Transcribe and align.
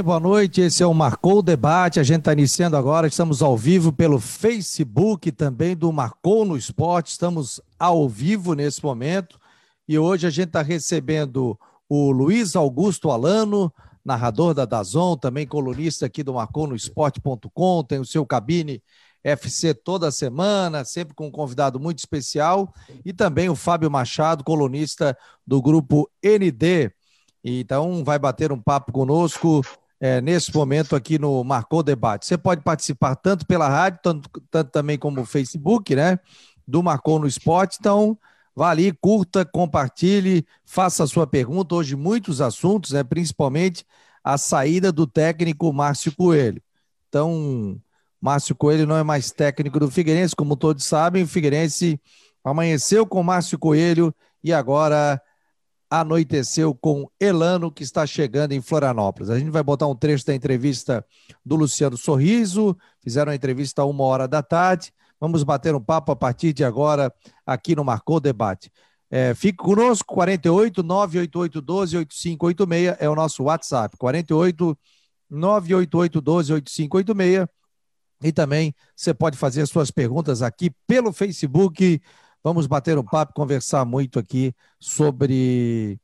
Boa 0.00 0.20
noite, 0.20 0.60
esse 0.60 0.80
é 0.80 0.86
o 0.86 0.94
Marcou 0.94 1.42
Debate. 1.42 1.98
A 1.98 2.04
gente 2.04 2.20
está 2.20 2.32
iniciando 2.32 2.76
agora, 2.76 3.08
estamos 3.08 3.42
ao 3.42 3.56
vivo 3.56 3.92
pelo 3.92 4.20
Facebook 4.20 5.32
também 5.32 5.76
do 5.76 5.92
Marcou 5.92 6.44
no 6.44 6.56
Esporte. 6.56 7.10
Estamos 7.10 7.60
ao 7.76 8.08
vivo 8.08 8.54
nesse 8.54 8.80
momento 8.80 9.40
e 9.88 9.98
hoje 9.98 10.24
a 10.24 10.30
gente 10.30 10.46
está 10.46 10.62
recebendo 10.62 11.58
o 11.88 12.12
Luiz 12.12 12.54
Augusto 12.54 13.10
Alano, 13.10 13.74
narrador 14.04 14.54
da 14.54 14.64
Dazon, 14.64 15.16
também 15.16 15.48
colunista 15.48 16.06
aqui 16.06 16.22
do 16.22 16.34
Marcou 16.34 16.68
no 16.68 16.76
Esporte.com, 16.76 17.82
tem 17.82 17.98
o 17.98 18.04
seu 18.04 18.24
cabine 18.24 18.80
FC 19.24 19.74
toda 19.74 20.12
semana, 20.12 20.84
sempre 20.84 21.12
com 21.12 21.26
um 21.26 21.32
convidado 21.32 21.80
muito 21.80 21.98
especial, 21.98 22.72
e 23.04 23.12
também 23.12 23.48
o 23.48 23.56
Fábio 23.56 23.90
Machado, 23.90 24.44
colunista 24.44 25.18
do 25.44 25.60
grupo 25.60 26.08
ND. 26.22 26.92
Então, 27.42 28.04
vai 28.04 28.18
bater 28.18 28.52
um 28.52 28.60
papo 28.60 28.92
conosco 28.92 29.64
é, 30.00 30.20
nesse 30.20 30.54
momento 30.54 30.94
aqui 30.94 31.18
no 31.18 31.42
Marcou 31.42 31.82
Debate. 31.82 32.26
Você 32.26 32.38
pode 32.38 32.62
participar 32.62 33.16
tanto 33.16 33.46
pela 33.46 33.68
rádio, 33.68 34.00
tanto, 34.02 34.30
tanto 34.50 34.70
também 34.70 34.98
como 34.98 35.24
Facebook, 35.24 35.94
né? 35.94 36.18
Do 36.66 36.82
Marcou 36.82 37.18
no 37.18 37.26
Esporte. 37.26 37.78
Então, 37.80 38.16
vá 38.54 38.70
ali, 38.70 38.92
curta, 38.92 39.44
compartilhe, 39.44 40.46
faça 40.64 41.04
a 41.04 41.06
sua 41.06 41.26
pergunta. 41.26 41.74
Hoje, 41.74 41.96
muitos 41.96 42.40
assuntos, 42.40 42.92
né? 42.92 43.02
principalmente 43.02 43.84
a 44.22 44.38
saída 44.38 44.92
do 44.92 45.06
técnico 45.06 45.72
Márcio 45.72 46.14
Coelho. 46.14 46.62
Então, 47.08 47.80
Márcio 48.20 48.54
Coelho 48.54 48.86
não 48.86 48.96
é 48.96 49.02
mais 49.02 49.30
técnico 49.30 49.80
do 49.80 49.90
Figueirense, 49.90 50.36
como 50.36 50.56
todos 50.56 50.84
sabem. 50.84 51.22
O 51.22 51.28
Figueirense 51.28 52.00
amanheceu 52.44 53.06
com 53.06 53.22
Márcio 53.22 53.58
Coelho 53.58 54.14
e 54.42 54.52
agora 54.52 55.20
anoiteceu 55.90 56.74
com 56.74 57.10
Elano, 57.18 57.72
que 57.72 57.82
está 57.82 58.06
chegando 58.06 58.52
em 58.52 58.60
Florianópolis. 58.60 59.30
A 59.30 59.38
gente 59.38 59.50
vai 59.50 59.62
botar 59.62 59.86
um 59.86 59.94
trecho 59.94 60.26
da 60.26 60.34
entrevista 60.34 61.04
do 61.44 61.56
Luciano 61.56 61.96
Sorriso, 61.96 62.76
fizeram 63.02 63.32
a 63.32 63.34
entrevista 63.34 63.82
a 63.82 63.86
uma 63.86 64.04
hora 64.04 64.28
da 64.28 64.42
tarde. 64.42 64.92
Vamos 65.20 65.42
bater 65.42 65.74
um 65.74 65.80
papo 65.80 66.12
a 66.12 66.16
partir 66.16 66.52
de 66.52 66.64
agora 66.64 67.12
aqui 67.46 67.74
no 67.74 67.84
Marcou 67.84 68.20
Debate. 68.20 68.70
É, 69.10 69.34
fique 69.34 69.56
conosco, 69.56 70.14
48 70.14 70.82
988 70.82 71.60
12 71.62 71.96
8586 71.96 72.96
é 73.00 73.08
o 73.08 73.14
nosso 73.14 73.44
WhatsApp, 73.44 73.96
48 73.96 74.78
988 75.30 76.20
12 76.20 76.52
8586. 76.52 77.48
E 78.22 78.32
também 78.32 78.74
você 78.94 79.14
pode 79.14 79.38
fazer 79.38 79.64
suas 79.66 79.90
perguntas 79.90 80.42
aqui 80.42 80.70
pelo 80.86 81.12
Facebook 81.12 82.00
Vamos 82.42 82.66
bater 82.66 82.96
um 82.96 83.04
papo, 83.04 83.34
conversar 83.34 83.84
muito 83.84 84.18
aqui 84.18 84.54
sobre 84.78 85.98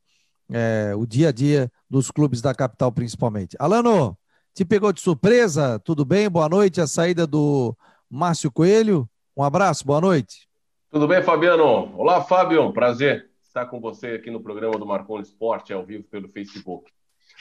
é, 0.51 0.93
o 0.95 1.05
dia 1.05 1.29
a 1.29 1.31
dia 1.31 1.71
dos 1.89 2.11
clubes 2.11 2.41
da 2.41 2.53
capital, 2.53 2.91
principalmente. 2.91 3.55
Alano, 3.59 4.17
te 4.53 4.65
pegou 4.65 4.91
de 4.91 5.01
surpresa? 5.01 5.79
Tudo 5.79 6.03
bem? 6.03 6.29
Boa 6.29 6.49
noite. 6.49 6.81
A 6.81 6.87
saída 6.87 7.25
do 7.25 7.75
Márcio 8.09 8.51
Coelho. 8.51 9.09
Um 9.35 9.43
abraço, 9.43 9.85
boa 9.85 10.01
noite. 10.01 10.47
Tudo 10.91 11.07
bem, 11.07 11.21
Fabiano? 11.23 11.93
Olá, 11.97 12.21
Fábio. 12.23 12.71
Prazer 12.71 13.29
estar 13.43 13.65
com 13.67 13.79
você 13.79 14.07
aqui 14.09 14.29
no 14.29 14.41
programa 14.41 14.77
do 14.77 14.85
Marconi 14.85 15.23
Esporte, 15.23 15.71
ao 15.71 15.85
vivo 15.85 16.03
pelo 16.03 16.27
Facebook. 16.27 16.91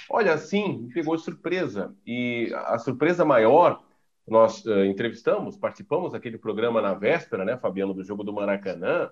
Olha, 0.09 0.39
sim, 0.39 0.79
me 0.79 0.93
pegou 0.93 1.17
de 1.17 1.23
surpresa. 1.23 1.93
E 2.07 2.53
a 2.55 2.79
surpresa 2.79 3.25
maior 3.25 3.83
nós 4.27 4.65
uh, 4.65 4.85
entrevistamos, 4.85 5.57
participamos 5.57 6.13
daquele 6.13 6.39
programa 6.39 6.81
na 6.81 6.95
véspera, 6.95 7.45
né, 7.45 7.57
Fabiano, 7.57 7.95
do 7.95 8.05
jogo 8.05 8.25
do 8.25 8.33
Maracanã, 8.33 9.11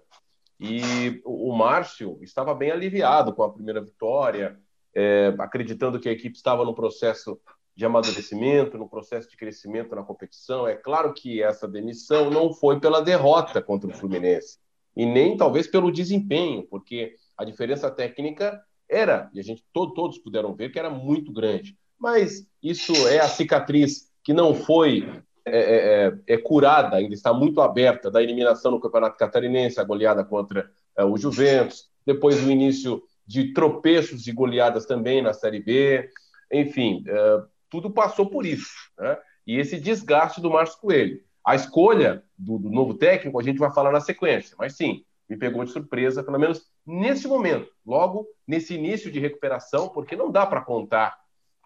e 0.58 1.20
o, 1.24 1.52
Márcio 1.52 2.18
estava 2.22 2.54
bem 2.54 2.70
aliviado 2.70 3.34
com 3.34 3.42
a 3.42 3.52
primeira 3.52 3.82
vitória, 3.82 4.56
é, 4.94 5.34
acreditando 5.38 5.98
que 5.98 6.08
a 6.08 6.12
equipe 6.12 6.36
estava 6.36 6.64
no 6.64 6.72
processo 6.72 7.40
de 7.74 7.84
amadurecimento, 7.84 8.78
no 8.78 8.88
processo 8.88 9.28
de 9.28 9.36
crescimento 9.36 9.96
na 9.96 10.04
competição. 10.04 10.68
É 10.68 10.76
claro 10.76 11.12
que 11.14 11.42
essa 11.42 11.66
demissão 11.66 12.30
não 12.30 12.52
foi 12.52 12.78
pela 12.78 13.02
derrota 13.02 13.60
contra 13.60 13.90
o 13.90 13.94
Fluminense, 13.94 14.58
e 14.94 15.04
nem 15.04 15.36
talvez 15.36 15.66
pelo 15.66 15.90
desempenho, 15.90 16.62
porque 16.68 17.16
a 17.36 17.44
diferença 17.44 17.90
técnica 17.90 18.62
era, 18.88 19.30
e 19.34 19.40
a 19.40 19.42
gente 19.42 19.64
todo, 19.72 19.94
todos 19.94 20.18
puderam 20.18 20.54
ver 20.54 20.70
que 20.70 20.78
era 20.78 20.90
muito 20.90 21.32
grande. 21.32 21.76
Mas 21.98 22.46
isso 22.62 22.92
é 23.08 23.18
a 23.18 23.28
cicatriz 23.28 24.11
que 24.22 24.32
não 24.32 24.54
foi 24.54 25.08
é, 25.44 25.58
é, 25.58 26.06
é, 26.06 26.34
é, 26.34 26.38
curada, 26.38 26.96
ainda 26.96 27.14
está 27.14 27.32
muito 27.32 27.60
aberta, 27.60 28.10
da 28.10 28.22
eliminação 28.22 28.70
no 28.70 28.80
Campeonato 28.80 29.16
Catarinense, 29.16 29.80
a 29.80 29.84
goleada 29.84 30.24
contra 30.24 30.70
é, 30.96 31.04
o 31.04 31.16
Juventus, 31.16 31.90
depois 32.06 32.42
o 32.44 32.50
início 32.50 33.02
de 33.26 33.52
tropeços 33.52 34.26
e 34.26 34.32
goleadas 34.32 34.86
também 34.86 35.20
na 35.20 35.32
Série 35.32 35.60
B, 35.60 36.08
enfim, 36.52 37.02
é, 37.08 37.42
tudo 37.68 37.90
passou 37.90 38.26
por 38.26 38.46
isso. 38.46 38.72
Né? 38.98 39.18
E 39.46 39.58
esse 39.58 39.80
desgaste 39.80 40.40
do 40.40 40.50
Márcio 40.50 40.78
Coelho. 40.78 41.20
A 41.44 41.56
escolha 41.56 42.22
do, 42.38 42.58
do, 42.58 42.70
novo 42.70 42.94
técnico 42.94 43.40
a 43.40 43.42
gente 43.42 43.58
vai 43.58 43.72
falar 43.72 43.90
na 43.90 44.00
sequência, 44.00 44.54
mas 44.56 44.76
sim, 44.76 45.04
me 45.28 45.36
pegou 45.36 45.64
de 45.64 45.72
surpresa, 45.72 46.22
pelo 46.22 46.38
menos 46.38 46.66
nesse 46.86 47.26
momento, 47.26 47.68
logo 47.84 48.28
nesse 48.46 48.74
início 48.74 49.10
de 49.10 49.18
recuperação, 49.18 49.88
porque 49.88 50.14
não 50.14 50.30
dá 50.30 50.46
para 50.46 50.60
contar 50.60 51.18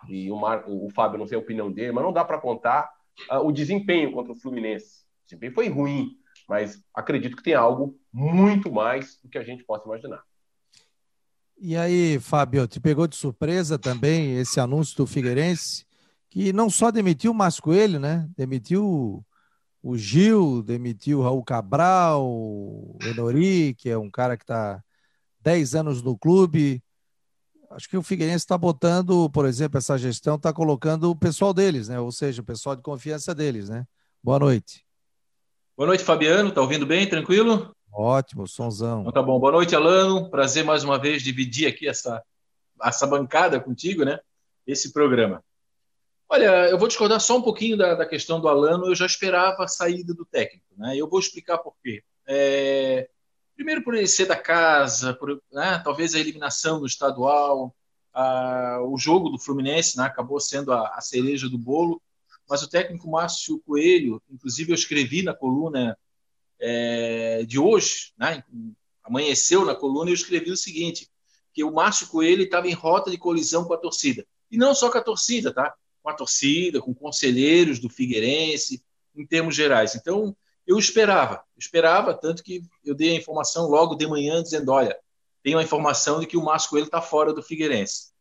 e 0.08 0.30
o, 0.30 0.36
Mar, 0.36 0.64
o 0.66 0.88
Fábio 0.90 1.18
não 1.18 1.26
sei 1.26 1.36
a 1.36 1.40
opinião 1.40 1.70
dele, 1.70 1.92
mas 1.92 2.04
não 2.04 2.12
dá 2.12 2.24
para 2.24 2.40
contar 2.40 2.90
uh, 3.30 3.38
o 3.38 3.52
desempenho 3.52 4.12
contra 4.12 4.32
o 4.32 4.36
Fluminense. 4.36 5.04
O 5.24 5.26
desempenho 5.26 5.52
foi 5.52 5.68
ruim, 5.68 6.16
mas 6.48 6.82
acredito 6.94 7.36
que 7.36 7.42
tem 7.42 7.54
algo 7.54 7.98
muito 8.12 8.70
mais 8.70 9.18
do 9.22 9.28
que 9.28 9.38
a 9.38 9.42
gente 9.42 9.64
possa 9.64 9.86
imaginar. 9.86 10.22
E 11.58 11.76
aí, 11.76 12.18
Fábio, 12.20 12.66
te 12.66 12.78
pegou 12.78 13.06
de 13.06 13.16
surpresa 13.16 13.78
também 13.78 14.36
esse 14.36 14.60
anúncio 14.60 14.96
do 14.96 15.06
Figueirense, 15.06 15.86
que 16.28 16.52
não 16.52 16.68
só 16.68 16.90
demitiu 16.90 17.32
o 17.32 17.34
Márcio 17.34 17.62
Coelho, 17.62 17.98
né? 17.98 18.28
Demitiu 18.36 19.24
o 19.82 19.96
Gil, 19.96 20.62
demitiu 20.62 21.20
o 21.20 21.22
Raul 21.22 21.44
Cabral, 21.44 22.26
o 22.26 22.98
Enori, 23.02 23.74
que 23.74 23.88
é 23.88 23.96
um 23.96 24.10
cara 24.10 24.36
que 24.36 24.42
está 24.42 24.82
10 25.40 25.76
anos 25.76 26.02
no 26.02 26.18
clube, 26.18 26.82
acho 27.70 27.88
que 27.88 27.96
o 27.96 28.02
Figueirense 28.02 28.44
está 28.44 28.56
botando, 28.56 29.28
por 29.30 29.46
exemplo, 29.46 29.78
essa 29.78 29.98
gestão 29.98 30.36
está 30.36 30.52
colocando 30.52 31.10
o 31.10 31.16
pessoal 31.16 31.52
deles, 31.52 31.88
né? 31.88 31.98
Ou 31.98 32.12
seja, 32.12 32.42
o 32.42 32.44
pessoal 32.44 32.76
de 32.76 32.82
confiança 32.82 33.34
deles, 33.34 33.68
né? 33.68 33.86
Boa 34.22 34.38
noite. 34.38 34.84
Boa 35.76 35.86
noite, 35.86 36.02
Fabiano. 36.02 36.50
Tá 36.52 36.60
ouvindo 36.60 36.86
bem? 36.86 37.08
Tranquilo? 37.08 37.74
Ótimo, 37.92 38.46
sonzão. 38.46 39.00
Então 39.00 39.12
tá 39.12 39.22
bom. 39.22 39.38
Boa 39.38 39.52
noite, 39.52 39.74
Alano. 39.74 40.30
Prazer 40.30 40.64
mais 40.64 40.84
uma 40.84 40.98
vez 40.98 41.22
dividir 41.22 41.66
aqui 41.66 41.88
essa, 41.88 42.22
essa 42.82 43.06
bancada 43.06 43.60
contigo, 43.60 44.04
né? 44.04 44.18
Esse 44.66 44.92
programa. 44.92 45.42
Olha, 46.28 46.68
eu 46.68 46.78
vou 46.78 46.88
discordar 46.88 47.20
só 47.20 47.38
um 47.38 47.42
pouquinho 47.42 47.76
da, 47.76 47.94
da 47.94 48.06
questão 48.06 48.40
do 48.40 48.48
Alano. 48.48 48.86
Eu 48.86 48.94
já 48.94 49.06
esperava 49.06 49.64
a 49.64 49.68
saída 49.68 50.12
do 50.12 50.24
técnico, 50.24 50.66
né? 50.76 50.96
Eu 50.96 51.08
vou 51.08 51.20
explicar 51.20 51.58
por 51.58 51.74
quê. 51.82 52.02
É, 52.26 53.08
Primeiro 53.56 53.82
por 53.82 53.94
ele 53.94 54.06
ser 54.06 54.26
da 54.26 54.36
casa, 54.36 55.14
por, 55.14 55.42
né, 55.50 55.80
talvez 55.82 56.14
a 56.14 56.20
eliminação 56.20 56.78
do 56.78 56.86
estadual, 56.86 57.74
a, 58.12 58.80
o 58.82 58.96
jogo 58.98 59.30
do 59.30 59.38
Fluminense 59.38 59.96
né, 59.96 60.04
acabou 60.04 60.38
sendo 60.38 60.72
a, 60.72 60.88
a, 60.94 61.00
cereja 61.00 61.48
do 61.48 61.56
bolo, 61.56 62.00
mas 62.48 62.62
o 62.62 62.68
técnico 62.68 63.10
Márcio 63.10 63.58
Coelho, 63.66 64.22
inclusive 64.30 64.70
eu 64.70 64.74
escrevi 64.74 65.22
na 65.22 65.34
coluna 65.34 65.98
é, 66.60 67.44
de 67.44 67.58
hoje, 67.58 68.12
né, 68.18 68.44
amanheceu 69.02 69.64
na 69.64 69.74
coluna, 69.74 70.10
eu 70.10 70.14
escrevi 70.14 70.50
o 70.50 70.56
seguinte, 70.56 71.10
que 71.52 71.64
o 71.64 71.72
Márcio 71.72 72.08
Coelho 72.08 72.42
estava 72.42 72.68
em 72.68 72.74
rota 72.74 73.10
de 73.10 73.16
colisão 73.16 73.64
com 73.64 73.72
a 73.72 73.78
torcida. 73.78 74.26
E 74.50 74.58
não 74.58 74.74
só 74.74 74.90
com 74.90 74.98
a 74.98 75.02
torcida, 75.02 75.52
tá? 75.52 75.74
Com 76.02 76.10
a 76.10 76.14
torcida, 76.14 76.82
com 76.82 76.94
conselheiros 76.94 77.78
do 77.78 77.88
Figueirense, 77.88 78.84
em 79.16 79.26
termos 79.26 79.56
gerais. 79.56 79.94
Então, 79.94 80.36
eu 80.66 80.78
esperava, 80.78 81.42
esperava, 81.58 82.14
tanto 82.14 82.42
que 82.42 82.62
eu 82.84 82.94
dei 82.94 83.10
a 83.10 83.18
informação 83.18 83.68
logo 83.68 83.94
de 83.94 84.06
manhã, 84.06 84.42
dizendo: 84.42 84.72
olha, 84.72 84.96
tenho 85.42 85.58
a 85.58 85.62
informação 85.62 86.20
de 86.20 86.26
que 86.26 86.36
o 86.36 86.44
Márcio 86.44 86.70
Coelho 86.70 86.86
está 86.86 87.00
fora 87.00 87.32
do 87.32 87.42
Figueirense. 87.42 88.12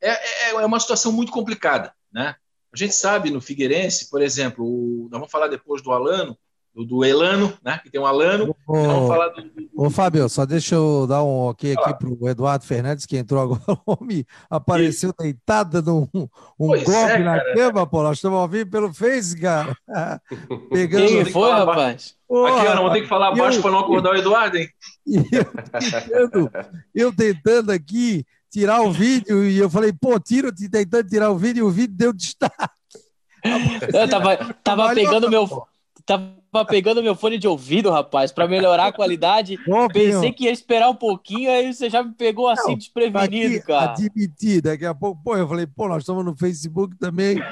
É, 0.00 0.10
é, 0.10 0.50
é, 0.50 0.66
uma 0.66 0.80
situação 0.80 1.12
muito 1.12 1.32
complicada, 1.32 1.94
né? 2.12 2.36
A 2.72 2.76
gente 2.76 2.94
sabe 2.94 3.30
no 3.30 3.40
Figueirense, 3.40 4.10
por 4.10 4.20
exemplo, 4.20 4.64
o, 4.64 5.08
nós 5.10 5.20
vamos 5.20 5.30
falar 5.30 5.48
depois 5.48 5.80
do 5.80 5.92
Alano, 5.92 6.36
do, 6.74 6.84
do 6.84 7.04
Elano, 7.04 7.56
né? 7.64 7.78
Que 7.82 7.90
tem 7.90 8.00
um 8.00 8.06
Alano. 8.06 8.54
Ô, 8.66 8.72
vamos 8.74 9.08
falar 9.08 9.28
do, 9.28 9.42
do... 9.42 9.68
ô 9.76 9.88
Fábio, 9.88 10.28
só 10.28 10.44
deixa 10.44 10.74
eu 10.74 11.06
dar 11.06 11.22
um 11.22 11.46
ok 11.46 11.72
aqui 11.72 11.90
ah. 11.90 11.94
para 11.94 12.08
o 12.08 12.28
Eduardo 12.28 12.64
Fernandes, 12.64 13.06
que 13.06 13.16
entrou 13.16 13.40
agora. 13.40 13.60
O 13.86 13.98
homem 14.00 14.24
apareceu 14.48 15.10
Isso. 15.10 15.16
deitado 15.18 15.82
num 15.82 16.08
um 16.58 16.66
golpe 16.66 16.90
é, 16.90 17.18
na 17.18 17.38
cama, 17.54 17.86
pô. 17.86 18.02
Nós 18.02 18.18
estamos 18.18 18.38
ao 18.38 18.48
vivo 18.48 18.70
pelo 18.70 18.92
Face, 18.92 19.38
cara. 19.38 19.76
Pegando... 20.72 21.06
Quem 21.06 21.24
foi, 21.26 21.50
rapaz? 21.50 22.16
aqui, 22.30 22.66
Ana, 22.66 22.80
vou 22.80 22.90
ter 22.90 23.02
que 23.02 23.08
falar 23.08 23.34
baixo 23.34 23.60
para 23.60 23.70
não 23.70 23.80
acordar 23.80 24.12
o 24.12 24.16
Eduardo, 24.16 24.56
hein? 24.56 24.68
Eu 25.06 25.44
tentando, 26.30 26.50
eu 26.94 27.14
tentando 27.14 27.70
aqui 27.70 28.24
tirar 28.50 28.80
o 28.80 28.90
vídeo 28.90 29.44
e 29.44 29.58
eu 29.58 29.68
falei, 29.68 29.92
pô, 29.92 30.18
tira, 30.18 30.50
tentando 30.52 31.08
tirar 31.08 31.30
o 31.30 31.36
vídeo 31.36 31.60
e 31.60 31.68
o 31.68 31.70
vídeo 31.70 31.94
deu 31.94 32.12
destaque. 32.12 32.54
Eu 33.92 34.08
tava, 34.08 34.54
tava 34.62 34.94
pegando 34.94 35.28
meu 35.28 35.46
tava 36.06 36.43
pegando 36.62 37.02
meu 37.02 37.14
fone 37.14 37.38
de 37.38 37.48
ouvido, 37.48 37.90
rapaz, 37.90 38.30
para 38.30 38.46
melhorar 38.46 38.88
a 38.88 38.92
qualidade. 38.92 39.58
Bom, 39.66 39.88
Pensei 39.88 40.30
que 40.30 40.44
ia 40.44 40.52
esperar 40.52 40.90
um 40.90 40.94
pouquinho, 40.94 41.50
aí 41.50 41.72
você 41.72 41.88
já 41.88 42.02
me 42.02 42.12
pegou 42.12 42.50
assim 42.50 42.72
não, 42.72 42.78
desprevenido, 42.78 43.56
aqui, 43.56 43.66
cara. 43.66 43.92
Admitir, 43.92 44.60
daqui 44.60 44.84
a 44.84 44.94
pouco, 44.94 45.22
pô, 45.24 45.34
eu 45.38 45.48
falei, 45.48 45.66
pô, 45.66 45.88
nós 45.88 46.02
estamos 46.02 46.22
no 46.22 46.36
Facebook 46.36 46.94
também. 46.98 47.38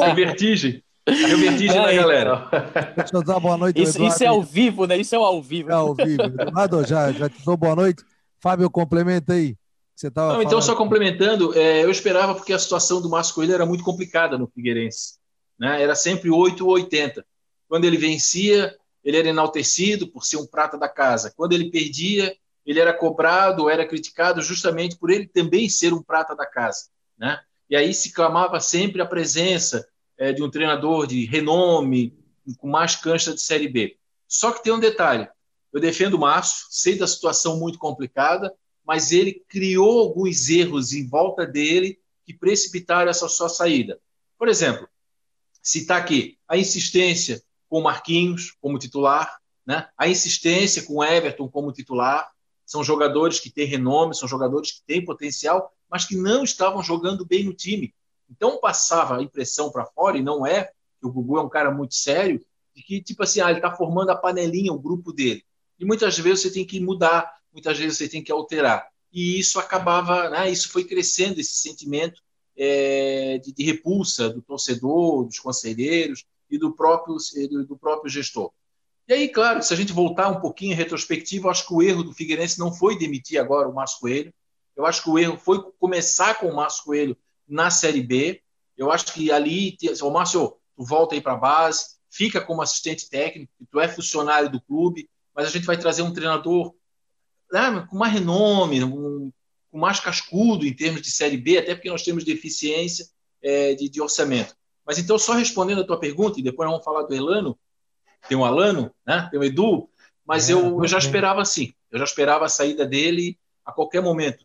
É 0.00 0.14
vertigem. 0.14 0.82
Deu 1.06 1.38
vertigem 1.38 1.76
é, 1.76 1.80
na 1.80 1.92
galera. 1.92 2.48
Deixa 2.96 3.16
eu 3.16 3.22
dar 3.22 3.40
boa 3.40 3.56
noite. 3.56 3.80
Isso, 3.82 4.02
isso, 4.02 4.22
é 4.22 4.26
ao 4.26 4.42
vivo, 4.42 4.86
né? 4.86 4.96
Isso 4.96 5.14
é 5.14 5.18
ao 5.18 5.42
vivo. 5.42 5.70
É 5.70 5.74
ao 5.74 5.94
vivo. 5.94 6.22
Eduardo, 6.40 6.86
já, 6.86 7.12
já 7.12 7.28
te 7.28 7.44
dou 7.44 7.56
boa 7.56 7.74
noite. 7.74 8.02
Fábio, 8.40 8.70
complementa 8.70 9.32
aí. 9.32 9.56
Você 10.00 10.10
tava 10.10 10.32
Não, 10.32 10.42
então, 10.42 10.62
só 10.62 10.74
complementando, 10.74 11.54
é, 11.54 11.84
eu 11.84 11.90
esperava 11.90 12.34
porque 12.34 12.54
a 12.54 12.58
situação 12.58 13.02
do 13.02 13.10
Márcio 13.10 13.34
Coelho 13.34 13.52
era 13.52 13.66
muito 13.66 13.84
complicada 13.84 14.38
no 14.38 14.46
Figueirense. 14.46 15.19
Né? 15.60 15.82
Era 15.82 15.94
sempre 15.94 16.30
8 16.30 16.66
ou 16.66 16.72
80. 16.72 17.24
Quando 17.68 17.84
ele 17.84 17.98
vencia, 17.98 18.74
ele 19.04 19.18
era 19.18 19.28
enaltecido 19.28 20.08
por 20.08 20.24
ser 20.24 20.38
um 20.38 20.46
prata 20.46 20.78
da 20.78 20.88
casa. 20.88 21.32
Quando 21.36 21.52
ele 21.52 21.70
perdia, 21.70 22.34
ele 22.64 22.80
era 22.80 22.94
cobrado, 22.94 23.68
era 23.68 23.86
criticado 23.86 24.40
justamente 24.40 24.96
por 24.96 25.10
ele 25.10 25.26
também 25.26 25.68
ser 25.68 25.92
um 25.92 26.02
prata 26.02 26.34
da 26.34 26.46
casa. 26.46 26.88
Né? 27.18 27.38
E 27.68 27.76
aí 27.76 27.92
se 27.92 28.12
clamava 28.12 28.58
sempre 28.58 29.02
a 29.02 29.06
presença 29.06 29.86
é, 30.16 30.32
de 30.32 30.42
um 30.42 30.50
treinador 30.50 31.06
de 31.06 31.26
renome, 31.26 32.18
com 32.58 32.68
mais 32.68 32.96
cancha 32.96 33.34
de 33.34 33.40
Série 33.40 33.68
B. 33.68 33.96
Só 34.26 34.52
que 34.52 34.62
tem 34.62 34.72
um 34.72 34.80
detalhe: 34.80 35.28
eu 35.72 35.80
defendo 35.80 36.14
o 36.14 36.18
Márcio, 36.18 36.66
sei 36.70 36.96
da 36.96 37.06
situação 37.06 37.58
muito 37.58 37.78
complicada, 37.78 38.52
mas 38.84 39.12
ele 39.12 39.44
criou 39.48 40.00
alguns 40.00 40.48
erros 40.48 40.92
em 40.92 41.06
volta 41.06 41.46
dele 41.46 41.98
que 42.24 42.34
precipitaram 42.34 43.10
essa 43.10 43.28
sua 43.28 43.48
saída. 43.48 44.00
Por 44.38 44.48
exemplo, 44.48 44.88
citar 45.62 46.00
aqui 46.00 46.38
a 46.48 46.56
insistência 46.56 47.42
com 47.68 47.80
Marquinhos 47.80 48.56
como 48.60 48.78
titular, 48.78 49.38
né? 49.66 49.88
a 49.96 50.08
insistência 50.08 50.82
com 50.82 51.04
Everton 51.04 51.48
como 51.48 51.72
titular. 51.72 52.30
São 52.66 52.84
jogadores 52.84 53.40
que 53.40 53.50
têm 53.50 53.66
renome, 53.66 54.14
são 54.14 54.28
jogadores 54.28 54.72
que 54.72 54.82
têm 54.86 55.04
potencial, 55.04 55.72
mas 55.90 56.04
que 56.04 56.16
não 56.16 56.44
estavam 56.44 56.82
jogando 56.82 57.24
bem 57.24 57.44
no 57.44 57.52
time. 57.52 57.94
Então 58.30 58.60
passava 58.60 59.18
a 59.18 59.22
impressão 59.22 59.70
para 59.70 59.84
fora, 59.86 60.16
e 60.16 60.22
não 60.22 60.46
é, 60.46 60.70
que 61.00 61.06
o 61.06 61.10
Gugu 61.10 61.38
é 61.38 61.42
um 61.42 61.48
cara 61.48 61.70
muito 61.72 61.94
sério, 61.94 62.40
de 62.74 62.82
que, 62.82 63.02
tipo 63.02 63.22
assim, 63.24 63.40
ah, 63.40 63.50
ele 63.50 63.58
está 63.58 63.74
formando 63.74 64.10
a 64.10 64.16
panelinha, 64.16 64.72
o 64.72 64.78
grupo 64.78 65.12
dele. 65.12 65.44
E 65.78 65.84
muitas 65.84 66.16
vezes 66.18 66.42
você 66.42 66.52
tem 66.52 66.64
que 66.64 66.78
mudar, 66.78 67.28
muitas 67.52 67.76
vezes 67.76 67.98
você 67.98 68.08
tem 68.08 68.22
que 68.22 68.30
alterar. 68.30 68.86
E 69.12 69.40
isso 69.40 69.58
acabava, 69.58 70.30
né, 70.30 70.48
isso 70.48 70.68
foi 70.68 70.84
crescendo, 70.84 71.40
esse 71.40 71.56
sentimento 71.56 72.22
é, 72.62 73.38
de, 73.38 73.54
de, 73.54 73.64
repulsa 73.64 74.28
do 74.28 74.42
torcedor, 74.42 75.24
dos 75.24 75.38
conselheiros 75.38 76.26
e 76.50 76.58
do 76.58 76.70
próprio, 76.70 77.16
do, 77.66 77.74
próprio 77.74 78.12
gestor. 78.12 78.52
E 79.08 79.14
aí, 79.14 79.28
claro, 79.30 79.62
se 79.62 79.72
a 79.72 79.76
gente 79.76 79.94
voltar 79.94 80.28
um 80.28 80.42
pouquinho 80.42 80.72
em 80.72 80.76
retrospectiva, 80.76 81.48
acho 81.48 81.66
que 81.66 81.72
o 81.72 81.80
erro 81.80 82.02
do 82.02 82.12
Figueirense 82.12 82.58
não 82.58 82.70
foi 82.70 82.98
demitir 82.98 83.40
agora 83.40 83.66
o 83.66 83.74
Márcio 83.74 84.00
Coelho. 84.00 84.34
Eu 84.76 84.84
acho 84.84 85.02
que 85.02 85.08
o 85.08 85.18
erro 85.18 85.38
foi 85.38 85.62
começar 85.80 86.34
com 86.34 86.48
o 86.48 86.54
Márcio 86.54 86.84
Coelho 86.84 87.16
na 87.48 87.70
Série 87.70 88.02
B. 88.02 88.42
Eu 88.76 88.92
acho 88.92 89.06
que 89.14 89.32
ali, 89.32 89.78
o 90.02 90.10
Márcio, 90.10 90.54
tu 90.76 90.84
volta 90.84 91.14
aí 91.14 91.20
para 91.22 91.32
a 91.32 91.36
base, 91.36 91.96
fica 92.10 92.42
como 92.42 92.60
assistente 92.60 93.08
técnico, 93.08 93.50
tu 93.70 93.80
é 93.80 93.88
funcionário 93.88 94.50
do 94.50 94.60
clube, 94.60 95.08
mas 95.34 95.46
a 95.46 95.50
gente 95.50 95.64
vai 95.64 95.78
trazer 95.78 96.02
um 96.02 96.12
treinador 96.12 96.74
né, 97.50 97.86
com 97.88 97.96
mais 97.96 98.12
renome, 98.12 98.84
um, 98.84 99.32
com 99.70 99.78
mais 99.78 100.00
cascudo 100.00 100.66
em 100.66 100.74
termos 100.74 101.02
de 101.02 101.10
Série 101.10 101.36
B, 101.36 101.58
até 101.58 101.74
porque 101.74 101.90
nós 101.90 102.02
temos 102.02 102.24
deficiência 102.24 103.06
é, 103.42 103.74
de, 103.74 103.88
de, 103.88 104.00
orçamento. 104.02 104.54
Mas 104.84 104.98
então, 104.98 105.18
só 105.18 105.32
respondendo 105.32 105.82
a 105.82 105.86
tua 105.86 105.98
pergunta, 105.98 106.40
e 106.40 106.42
depois 106.42 106.68
vamos 106.68 106.84
falar 106.84 107.02
do 107.02 107.14
Elano, 107.14 107.58
tem 108.28 108.36
o 108.36 108.44
Alano, 108.44 108.92
né? 109.06 109.28
tem 109.30 109.38
o 109.38 109.44
Edu, 109.44 109.88
mas 110.26 110.50
é, 110.50 110.52
eu, 110.52 110.82
eu 110.82 110.88
já 110.88 110.98
esperava 110.98 111.40
assim, 111.40 111.72
eu 111.90 111.98
já 111.98 112.04
esperava 112.04 112.44
a 112.44 112.48
saída 112.48 112.84
dele 112.84 113.38
a 113.64 113.72
qualquer 113.72 114.02
momento. 114.02 114.44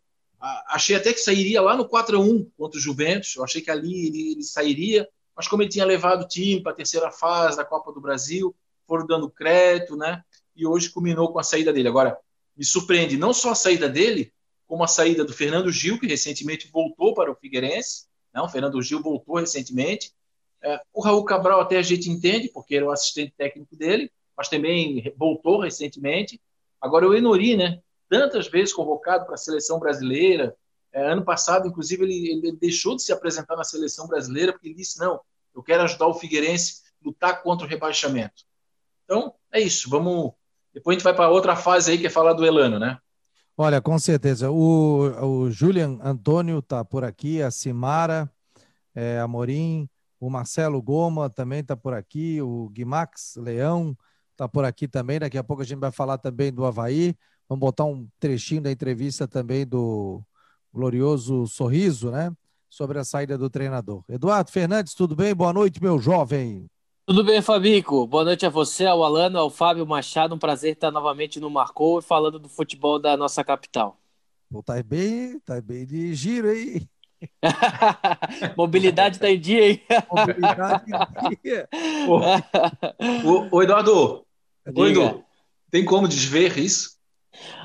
achei 0.67 0.95
até 0.95 1.11
que 1.11 1.19
sairia 1.19 1.61
lá 1.61 1.75
no 1.75 1.87
4 1.87 2.17
a 2.17 2.19
1 2.19 2.51
contra 2.57 2.77
o 2.77 2.81
Juventus, 2.81 3.35
eu 3.35 3.43
achei 3.43 3.61
que 3.61 3.71
ali 3.71 4.07
ele, 4.07 4.31
ele 4.31 4.43
sairia, 4.43 5.07
mas 5.35 5.47
como 5.47 5.63
ele 5.63 5.69
tinha 5.69 5.85
levado 5.85 6.23
o 6.23 6.27
time 6.27 6.61
para 6.61 6.71
a 6.71 6.75
terceira 6.75 7.11
fase 7.11 7.57
da 7.57 7.65
Copa 7.65 7.91
do 7.91 7.99
Brasil, 7.99 8.55
foram 8.87 9.05
dando 9.05 9.29
crédito, 9.29 9.97
né? 9.97 10.23
E 10.55 10.65
hoje 10.65 10.89
culminou 10.89 11.31
com 11.31 11.39
a 11.39 11.43
saída 11.43 11.73
dele. 11.73 11.89
Agora, 11.89 12.17
me 12.55 12.63
surpreende 12.63 13.17
não 13.17 13.33
só 13.33 13.51
a 13.51 13.55
saída 13.55 13.89
dele, 13.89 14.31
como 14.67 14.83
a 14.83 14.87
saída 14.87 15.23
do 15.23 15.33
Fernando 15.33 15.71
Gil, 15.71 15.99
que 15.99 16.07
recentemente 16.07 16.69
voltou 16.71 17.13
para 17.13 17.31
o 17.31 17.35
Figueirense. 17.35 18.05
Não, 18.33 18.43
né? 18.43 18.47
o 18.47 18.51
Fernando 18.51 18.81
Gil 18.81 19.01
voltou 19.01 19.37
recentemente. 19.37 20.11
É, 20.61 20.81
o 20.93 21.01
Raul 21.01 21.23
Cabral 21.23 21.61
até 21.61 21.77
a 21.77 21.81
gente 21.81 22.09
entende, 22.09 22.49
porque 22.49 22.75
era 22.75 22.85
o 22.85 22.91
assistente 22.91 23.33
técnico 23.37 23.75
dele, 23.75 24.11
mas 24.35 24.49
também 24.49 25.13
voltou 25.17 25.59
recentemente. 25.59 26.41
Agora 26.81 27.07
o 27.07 27.15
Enori, 27.15 27.55
né? 27.55 27.79
Tantas 28.09 28.47
vezes 28.47 28.73
convocado 28.73 29.25
para 29.25 29.35
a 29.35 29.37
seleção 29.37 29.79
brasileira. 29.79 30.55
É, 30.91 31.11
ano 31.11 31.23
passado, 31.23 31.67
inclusive, 31.67 32.03
ele, 32.03 32.31
ele, 32.31 32.51
deixou 32.53 32.95
de 32.95 33.03
se 33.03 33.11
apresentar 33.11 33.55
na 33.55 33.63
seleção 33.63 34.07
brasileira 34.07 34.51
porque 34.51 34.67
ele 34.67 34.75
disse: 34.75 34.99
não, 34.99 35.19
eu 35.53 35.63
quero 35.63 35.83
ajudar 35.83 36.07
o 36.07 36.13
Figueirense 36.13 36.83
a 37.01 37.07
lutar 37.07 37.41
contra 37.41 37.65
o 37.65 37.69
rebaixamento. 37.69 38.43
Então, 39.03 39.33
é 39.51 39.59
isso. 39.59 39.89
Vamos. 39.89 40.33
Depois 40.73 40.95
a 40.95 40.97
gente 40.97 41.03
vai 41.03 41.15
para 41.15 41.29
outra 41.29 41.55
fase 41.55 41.91
aí, 41.91 41.97
que 41.97 42.07
é 42.07 42.09
falar 42.09 42.33
do 42.33 42.45
Elano, 42.45 42.79
né? 42.79 42.99
Olha, 43.57 43.81
com 43.81 43.97
certeza. 43.97 44.51
O, 44.51 45.45
o 45.45 45.51
Julian 45.51 45.97
Antônio 46.03 46.59
está 46.59 46.83
por 46.83 47.05
aqui, 47.05 47.41
a 47.41 47.49
Simara 47.49 48.29
é, 48.93 49.19
Amorim, 49.19 49.89
o 50.19 50.29
Marcelo 50.29 50.81
Goma 50.81 51.29
também 51.29 51.61
está 51.61 51.75
por 51.75 51.93
aqui, 51.93 52.41
o 52.41 52.69
Guimax 52.69 53.35
Leão 53.37 53.97
está 54.31 54.47
por 54.47 54.65
aqui 54.65 54.87
também. 54.89 55.19
Daqui 55.19 55.37
a 55.37 55.43
pouco 55.43 55.61
a 55.61 55.65
gente 55.65 55.79
vai 55.79 55.91
falar 55.91 56.17
também 56.17 56.51
do 56.51 56.65
Havaí. 56.65 57.15
Vamos 57.47 57.61
botar 57.61 57.85
um 57.85 58.07
trechinho 58.19 58.61
da 58.61 58.71
entrevista 58.71 59.27
também 59.27 59.65
do 59.65 60.21
glorioso 60.73 61.47
Sorriso, 61.47 62.11
né? 62.11 62.35
Sobre 62.69 62.99
a 62.99 63.05
saída 63.05 63.37
do 63.37 63.49
treinador. 63.49 64.03
Eduardo 64.09 64.51
Fernandes, 64.51 64.93
tudo 64.93 65.15
bem? 65.15 65.33
Boa 65.33 65.53
noite, 65.53 65.81
meu 65.81 65.97
jovem. 65.97 66.69
Tudo 67.07 67.23
bem, 67.23 67.39
Fabico? 67.39 68.07
Boa 68.07 68.23
noite 68.23 68.47
a 68.47 68.49
você, 68.49 68.83
ao 68.83 69.03
Alano, 69.03 69.37
ao 69.37 69.47
Fábio 69.47 69.85
Machado. 69.85 70.33
Um 70.33 70.39
prazer 70.39 70.73
estar 70.73 70.89
novamente 70.89 71.39
no 71.39 71.51
Marcou 71.51 71.99
e 71.99 72.01
falando 72.01 72.39
do 72.39 72.49
futebol 72.49 72.97
da 72.97 73.15
nossa 73.15 73.43
capital. 73.43 73.99
Pô, 74.51 74.63
tá 74.63 74.81
bem, 74.81 75.39
tá 75.41 75.61
bem 75.61 75.85
de 75.85 76.15
giro 76.15 76.49
aí. 76.49 76.81
Mobilidade 78.57 79.19
tá 79.19 79.29
em 79.29 79.39
dia, 79.39 79.69
hein? 79.69 79.81
Mobilidade 80.11 80.83
em 81.31 81.37
dia. 81.43 81.69
Ô, 83.51 83.61
Eduardo, 83.61 84.25
Edu, 84.65 85.23
tem 85.69 85.85
como 85.85 86.07
desver 86.07 86.57
isso? 86.57 86.97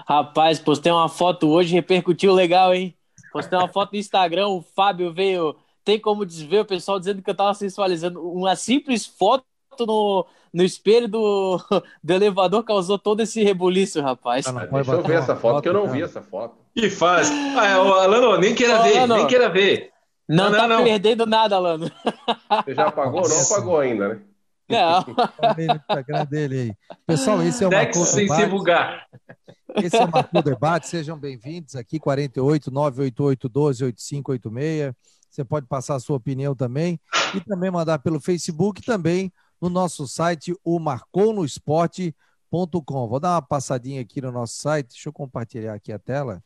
Rapaz, 0.07 0.59
postei 0.59 0.93
uma 0.93 1.09
foto 1.09 1.49
hoje, 1.49 1.73
repercutiu 1.73 2.35
legal, 2.35 2.75
hein? 2.75 2.95
Postei 3.33 3.59
uma 3.59 3.69
foto 3.69 3.93
no 3.95 3.99
Instagram, 3.99 4.49
o 4.49 4.61
Fábio 4.61 5.11
veio 5.11 5.57
tem 5.85 5.99
como 5.99 6.27
desver 6.27 6.61
o 6.61 6.65
pessoal 6.65 6.99
dizendo 6.99 7.23
que 7.23 7.31
eu 7.31 7.35
tava 7.35 7.55
sensualizando. 7.55 8.21
Uma 8.23 8.57
simples 8.57 9.07
foto 9.07 9.45
no, 9.81 10.27
no 10.53 10.63
espelho 10.63 11.09
do, 11.09 11.59
do 12.03 12.13
elevador 12.13 12.65
causou 12.65 12.99
todo 12.99 13.21
esse 13.21 13.43
rebuliço, 13.43 14.01
rapaz. 14.01 14.47
Ah, 14.47 14.67
deixa 14.67 14.93
eu 14.93 15.03
ver 15.03 15.19
essa 15.19 15.37
foto, 15.37 15.41
foto, 15.41 15.63
que 15.63 15.69
eu 15.69 15.73
não 15.73 15.89
vi 15.89 16.03
essa 16.03 16.23
foto. 16.23 16.57
Que 16.75 16.91
faz? 16.91 17.31
Ah, 17.31 17.67
é, 17.67 17.73
Alano, 17.73 18.39
nem 18.39 18.55
queira 18.55 18.83
ver, 18.83 18.99
Alano, 18.99 19.17
nem 19.17 19.27
queira 19.27 19.49
ver. 19.49 19.91
Não, 20.29 20.51
não 20.51 20.59
tá 20.59 20.69
não. 20.69 20.85
perdendo 20.85 21.27
nada, 21.27 21.57
Alano. 21.57 21.91
Você 22.65 22.75
já 22.75 22.87
apagou? 22.87 23.29
Não 23.29 23.41
apagou 23.41 23.81
ainda, 23.81 24.09
né? 24.09 24.21
Não. 24.69 25.05
dele 26.31 26.61
aí. 26.61 26.97
Pessoal, 27.05 27.43
esse 27.43 27.65
é 27.65 27.67
o 27.67 27.71
Marcou 27.71 28.05
sem 28.05 28.29
se 28.29 28.47
bugar. 28.47 29.09
Esse 29.77 29.97
é 29.97 30.05
o 30.05 30.11
Marcou 30.11 30.41
Debate. 30.43 30.87
Sejam 30.87 31.19
bem-vindos 31.19 31.75
aqui, 31.75 31.99
48 31.99 32.71
988 32.71 33.49
12 33.49 33.85
8586. 33.85 34.95
Você 35.31 35.45
pode 35.45 35.67
passar 35.67 35.95
a 35.95 36.01
sua 36.01 36.17
opinião 36.17 36.57
também 36.57 36.99
e 37.35 37.41
também 37.41 37.71
mandar 37.71 38.01
pelo 38.01 38.19
Facebook 38.19 38.83
também 38.83 39.33
no 39.61 39.71
nosso 39.71 40.09
site, 40.09 40.53
o 40.65 40.81
marconosport.com. 40.81 43.09
Vou 43.09 43.21
dar 43.21 43.35
uma 43.35 43.43
passadinha 43.43 44.01
aqui 44.01 44.21
no 44.21 44.33
nosso 44.33 44.57
site, 44.57 44.89
deixa 44.89 45.09
eu 45.09 45.13
compartilhar 45.13 45.75
aqui 45.75 45.93
a 45.93 45.99
tela. 45.99 46.43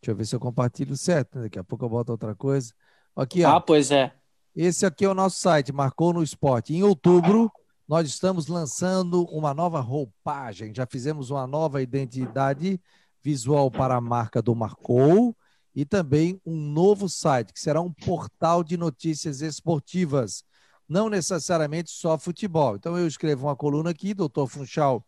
Deixa 0.00 0.12
eu 0.12 0.16
ver 0.16 0.24
se 0.24 0.36
eu 0.36 0.40
compartilho 0.40 0.96
certo, 0.96 1.36
né? 1.36 1.44
daqui 1.44 1.58
a 1.58 1.64
pouco 1.64 1.84
eu 1.84 1.88
boto 1.88 2.12
outra 2.12 2.34
coisa. 2.34 2.72
Aqui, 3.16 3.44
ó. 3.44 3.56
Ah, 3.56 3.60
pois 3.60 3.90
é. 3.90 4.14
Esse 4.54 4.86
aqui 4.86 5.04
é 5.04 5.08
o 5.08 5.14
nosso 5.14 5.40
site, 5.40 5.72
Marcou 5.72 6.12
no 6.12 6.22
Esporte. 6.22 6.74
Em 6.74 6.82
outubro, 6.82 7.50
nós 7.88 8.06
estamos 8.06 8.46
lançando 8.46 9.24
uma 9.24 9.54
nova 9.54 9.80
roupagem. 9.80 10.74
Já 10.74 10.86
fizemos 10.86 11.30
uma 11.30 11.46
nova 11.46 11.82
identidade 11.82 12.80
visual 13.22 13.70
para 13.70 13.96
a 13.96 14.00
marca 14.00 14.42
do 14.42 14.54
Marcou 14.54 15.34
e 15.74 15.84
também 15.84 16.40
um 16.44 16.56
novo 16.56 17.08
site, 17.08 17.52
que 17.52 17.60
será 17.60 17.80
um 17.80 17.92
portal 17.92 18.62
de 18.62 18.76
notícias 18.76 19.40
esportivas, 19.40 20.44
não 20.88 21.08
necessariamente 21.08 21.90
só 21.90 22.18
futebol. 22.18 22.76
Então, 22.76 22.98
eu 22.98 23.06
escrevo 23.06 23.46
uma 23.46 23.56
coluna 23.56 23.90
aqui, 23.90 24.12
doutor 24.12 24.46
Funchal 24.46 25.04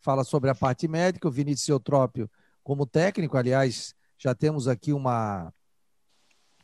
fala 0.00 0.22
sobre 0.22 0.48
a 0.48 0.54
parte 0.54 0.86
médica, 0.86 1.26
o 1.26 1.32
Vinícius 1.32 1.68
Eutrópio 1.68 2.30
como 2.62 2.84
técnico, 2.84 3.36
aliás, 3.36 3.94
já 4.18 4.34
temos 4.34 4.66
aqui 4.66 4.92
uma 4.92 5.52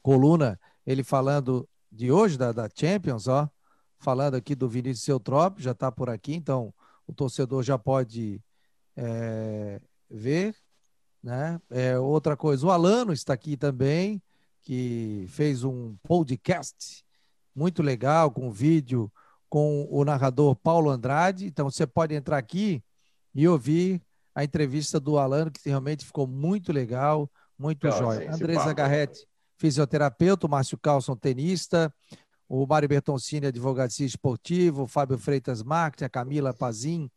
coluna, 0.02 0.58
ele 0.84 1.04
falando 1.04 1.68
de 1.92 2.10
hoje, 2.10 2.36
da, 2.36 2.50
da 2.50 2.68
Champions, 2.74 3.28
ó, 3.28 3.48
falando 3.98 4.34
aqui 4.34 4.56
do 4.56 4.68
Vinícius 4.68 5.06
Eutrop, 5.06 5.60
já 5.60 5.70
está 5.70 5.92
por 5.92 6.10
aqui, 6.10 6.34
então 6.34 6.74
o 7.06 7.12
torcedor 7.12 7.62
já 7.62 7.78
pode 7.78 8.42
é, 8.96 9.80
ver. 10.10 10.56
Né? 11.22 11.60
É, 11.70 11.98
outra 11.98 12.36
coisa, 12.36 12.66
o 12.66 12.70
Alano 12.70 13.12
está 13.12 13.32
aqui 13.32 13.56
também, 13.56 14.20
que 14.62 15.26
fez 15.28 15.62
um 15.64 15.94
podcast 16.02 17.04
muito 17.54 17.82
legal, 17.82 18.30
com 18.30 18.50
vídeo 18.50 19.10
com 19.48 19.86
o 19.90 20.02
narrador 20.02 20.56
Paulo 20.56 20.88
Andrade. 20.88 21.46
Então 21.46 21.70
você 21.70 21.86
pode 21.86 22.14
entrar 22.14 22.38
aqui 22.38 22.82
e 23.34 23.46
ouvir 23.46 24.00
a 24.34 24.42
entrevista 24.42 24.98
do 24.98 25.18
Alano, 25.18 25.50
que 25.50 25.68
realmente 25.68 26.06
ficou 26.06 26.26
muito 26.26 26.72
legal, 26.72 27.30
muito 27.58 27.86
Nossa, 27.86 27.98
jóia. 27.98 28.34
Andresa 28.34 28.72
Garretti, 28.72 29.26
fisioterapeuta, 29.58 30.46
o 30.46 30.50
Márcio 30.50 30.78
Carlson, 30.78 31.14
tenista, 31.14 31.92
o 32.48 32.66
Mário 32.66 32.88
Bertoncini, 32.88 33.46
advocacia 33.46 34.06
esportivo, 34.06 34.84
o 34.84 34.86
Fábio 34.86 35.18
Freitas 35.18 35.62
Marketing, 35.62 36.04
a 36.04 36.08
Camila 36.08 36.54
Pazin, 36.54 37.10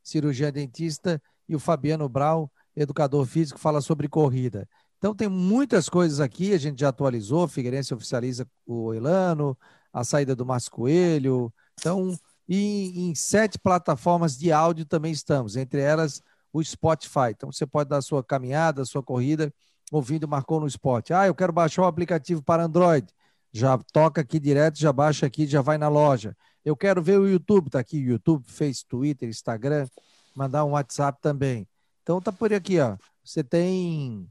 cirurgia 0.00 0.52
dentista, 0.52 1.20
e 1.48 1.56
o 1.56 1.58
Fabiano 1.58 2.08
Brau, 2.08 2.50
educador 2.76 3.26
físico, 3.26 3.58
fala 3.58 3.80
sobre 3.80 4.08
corrida. 4.08 4.68
Então 4.98 5.14
tem 5.14 5.28
muitas 5.28 5.88
coisas 5.88 6.20
aqui, 6.20 6.52
a 6.52 6.58
gente 6.58 6.80
já 6.80 6.90
atualizou, 6.90 7.48
Figueirense 7.48 7.94
oficializa 7.94 8.46
o 8.66 8.92
Elano, 8.92 9.56
a 9.92 10.04
saída 10.04 10.36
do 10.36 10.44
Márcio 10.44 10.70
Coelho. 10.70 11.52
Então, 11.78 12.14
e 12.48 13.08
em 13.08 13.14
sete 13.14 13.58
plataformas 13.58 14.36
de 14.36 14.52
áudio 14.52 14.84
também 14.84 15.12
estamos, 15.12 15.56
entre 15.56 15.80
elas 15.80 16.22
o 16.52 16.62
Spotify. 16.62 17.30
Então 17.30 17.50
você 17.50 17.66
pode 17.66 17.88
dar 17.88 17.98
a 17.98 18.02
sua 18.02 18.22
caminhada, 18.22 18.82
a 18.82 18.84
sua 18.84 19.02
corrida, 19.02 19.52
ouvindo 19.90 20.28
Marcou 20.28 20.60
no 20.60 20.66
Esporte. 20.66 21.12
Ah, 21.12 21.26
eu 21.26 21.34
quero 21.34 21.52
baixar 21.52 21.82
o 21.82 21.86
aplicativo 21.86 22.42
para 22.42 22.64
Android. 22.64 23.06
Já 23.52 23.78
toca 23.92 24.20
aqui 24.20 24.38
direto, 24.38 24.78
já 24.78 24.92
baixa 24.92 25.26
aqui, 25.26 25.46
já 25.46 25.62
vai 25.62 25.78
na 25.78 25.88
loja. 25.88 26.36
Eu 26.64 26.76
quero 26.76 27.02
ver 27.02 27.18
o 27.18 27.28
YouTube, 27.28 27.70
tá 27.70 27.80
aqui 27.80 27.98
YouTube, 27.98 28.44
Face, 28.46 28.84
Twitter, 28.86 29.28
Instagram, 29.28 29.88
mandar 30.34 30.64
um 30.64 30.70
WhatsApp 30.70 31.18
também. 31.20 31.66
Então 32.02 32.20
tá 32.20 32.32
por 32.32 32.52
aqui, 32.52 32.78
ó. 32.80 32.96
Você 33.24 33.44
tem 33.44 34.28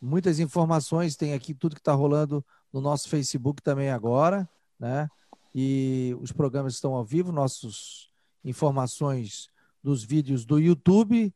muitas 0.00 0.38
informações, 0.38 1.16
tem 1.16 1.32
aqui 1.32 1.54
tudo 1.54 1.74
que 1.74 1.80
está 1.80 1.92
rolando 1.92 2.44
no 2.72 2.80
nosso 2.80 3.08
Facebook 3.08 3.62
também 3.62 3.90
agora, 3.90 4.48
né? 4.78 5.08
E 5.54 6.16
os 6.20 6.32
programas 6.32 6.74
estão 6.74 6.94
ao 6.94 7.04
vivo, 7.04 7.30
nossas 7.30 8.10
informações 8.44 9.48
dos 9.82 10.02
vídeos 10.02 10.44
do 10.44 10.58
YouTube 10.58 11.32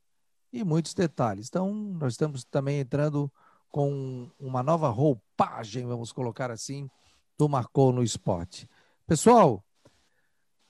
e 0.52 0.64
muitos 0.64 0.94
detalhes. 0.94 1.46
Então, 1.48 1.72
nós 1.72 2.14
estamos 2.14 2.44
também 2.44 2.80
entrando 2.80 3.30
com 3.70 4.30
uma 4.38 4.62
nova 4.62 4.88
roupagem, 4.88 5.86
vamos 5.86 6.10
colocar 6.10 6.50
assim, 6.50 6.90
do 7.38 7.48
Marcou 7.48 7.92
no 7.92 8.02
Esporte. 8.02 8.68
Pessoal, 9.06 9.64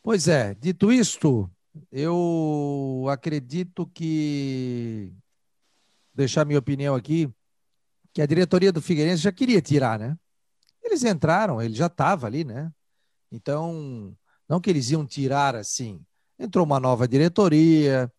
pois 0.03 0.29
é, 0.29 0.55
dito 0.55 0.93
isto, 0.93 1.51
eu 1.91 3.07
acredito 3.09 3.87
que 3.87 5.13
deixar 6.15 6.45
minha 6.45 6.59
opinião 6.59 6.95
aqui, 6.95 7.31
que 8.13 8.23
a 8.23 8.27
diretoria 8.27 8.73
do 8.73 8.83
Figueirense 8.83 9.23
já 9.23 9.33
queria 9.33 9.61
tirar, 9.61 9.99
né? 9.99 10.17
Eles 10.83 11.05
entraram, 11.05 11.61
ele 11.61 11.75
já 11.75 11.87
estava 11.87 12.27
ali, 12.27 12.45
né? 12.45 12.73
Então, 13.31 14.17
não 14.49 14.61
que 14.61 14.71
eles 14.71 14.91
iam 14.91 15.07
tirar 15.07 15.55
assim. 15.55 16.01
Entrou 16.39 16.65
uma 16.65 16.81
nova 16.81 17.07
diretoria, 17.07 18.11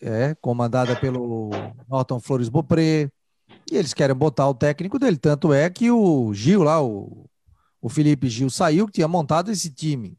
é, 0.00 0.34
comandada 0.36 0.94
pelo 0.96 1.50
Norton 1.88 2.20
Flores 2.20 2.48
Bopré, 2.48 3.10
e 3.70 3.76
eles 3.76 3.92
querem 3.92 4.14
botar 4.16 4.48
o 4.48 4.54
técnico 4.54 4.98
dele. 4.98 5.16
Tanto 5.16 5.52
é 5.52 5.68
que 5.68 5.90
o 5.90 6.32
Gil 6.32 6.62
lá, 6.62 6.82
o, 6.82 7.28
o 7.80 7.88
Felipe 7.88 8.28
Gil, 8.28 8.50
saiu, 8.50 8.86
que 8.86 8.92
tinha 8.92 9.08
montado 9.08 9.50
esse 9.50 9.70
time. 9.70 10.16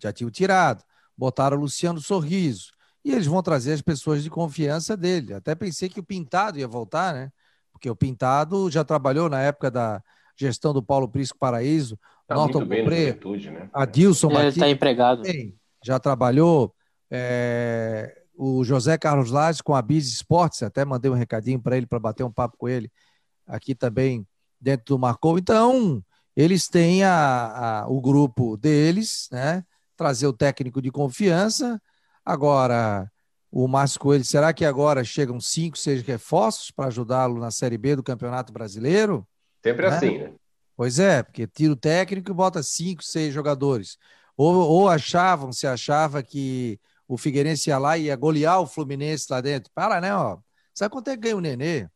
Já 0.00 0.12
tinha 0.12 0.30
tirado. 0.30 0.82
Botaram 1.16 1.56
o 1.56 1.60
Luciano 1.60 2.00
Sorriso. 2.00 2.72
E 3.04 3.12
eles 3.12 3.26
vão 3.26 3.42
trazer 3.42 3.72
as 3.72 3.82
pessoas 3.82 4.22
de 4.22 4.30
confiança 4.30 4.96
dele. 4.96 5.34
Até 5.34 5.54
pensei 5.54 5.88
que 5.88 6.00
o 6.00 6.04
Pintado 6.04 6.58
ia 6.58 6.66
voltar, 6.66 7.12
né? 7.12 7.30
Porque 7.70 7.90
o 7.90 7.96
Pintado 7.96 8.70
já 8.70 8.82
trabalhou 8.82 9.28
na 9.28 9.40
época 9.40 9.70
da 9.70 10.02
gestão 10.36 10.72
do 10.72 10.82
Paulo 10.82 11.08
Prisco 11.08 11.38
Paraíso. 11.38 11.98
Tá 12.26 12.34
Norton 12.34 12.60
Bopré, 12.60 13.12
né? 13.50 13.68
Adilson 13.72 14.30
Ele 14.30 14.48
está 14.48 14.68
empregado. 14.70 15.22
já 15.84 15.98
trabalhou. 15.98 16.74
É, 17.10 18.22
o 18.34 18.64
José 18.64 18.96
Carlos 18.96 19.30
Lages 19.30 19.60
com 19.60 19.74
a 19.74 19.82
Biz 19.82 20.08
Esportes, 20.08 20.62
até 20.62 20.84
mandei 20.84 21.10
um 21.10 21.14
recadinho 21.14 21.60
para 21.60 21.76
ele 21.76 21.86
para 21.86 21.98
bater 21.98 22.24
um 22.24 22.32
papo 22.32 22.56
com 22.56 22.68
ele 22.68 22.90
aqui 23.46 23.74
também 23.74 24.26
dentro 24.60 24.86
do 24.86 24.98
Marcou. 24.98 25.38
Então, 25.38 26.02
eles 26.34 26.68
têm 26.68 27.04
a, 27.04 27.82
a, 27.82 27.88
o 27.88 28.00
grupo 28.00 28.56
deles, 28.56 29.28
né? 29.30 29.62
Trazer 29.96 30.26
o 30.26 30.32
técnico 30.32 30.82
de 30.82 30.90
confiança. 30.90 31.80
Agora, 32.24 33.10
o 33.50 33.68
Márcio 33.68 34.00
Coelho, 34.00 34.24
será 34.24 34.52
que 34.52 34.64
agora 34.64 35.04
chegam 35.04 35.38
cinco, 35.40 35.78
seis 35.78 36.02
reforços 36.02 36.70
para 36.70 36.86
ajudá-lo 36.86 37.38
na 37.38 37.50
Série 37.50 37.78
B 37.78 37.94
do 37.96 38.02
Campeonato 38.02 38.52
Brasileiro? 38.52 39.26
Sempre 39.62 39.88
né? 39.88 39.96
assim, 39.96 40.18
né? 40.18 40.32
Pois 40.76 40.98
é, 40.98 41.22
porque 41.22 41.46
tira 41.46 41.72
o 41.72 41.76
técnico 41.76 42.30
e 42.30 42.34
bota 42.34 42.62
cinco, 42.62 43.02
seis 43.04 43.32
jogadores. 43.32 43.96
Ou, 44.36 44.54
ou 44.54 44.88
achavam, 44.88 45.52
se 45.52 45.66
achava 45.66 46.22
que 46.22 46.80
o 47.06 47.16
Figueirense 47.16 47.70
ia 47.70 47.78
lá 47.78 47.96
e 47.96 48.06
ia 48.06 48.16
golear 48.16 48.60
o 48.60 48.66
Fluminense 48.66 49.26
lá 49.30 49.40
dentro. 49.40 49.70
Para, 49.72 50.00
né? 50.00 50.14
Ó. 50.14 50.38
Sabe 50.74 50.90
quanto 50.92 51.08
é 51.08 51.14
que 51.14 51.22
ganha 51.22 51.36
o 51.36 51.40
Nenê? 51.40 51.88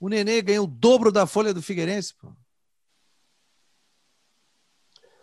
O 0.00 0.08
Nenê 0.08 0.42
ganha 0.42 0.62
o 0.62 0.66
dobro 0.66 1.12
da 1.12 1.26
folha 1.26 1.54
do 1.54 1.62
Figueirense. 1.62 2.14
Pô. 2.14 2.32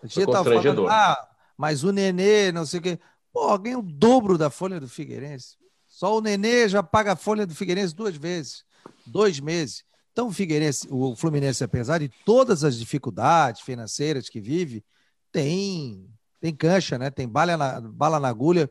A 0.07 0.19
gente 0.19 0.31
tá 0.31 0.43
falando, 0.43 0.87
ah, 0.87 1.27
mas 1.57 1.83
o 1.83 1.91
Nenê, 1.91 2.51
não 2.51 2.65
sei 2.65 2.79
o 2.79 2.83
quê. 2.83 2.99
Pô, 3.31 3.57
ganha 3.57 3.77
o 3.77 3.83
dobro 3.83 4.37
da 4.37 4.49
folha 4.49 4.79
do 4.79 4.87
Figueirense. 4.87 5.57
Só 5.87 6.17
o 6.17 6.21
Nenê 6.21 6.67
já 6.67 6.81
paga 6.83 7.13
a 7.13 7.15
folha 7.15 7.45
do 7.45 7.55
Figueirense 7.55 7.95
duas 7.95 8.15
vezes, 8.15 8.63
dois 9.05 9.39
meses. 9.39 9.83
Então 10.17 10.29
o 10.29 10.33
Figueirense, 10.33 10.87
o 10.89 11.15
Fluminense, 11.15 11.63
apesar 11.63 11.99
de 11.99 12.09
todas 12.25 12.63
as 12.63 12.75
dificuldades 12.75 13.61
financeiras 13.61 14.27
que 14.27 14.41
vive, 14.41 14.83
tem 15.31 16.09
tem 16.39 16.55
cancha, 16.55 16.97
né? 16.97 17.11
Tem 17.11 17.27
bala 17.27 17.55
na, 17.55 17.81
bala 17.81 18.19
na 18.19 18.27
agulha 18.27 18.67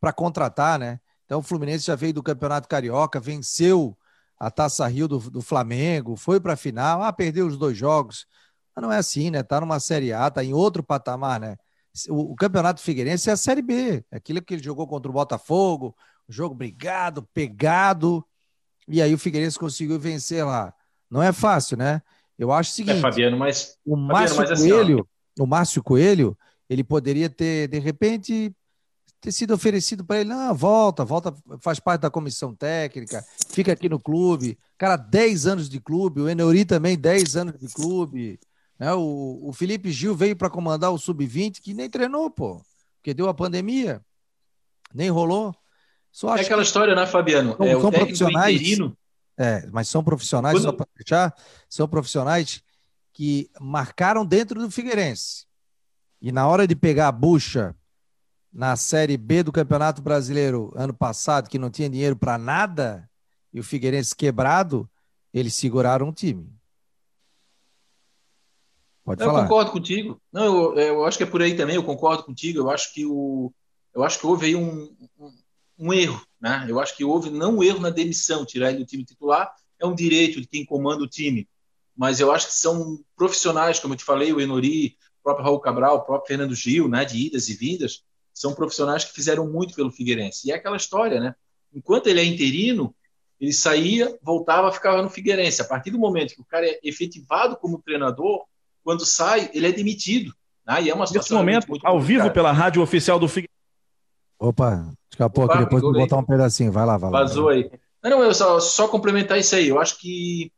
para 0.00 0.12
contratar, 0.12 0.76
né? 0.76 0.98
Então 1.24 1.38
o 1.38 1.42
Fluminense 1.42 1.86
já 1.86 1.94
veio 1.94 2.14
do 2.14 2.22
Campeonato 2.22 2.68
Carioca, 2.68 3.20
venceu 3.20 3.96
a 4.38 4.50
Taça 4.50 4.86
Rio 4.88 5.06
do, 5.06 5.18
do 5.18 5.40
Flamengo, 5.40 6.16
foi 6.16 6.40
para 6.40 6.54
a 6.54 6.56
final, 6.56 7.02
ah, 7.02 7.12
perdeu 7.12 7.46
os 7.46 7.56
dois 7.56 7.76
jogos. 7.76 8.26
Mas 8.78 8.82
não 8.82 8.92
é 8.92 8.98
assim, 8.98 9.30
né? 9.30 9.42
Tá 9.42 9.60
numa 9.60 9.80
Série 9.80 10.12
A, 10.12 10.30
tá 10.30 10.44
em 10.44 10.54
outro 10.54 10.84
patamar, 10.84 11.40
né? 11.40 11.56
O, 12.08 12.32
o 12.32 12.36
Campeonato 12.36 12.80
Figueirense 12.80 13.28
é 13.28 13.32
a 13.32 13.36
Série 13.36 13.60
B, 13.60 14.04
é 14.08 14.16
aquilo 14.16 14.40
que 14.40 14.54
ele 14.54 14.62
jogou 14.62 14.86
contra 14.86 15.10
o 15.10 15.14
Botafogo, 15.14 15.96
jogo 16.28 16.54
brigado, 16.54 17.26
pegado, 17.34 18.24
e 18.86 19.02
aí 19.02 19.12
o 19.12 19.18
Figueirense 19.18 19.58
conseguiu 19.58 19.98
vencer 19.98 20.46
lá. 20.46 20.72
Não 21.10 21.20
é 21.20 21.32
fácil, 21.32 21.76
né? 21.76 22.00
Eu 22.38 22.52
acho 22.52 22.70
o 22.70 22.72
é, 22.72 22.76
seguinte, 22.76 22.98
é, 22.98 23.00
Fabiano, 23.00 23.36
mas 23.36 23.76
o 23.84 23.96
Márcio 23.96 24.36
Fabiano, 24.36 24.60
mas 24.60 24.70
Coelho, 24.70 24.98
assim, 24.98 25.42
o 25.42 25.46
Márcio 25.46 25.82
Coelho, 25.82 26.38
ele 26.70 26.84
poderia 26.84 27.28
ter, 27.28 27.66
de 27.66 27.80
repente, 27.80 28.54
ter 29.20 29.32
sido 29.32 29.54
oferecido 29.54 30.04
para 30.04 30.20
ele, 30.20 30.28
não, 30.28 30.54
volta, 30.54 31.04
volta, 31.04 31.34
faz 31.60 31.80
parte 31.80 32.02
da 32.02 32.10
comissão 32.10 32.54
técnica, 32.54 33.24
fica 33.50 33.72
aqui 33.72 33.88
no 33.88 33.98
clube. 33.98 34.56
Cara, 34.76 34.96
10 34.96 35.48
anos 35.48 35.68
de 35.68 35.80
clube, 35.80 36.20
o 36.20 36.28
Eneuri 36.28 36.64
também 36.64 36.96
10 36.96 37.36
anos 37.36 37.58
de 37.58 37.66
clube. 37.74 38.38
Né? 38.78 38.92
O, 38.94 39.48
o 39.48 39.52
Felipe 39.52 39.90
Gil 39.90 40.14
veio 40.14 40.36
para 40.36 40.50
comandar 40.50 40.92
o 40.92 40.98
Sub-20, 40.98 41.60
que 41.60 41.74
nem 41.74 41.90
treinou, 41.90 42.30
pô, 42.30 42.62
porque 42.96 43.12
deu 43.12 43.28
a 43.28 43.34
pandemia, 43.34 44.00
nem 44.94 45.10
rolou. 45.10 45.54
Só 46.12 46.36
é 46.36 46.40
aquela 46.40 46.62
história, 46.62 46.94
né, 46.94 47.06
Fabiano? 47.06 47.56
São, 47.56 47.66
é, 47.66 47.80
são 47.80 47.90
profissionais. 47.90 48.56
Interino... 48.56 48.96
É, 49.36 49.68
mas 49.70 49.88
são 49.88 50.02
profissionais, 50.02 50.56
Quando... 50.56 50.64
só 50.64 50.72
para 50.72 50.86
fechar, 50.96 51.34
são 51.68 51.86
profissionais 51.86 52.62
que 53.12 53.48
marcaram 53.60 54.26
dentro 54.26 54.60
do 54.60 54.70
Figueirense. 54.70 55.46
E 56.20 56.32
na 56.32 56.48
hora 56.48 56.66
de 56.66 56.74
pegar 56.74 57.08
a 57.08 57.12
bucha 57.12 57.74
na 58.52 58.74
Série 58.74 59.16
B 59.16 59.44
do 59.44 59.52
Campeonato 59.52 60.02
Brasileiro 60.02 60.72
ano 60.74 60.92
passado, 60.92 61.48
que 61.48 61.58
não 61.58 61.70
tinha 61.70 61.88
dinheiro 61.88 62.16
para 62.16 62.36
nada, 62.36 63.08
e 63.52 63.60
o 63.60 63.62
Figueirense 63.62 64.16
quebrado, 64.16 64.90
eles 65.32 65.54
seguraram 65.54 66.08
o 66.08 66.12
time. 66.12 66.57
Pode 69.08 69.22
eu 69.22 69.26
falar. 69.26 69.40
Eu 69.40 69.42
concordo 69.44 69.70
contigo. 69.72 70.20
Não, 70.32 70.44
eu, 70.44 70.76
eu, 70.76 71.04
acho 71.04 71.18
que 71.18 71.24
é 71.24 71.26
por 71.26 71.42
aí 71.42 71.56
também, 71.56 71.76
eu 71.76 71.84
concordo 71.84 72.22
contigo. 72.22 72.58
Eu 72.58 72.70
acho 72.70 72.92
que, 72.92 73.04
o, 73.04 73.52
eu 73.94 74.02
acho 74.02 74.18
que 74.18 74.26
houve 74.26 74.46
aí 74.46 74.56
um, 74.56 74.94
um, 75.18 75.32
um 75.78 75.92
erro. 75.92 76.22
Né? 76.40 76.66
Eu 76.68 76.78
acho 76.78 76.96
que 76.96 77.04
houve 77.04 77.30
não 77.30 77.56
um 77.56 77.62
erro 77.62 77.80
na 77.80 77.90
demissão, 77.90 78.44
tirar 78.44 78.70
ele 78.70 78.78
do 78.78 78.86
time 78.86 79.04
titular 79.04 79.52
é 79.78 79.86
um 79.86 79.94
direito 79.94 80.40
de 80.40 80.46
quem 80.46 80.64
comanda 80.64 81.02
o 81.02 81.08
time. 81.08 81.48
Mas 81.96 82.20
eu 82.20 82.30
acho 82.32 82.48
que 82.48 82.54
são 82.54 83.00
profissionais, 83.16 83.78
como 83.78 83.94
eu 83.94 83.98
te 83.98 84.04
falei, 84.04 84.32
o 84.32 84.40
Enori, 84.40 84.96
próprio 85.22 85.44
Raul 85.44 85.60
Cabral, 85.60 85.96
o 85.96 86.02
próprio 86.02 86.28
Fernando 86.28 86.54
Gil, 86.54 86.88
né, 86.88 87.04
de 87.04 87.26
idas 87.26 87.48
e 87.48 87.54
vindas, 87.54 88.02
são 88.32 88.54
profissionais 88.54 89.04
que 89.04 89.12
fizeram 89.12 89.48
muito 89.50 89.74
pelo 89.74 89.90
Figueirense. 89.90 90.48
E 90.48 90.52
é 90.52 90.54
aquela 90.54 90.76
história, 90.76 91.20
né? 91.20 91.34
Enquanto 91.72 92.06
ele 92.06 92.20
é 92.20 92.24
interino, 92.24 92.94
ele 93.40 93.52
saía, 93.52 94.16
voltava, 94.22 94.72
ficava 94.72 95.02
no 95.02 95.10
Figueirense. 95.10 95.60
A 95.60 95.64
partir 95.64 95.90
do 95.90 95.98
momento 95.98 96.34
que 96.34 96.40
o 96.40 96.44
cara 96.44 96.66
é 96.66 96.78
efetivado 96.82 97.56
como 97.56 97.82
treinador, 97.82 98.44
quando 98.88 99.04
sai, 99.04 99.50
ele 99.52 99.66
é 99.66 99.70
demitido. 99.70 100.32
Né? 100.66 100.84
E 100.84 100.88
é 100.88 100.94
uma 100.94 101.04
Nesse 101.04 101.30
momento, 101.34 101.68
muito, 101.68 101.82
muito 101.82 101.86
ao 101.86 102.00
vivo 102.00 102.30
pela 102.30 102.50
rádio 102.50 102.80
oficial 102.80 103.18
do 103.18 103.28
Figueirense. 103.28 103.52
Opa, 104.38 104.90
escapou 105.12 105.44
Opa, 105.44 105.52
aqui, 105.52 105.64
depois 105.64 105.82
vou 105.82 105.92
botar 105.92 106.16
um 106.16 106.24
pedacinho. 106.24 106.72
Vai 106.72 106.86
lá, 106.86 106.96
vai 106.96 107.10
lá. 107.10 107.18
Vazou 107.18 107.50
aí. 107.50 107.70
Não, 108.02 108.12
não, 108.12 108.22
eu 108.22 108.32
só, 108.32 108.58
só 108.58 108.88
complementar 108.88 109.38
isso 109.38 109.54
aí. 109.54 109.68
Eu 109.68 109.78
acho 109.78 109.98
que. 109.98 110.50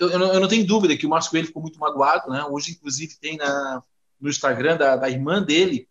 Eu, 0.00 0.12
eu, 0.12 0.18
não, 0.18 0.32
eu 0.32 0.40
não 0.40 0.48
tenho 0.48 0.66
dúvida 0.66 0.96
que 0.96 1.04
o 1.04 1.10
Márcio 1.10 1.30
Coelho 1.30 1.46
ficou 1.46 1.60
muito 1.60 1.78
magoado, 1.78 2.30
né? 2.30 2.42
Hoje, 2.48 2.72
inclusive, 2.72 3.18
tem 3.20 3.36
na, 3.36 3.82
no 4.18 4.30
Instagram 4.30 4.78
da, 4.78 4.96
da 4.96 5.10
irmã 5.10 5.42
dele 5.42 5.86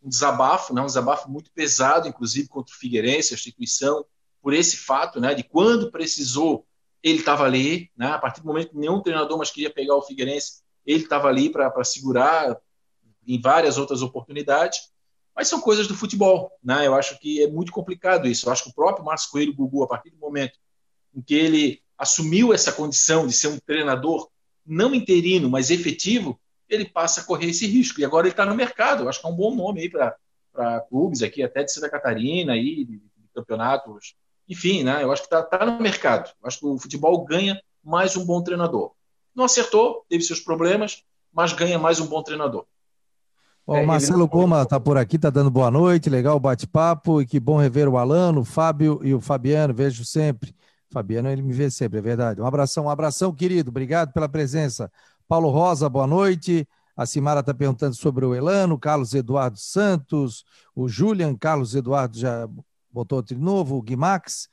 um 0.00 0.08
desabafo, 0.08 0.72
né? 0.72 0.80
um 0.80 0.86
desabafo 0.86 1.28
muito 1.28 1.50
pesado, 1.50 2.06
inclusive, 2.06 2.46
contra 2.46 2.72
o 2.72 2.78
Figueirense, 2.78 3.34
a 3.34 3.36
instituição, 3.36 4.04
por 4.40 4.54
esse 4.54 4.76
fato, 4.76 5.18
né? 5.18 5.34
De 5.34 5.42
quando 5.42 5.90
precisou, 5.90 6.64
ele 7.02 7.18
estava 7.18 7.42
ali, 7.42 7.90
né? 7.96 8.12
A 8.12 8.18
partir 8.20 8.42
do 8.42 8.46
momento 8.46 8.70
que 8.70 8.78
nenhum 8.78 9.00
treinador 9.00 9.36
mais 9.36 9.50
queria 9.50 9.70
pegar 9.70 9.96
o 9.96 10.02
Figueirense, 10.02 10.62
ele 10.86 11.04
estava 11.04 11.28
ali 11.28 11.50
para 11.50 11.84
segurar 11.84 12.56
em 13.26 13.40
várias 13.40 13.78
outras 13.78 14.02
oportunidades. 14.02 14.90
Mas 15.34 15.48
são 15.48 15.60
coisas 15.60 15.86
do 15.86 15.94
futebol, 15.94 16.52
né? 16.62 16.86
Eu 16.86 16.94
acho 16.94 17.18
que 17.18 17.42
é 17.42 17.46
muito 17.46 17.72
complicado 17.72 18.28
isso. 18.28 18.46
Eu 18.46 18.52
acho 18.52 18.64
que 18.64 18.70
o 18.70 18.74
próprio 18.74 19.04
Márcio 19.04 19.30
Coelho 19.30 19.54
Gugu, 19.54 19.82
a 19.82 19.88
partir 19.88 20.10
do 20.10 20.18
momento 20.18 20.58
em 21.14 21.22
que 21.22 21.34
ele 21.34 21.82
assumiu 21.96 22.52
essa 22.52 22.72
condição 22.72 23.26
de 23.26 23.32
ser 23.32 23.48
um 23.48 23.58
treinador 23.58 24.28
não 24.64 24.94
interino, 24.94 25.48
mas 25.48 25.70
efetivo, 25.70 26.38
ele 26.68 26.84
passa 26.84 27.20
a 27.20 27.24
correr 27.24 27.50
esse 27.50 27.66
risco. 27.66 28.00
E 28.00 28.04
agora 28.04 28.26
ele 28.26 28.32
está 28.32 28.44
no 28.44 28.54
mercado. 28.54 29.02
Eu 29.04 29.08
acho 29.08 29.20
que 29.20 29.26
é 29.26 29.30
um 29.30 29.36
bom 29.36 29.54
nome 29.54 29.80
aí 29.80 29.88
para 29.88 30.80
clubes 30.88 31.22
aqui, 31.22 31.42
até 31.42 31.62
de 31.62 31.72
Santa 31.72 31.88
Catarina, 31.88 32.52
aí, 32.52 32.84
de, 32.84 32.98
de 32.98 33.28
campeonatos. 33.34 34.14
Enfim, 34.48 34.82
né? 34.82 35.02
Eu 35.02 35.12
acho 35.12 35.22
que 35.22 35.34
está 35.34 35.42
tá 35.42 35.64
no 35.64 35.80
mercado. 35.80 36.30
Eu 36.42 36.48
acho 36.48 36.58
que 36.58 36.66
o 36.66 36.78
futebol 36.78 37.24
ganha 37.24 37.60
mais 37.82 38.16
um 38.16 38.24
bom 38.24 38.42
treinador. 38.42 38.92
Não 39.34 39.44
acertou, 39.44 40.04
teve 40.08 40.22
seus 40.22 40.40
problemas, 40.40 41.02
mas 41.32 41.52
ganha 41.52 41.78
mais 41.78 42.00
um 42.00 42.06
bom 42.06 42.22
treinador. 42.22 42.66
o 43.66 43.76
é, 43.76 43.86
Marcelo 43.86 44.28
Goma 44.28 44.62
está 44.62 44.78
por 44.78 44.96
aqui, 44.98 45.16
está 45.16 45.30
dando 45.30 45.50
boa 45.50 45.70
noite, 45.70 46.10
legal 46.10 46.36
o 46.36 46.40
bate-papo, 46.40 47.22
e 47.22 47.26
que 47.26 47.40
bom 47.40 47.58
rever 47.58 47.88
o 47.88 47.96
Alano, 47.96 48.40
o 48.40 48.44
Fábio 48.44 49.00
e 49.02 49.14
o 49.14 49.20
Fabiano, 49.20 49.72
vejo 49.72 50.04
sempre. 50.04 50.54
Fabiano, 50.92 51.30
ele 51.30 51.40
me 51.40 51.52
vê 51.52 51.70
sempre, 51.70 51.98
é 51.98 52.02
verdade. 52.02 52.40
Um 52.40 52.46
abração, 52.46 52.84
um 52.84 52.90
abração, 52.90 53.34
querido, 53.34 53.70
obrigado 53.70 54.12
pela 54.12 54.28
presença. 54.28 54.92
Paulo 55.26 55.48
Rosa, 55.48 55.88
boa 55.88 56.06
noite. 56.06 56.68
A 56.94 57.06
Simara 57.06 57.40
está 57.40 57.54
perguntando 57.54 57.94
sobre 57.94 58.24
o 58.26 58.34
Elano, 58.34 58.78
Carlos 58.78 59.14
Eduardo 59.14 59.58
Santos, 59.58 60.44
o 60.74 60.86
Julian, 60.88 61.34
Carlos 61.34 61.74
Eduardo 61.74 62.18
já 62.18 62.46
botou 62.90 63.16
outro 63.16 63.34
de 63.34 63.40
novo, 63.40 63.76
o 63.76 63.82
Guimax. 63.82 64.48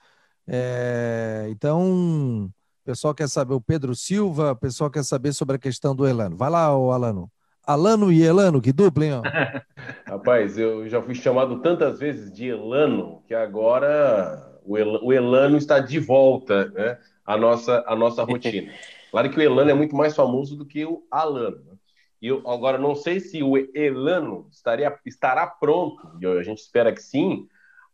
É, 0.47 1.47
então, 1.49 2.45
o 2.45 2.49
pessoal 2.89 3.13
quer 3.13 3.29
saber, 3.29 3.53
o 3.53 3.61
Pedro 3.61 3.93
Silva, 3.93 4.51
o 4.51 4.55
pessoal 4.55 4.89
quer 4.89 5.03
saber 5.03 5.31
sobre 5.31 5.57
a 5.57 5.59
questão 5.59 5.95
do 5.95 6.07
Elano. 6.07 6.35
Vai 6.35 6.49
lá, 6.49 6.75
o 6.75 6.91
Alano. 6.91 7.31
Alano 7.63 8.11
e 8.11 8.23
Elano, 8.23 8.59
que 8.59 8.73
dupla, 8.73 9.05
hein? 9.05 9.21
Rapaz, 10.07 10.57
eu 10.57 10.89
já 10.89 10.99
fui 10.99 11.13
chamado 11.13 11.61
tantas 11.61 11.99
vezes 11.99 12.33
de 12.33 12.47
Elano 12.47 13.21
que 13.27 13.35
agora 13.35 14.59
o, 14.65 14.75
El, 14.75 15.03
o 15.03 15.13
Elano 15.13 15.55
está 15.55 15.77
de 15.77 15.99
volta 15.99 16.67
né, 16.69 16.97
à, 17.23 17.37
nossa, 17.37 17.83
à 17.85 17.95
nossa 17.95 18.23
rotina. 18.23 18.71
Claro 19.11 19.31
que 19.31 19.39
o 19.39 19.41
Elano 19.41 19.71
é 19.71 19.73
muito 19.73 19.95
mais 19.95 20.15
famoso 20.15 20.55
do 20.55 20.63
que 20.63 20.85
o 20.85 21.03
Alano. 21.09 21.63
Né? 21.65 21.73
E 22.21 22.27
eu 22.27 22.47
agora 22.47 22.77
não 22.77 22.93
sei 22.93 23.19
se 23.19 23.41
o 23.41 23.55
Elano 23.73 24.47
estaria, 24.51 24.95
estará 25.03 25.47
pronto, 25.47 26.11
e 26.21 26.27
a 26.27 26.43
gente 26.43 26.59
espera 26.59 26.93
que 26.93 27.01
sim, 27.01 27.47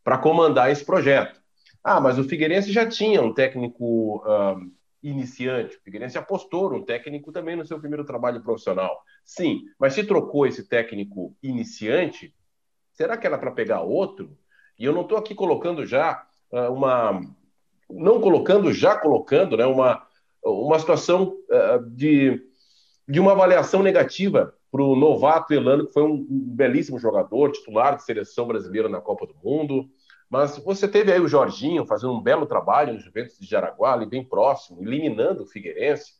para 0.03 0.17
comandar 0.17 0.69
esse 0.69 0.83
projeto. 0.83 1.39
Ah, 1.81 2.01
mas 2.01 2.19
o 2.19 2.23
Figueirense 2.25 2.69
já 2.69 2.85
tinha 2.85 3.21
um 3.21 3.33
técnico 3.33 4.17
uh, 4.25 4.59
iniciante. 5.09 5.77
O 5.77 5.81
Figueirense 5.81 6.17
apostou 6.17 6.73
um 6.73 6.83
técnico 6.83 7.31
também 7.31 7.55
no 7.55 7.65
seu 7.65 7.79
primeiro 7.79 8.03
trabalho 8.03 8.41
profissional. 8.41 8.99
Sim, 9.23 9.63
mas 9.79 9.93
se 9.93 10.03
trocou 10.03 10.47
esse 10.47 10.67
técnico 10.67 11.35
iniciante, 11.43 12.33
será 12.91 13.15
que 13.15 13.27
era 13.27 13.37
para 13.37 13.51
pegar 13.51 13.81
outro? 13.81 14.35
E 14.79 14.83
eu 14.83 14.93
não 14.93 15.01
estou 15.01 15.17
aqui 15.17 15.35
colocando 15.35 15.85
já 15.85 16.25
uh, 16.51 16.73
uma. 16.73 17.21
Não 17.87 18.19
colocando, 18.19 18.73
já 18.73 18.97
colocando, 18.97 19.55
né, 19.55 19.65
uma, 19.65 20.01
uma 20.43 20.79
situação 20.79 21.37
uh, 21.49 21.87
de, 21.91 22.41
de 23.07 23.19
uma 23.19 23.33
avaliação 23.33 23.83
negativa 23.83 24.55
para 24.71 24.81
o 24.83 24.95
novato 24.95 25.53
Elano, 25.53 25.85
que 25.85 25.93
foi 25.93 26.01
um, 26.01 26.15
um, 26.15 26.55
belíssimo 26.55 26.97
jogador, 26.97 27.51
titular 27.51 27.95
de 27.95 28.03
seleção 28.03 28.47
brasileira 28.47 28.89
na 28.89 28.99
Copa 28.99 29.27
do 29.27 29.35
Mundo. 29.35 29.87
Mas 30.29 30.57
você 30.57 30.87
teve 30.87 31.11
aí 31.11 31.19
o 31.19 31.27
Jorginho 31.27 31.85
fazendo 31.85 32.13
um 32.13 32.21
belo 32.21 32.45
trabalho 32.45 32.93
no 32.93 32.99
Juventus 32.99 33.37
de 33.39 33.45
Jaraguá, 33.45 33.93
ali 33.93 34.05
bem 34.05 34.23
próximo, 34.23 34.81
eliminando 34.81 35.43
o 35.43 35.47
Figueirense. 35.47 36.13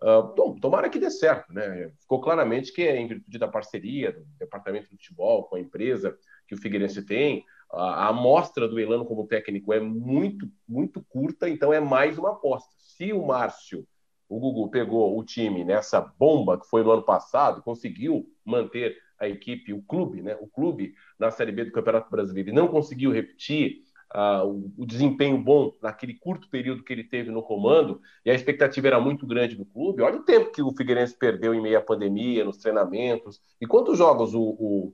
Uh, 0.00 0.58
tomara 0.60 0.88
que 0.88 0.98
dê 0.98 1.10
certo, 1.10 1.52
né? 1.52 1.90
Ficou 2.00 2.20
claramente 2.20 2.72
que 2.72 2.82
é 2.82 2.96
em 2.96 3.08
virtude 3.08 3.36
da 3.36 3.48
parceria 3.48 4.12
do 4.12 4.24
departamento 4.38 4.84
de 4.84 4.90
futebol 4.90 5.44
com 5.44 5.56
a 5.56 5.60
empresa 5.60 6.16
que 6.46 6.54
o 6.54 6.58
Figueirense 6.58 7.02
tem, 7.04 7.44
a, 7.70 8.08
amostra 8.08 8.68
do 8.68 8.78
Elano 8.78 9.04
como 9.04 9.26
técnico 9.26 9.72
é 9.72 9.80
muito, 9.80 10.48
muito 10.68 11.04
curta, 11.08 11.48
então 11.48 11.72
é 11.72 11.80
mais 11.80 12.16
uma 12.16 12.30
aposta 12.30 12.78
se 12.98 13.12
o 13.12 13.24
Márcio, 13.24 13.86
o 14.28 14.40
Gugu, 14.40 14.70
pegou 14.70 15.16
o 15.16 15.24
time 15.24 15.64
nessa 15.64 16.00
bomba 16.00 16.58
que 16.58 16.66
foi 16.66 16.82
no 16.82 16.90
ano 16.90 17.02
passado, 17.04 17.62
conseguiu 17.62 18.26
manter 18.44 18.98
a 19.20 19.28
equipe, 19.28 19.72
o 19.72 19.82
clube, 19.82 20.22
né? 20.22 20.36
O 20.40 20.46
clube 20.46 20.94
na 21.18 21.30
Série 21.30 21.52
B 21.52 21.64
do 21.64 21.72
Campeonato 21.72 22.10
Brasileiro 22.10 22.50
e 22.50 22.52
não 22.52 22.68
conseguiu 22.68 23.10
repetir 23.10 23.82
uh, 24.14 24.46
o, 24.46 24.72
o, 24.78 24.86
desempenho 24.86 25.38
bom 25.38 25.72
naquele 25.82 26.14
curto 26.14 26.48
período 26.48 26.84
que 26.84 26.92
ele 26.92 27.04
teve 27.04 27.30
no 27.30 27.42
comando 27.42 28.00
e 28.24 28.30
a 28.30 28.34
expectativa 28.34 28.86
era 28.86 29.00
muito 29.00 29.26
grande 29.26 29.56
do 29.56 29.64
clube. 29.64 30.02
Olha 30.02 30.18
o 30.18 30.24
tempo 30.24 30.52
que 30.52 30.62
o 30.62 30.72
Figueirense 30.72 31.16
perdeu 31.16 31.54
em 31.54 31.60
meio 31.60 31.78
à 31.78 31.80
pandemia, 31.80 32.44
nos 32.44 32.58
treinamentos. 32.58 33.40
E 33.60 33.66
quantos 33.66 33.98
jogos 33.98 34.34
o, 34.34 34.42
o, 34.42 34.92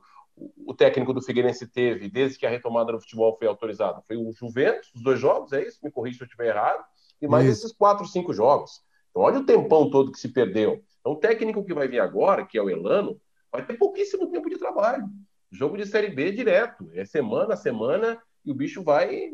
o 0.66 0.74
técnico 0.74 1.12
do 1.12 1.22
Figueirense 1.22 1.66
teve 1.66 2.08
desde 2.08 2.38
que 2.38 2.46
a 2.46 2.50
retomada 2.50 2.92
do 2.92 3.00
futebol 3.00 3.36
foi 3.38 3.46
autorizada? 3.46 4.02
Foi 4.06 4.16
o 4.16 4.32
Juventus, 4.32 4.90
os 4.94 5.02
dois 5.02 5.20
jogos, 5.20 5.52
é 5.52 5.66
isso? 5.66 5.80
Me 5.82 5.90
corrija 5.90 6.18
se 6.18 6.22
eu 6.22 6.26
estiver 6.26 6.48
errado 6.48 6.84
e 7.20 7.28
mais 7.28 7.46
Isso. 7.46 7.66
esses 7.66 7.76
quatro, 7.76 8.06
cinco 8.06 8.32
jogos. 8.32 8.82
Então, 9.10 9.22
olha 9.22 9.38
o 9.38 9.46
tempão 9.46 9.90
todo 9.90 10.12
que 10.12 10.18
se 10.18 10.28
perdeu. 10.28 10.82
Então, 11.00 11.12
o 11.12 11.16
técnico 11.16 11.64
que 11.64 11.74
vai 11.74 11.88
vir 11.88 12.00
agora, 12.00 12.44
que 12.44 12.58
é 12.58 12.62
o 12.62 12.68
Elano, 12.68 13.20
vai 13.54 13.64
ter 13.64 13.78
pouquíssimo 13.78 14.28
tempo 14.28 14.50
de 14.50 14.58
trabalho. 14.58 15.08
Jogo 15.48 15.76
de 15.76 15.86
Série 15.86 16.08
B 16.08 16.32
direto. 16.32 16.90
É 16.92 17.04
semana 17.04 17.54
a 17.54 17.56
semana 17.56 18.20
e 18.44 18.50
o 18.50 18.54
bicho 18.54 18.82
vai, 18.82 19.30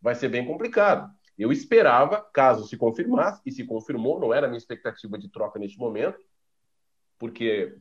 vai 0.00 0.14
ser 0.14 0.28
bem 0.28 0.46
complicado. 0.46 1.12
Eu 1.36 1.50
esperava, 1.50 2.22
caso 2.32 2.66
se 2.66 2.76
confirmasse, 2.76 3.42
e 3.44 3.50
se 3.50 3.64
confirmou, 3.64 4.20
não 4.20 4.32
era 4.32 4.46
a 4.46 4.48
minha 4.48 4.58
expectativa 4.58 5.18
de 5.18 5.28
troca 5.28 5.58
neste 5.58 5.78
momento, 5.78 6.18
porque 7.18 7.76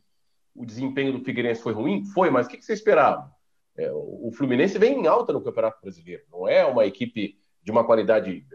o 0.56 0.66
desempenho 0.66 1.14
do 1.14 1.24
Figueirense 1.24 1.62
foi 1.62 1.72
ruim? 1.72 2.04
Foi, 2.04 2.32
mas 2.32 2.48
o 2.48 2.50
que 2.50 2.62
você 2.62 2.74
esperava? 2.74 3.32
É, 3.78 3.92
o 3.94 4.32
Fluminense 4.36 4.80
vem 4.80 5.00
em 5.00 5.08
alta 5.08 5.32
no 5.32 5.44
Campeonato 5.44 5.80
Brasileiro. 5.82 6.24
Não 6.32 6.48
é 6.48 6.66
uma 6.66 6.86
equipe 6.86 7.38
de 7.62 7.72
uma 7.72 7.86
qualidade 7.86 8.46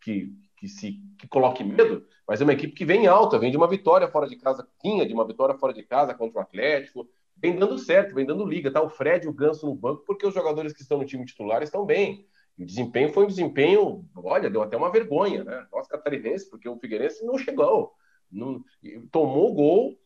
que, 0.00 0.32
que 0.58 0.68
se 0.68 1.00
que 1.18 1.28
coloque 1.28 1.62
medo, 1.64 2.04
mas 2.26 2.40
é 2.40 2.44
uma 2.44 2.52
equipe 2.52 2.74
que 2.74 2.84
vem 2.84 3.06
alta, 3.06 3.38
vem 3.38 3.50
de 3.50 3.56
uma 3.56 3.68
vitória 3.68 4.08
fora 4.08 4.28
de 4.28 4.36
casa, 4.36 4.66
tinha 4.80 5.06
de 5.06 5.14
uma 5.14 5.26
vitória 5.26 5.54
fora 5.56 5.72
de 5.72 5.82
casa 5.82 6.14
contra 6.14 6.38
o 6.38 6.42
Atlético, 6.42 7.08
vem 7.36 7.56
dando 7.56 7.78
certo, 7.78 8.14
vem 8.14 8.26
dando 8.26 8.44
liga, 8.44 8.70
tá 8.70 8.82
o 8.82 8.88
Fred 8.88 9.24
e 9.24 9.28
o 9.28 9.32
Ganso 9.32 9.66
no 9.66 9.74
banco, 9.74 10.04
porque 10.04 10.26
os 10.26 10.34
jogadores 10.34 10.72
que 10.72 10.82
estão 10.82 10.98
no 10.98 11.04
time 11.04 11.24
titular 11.24 11.62
estão 11.62 11.84
bem. 11.84 12.26
O 12.58 12.64
desempenho 12.64 13.12
foi 13.12 13.24
um 13.24 13.28
desempenho, 13.28 14.04
olha, 14.16 14.50
deu 14.50 14.62
até 14.62 14.76
uma 14.76 14.90
vergonha, 14.90 15.44
né? 15.44 15.66
Nós 15.72 15.86
catarinenses, 15.86 16.48
porque 16.48 16.68
o 16.68 16.76
Figueirense 16.76 17.24
não 17.24 17.38
chegou, 17.38 17.92
não, 18.30 18.64
tomou 19.12 19.54
gol, 19.54 19.96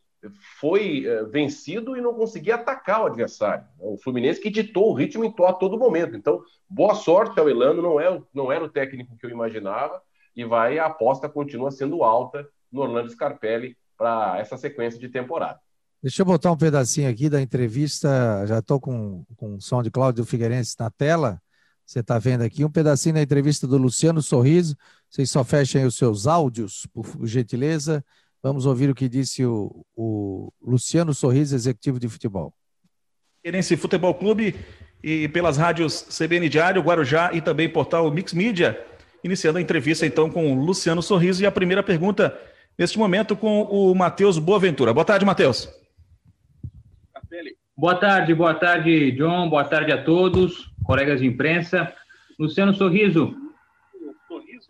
foi 0.59 1.05
é, 1.05 1.23
vencido 1.23 1.97
e 1.97 2.01
não 2.01 2.13
conseguia 2.13 2.55
atacar 2.55 3.01
o 3.01 3.05
adversário. 3.07 3.65
O 3.79 3.97
Fluminense 3.97 4.39
que 4.39 4.49
ditou 4.49 4.91
o 4.91 4.93
ritmo 4.93 5.33
a 5.45 5.53
todo 5.53 5.77
momento. 5.77 6.15
Então, 6.15 6.41
boa 6.69 6.95
sorte 6.95 7.39
ao 7.39 7.49
Elano, 7.49 7.81
não, 7.81 7.99
é, 7.99 8.21
não 8.33 8.51
era 8.51 8.63
o 8.63 8.69
técnico 8.69 9.17
que 9.17 9.25
eu 9.25 9.29
imaginava, 9.29 10.01
e 10.35 10.43
vai 10.43 10.79
a 10.79 10.85
aposta 10.85 11.29
continua 11.29 11.71
sendo 11.71 12.03
alta 12.03 12.47
no 12.71 12.81
Orlando 12.81 13.09
Scarpelli 13.09 13.77
para 13.97 14.39
essa 14.39 14.57
sequência 14.57 14.99
de 14.99 15.09
temporada. 15.09 15.59
Deixa 16.01 16.21
eu 16.21 16.25
botar 16.25 16.51
um 16.51 16.57
pedacinho 16.57 17.09
aqui 17.09 17.29
da 17.29 17.41
entrevista, 17.41 18.45
já 18.45 18.59
estou 18.59 18.79
com, 18.79 19.23
com 19.37 19.55
o 19.55 19.61
som 19.61 19.81
de 19.81 19.89
Cláudio 19.89 20.25
Figueirense 20.25 20.75
na 20.77 20.89
tela, 20.89 21.41
você 21.85 21.99
está 21.99 22.17
vendo 22.17 22.43
aqui 22.43 22.65
um 22.65 22.69
pedacinho 22.69 23.15
da 23.15 23.21
entrevista 23.21 23.65
do 23.65 23.77
Luciano 23.77 24.21
Sorriso, 24.21 24.75
vocês 25.09 25.29
só 25.29 25.43
fechem 25.43 25.85
os 25.85 25.95
seus 25.95 26.27
áudios, 26.27 26.85
por 26.93 27.05
gentileza, 27.25 28.03
vamos 28.41 28.65
ouvir 28.65 28.89
o 28.89 28.95
que 28.95 29.07
disse 29.07 29.45
o, 29.45 29.85
o 29.95 30.51
Luciano 30.61 31.13
Sorriso, 31.13 31.55
executivo 31.55 31.99
de 31.99 32.09
futebol. 32.09 32.53
Figueirense 33.41 33.77
Futebol 33.77 34.13
Clube 34.13 34.55
e 35.01 35.27
pelas 35.27 35.57
rádios 35.57 36.01
CBN 36.01 36.49
Diário, 36.49 36.81
Guarujá 36.81 37.31
e 37.33 37.41
também 37.41 37.69
portal 37.69 38.09
Mix 38.11 38.33
Media, 38.33 38.81
Iniciando 39.23 39.57
a 39.57 39.61
entrevista 39.61 40.05
então 40.05 40.29
com 40.29 40.51
o 40.53 40.65
Luciano 40.65 41.01
Sorriso 41.01 41.41
e 41.41 41.45
a 41.45 41.51
primeira 41.51 41.81
pergunta 41.81 42.37
neste 42.77 42.97
momento 42.97 43.35
com 43.35 43.61
o 43.63 43.93
Matheus 43.95 44.37
Boaventura. 44.37 44.93
Boa 44.93 45.05
tarde, 45.05 45.25
Matheus. 45.25 45.69
Boa 47.75 47.95
tarde, 47.95 48.35
boa 48.35 48.53
tarde, 48.53 49.11
John. 49.13 49.49
Boa 49.49 49.63
tarde 49.63 49.91
a 49.91 50.03
todos, 50.03 50.71
colegas 50.83 51.19
de 51.19 51.27
imprensa. 51.27 51.91
Luciano 52.37 52.73
Sorriso, 52.73 53.35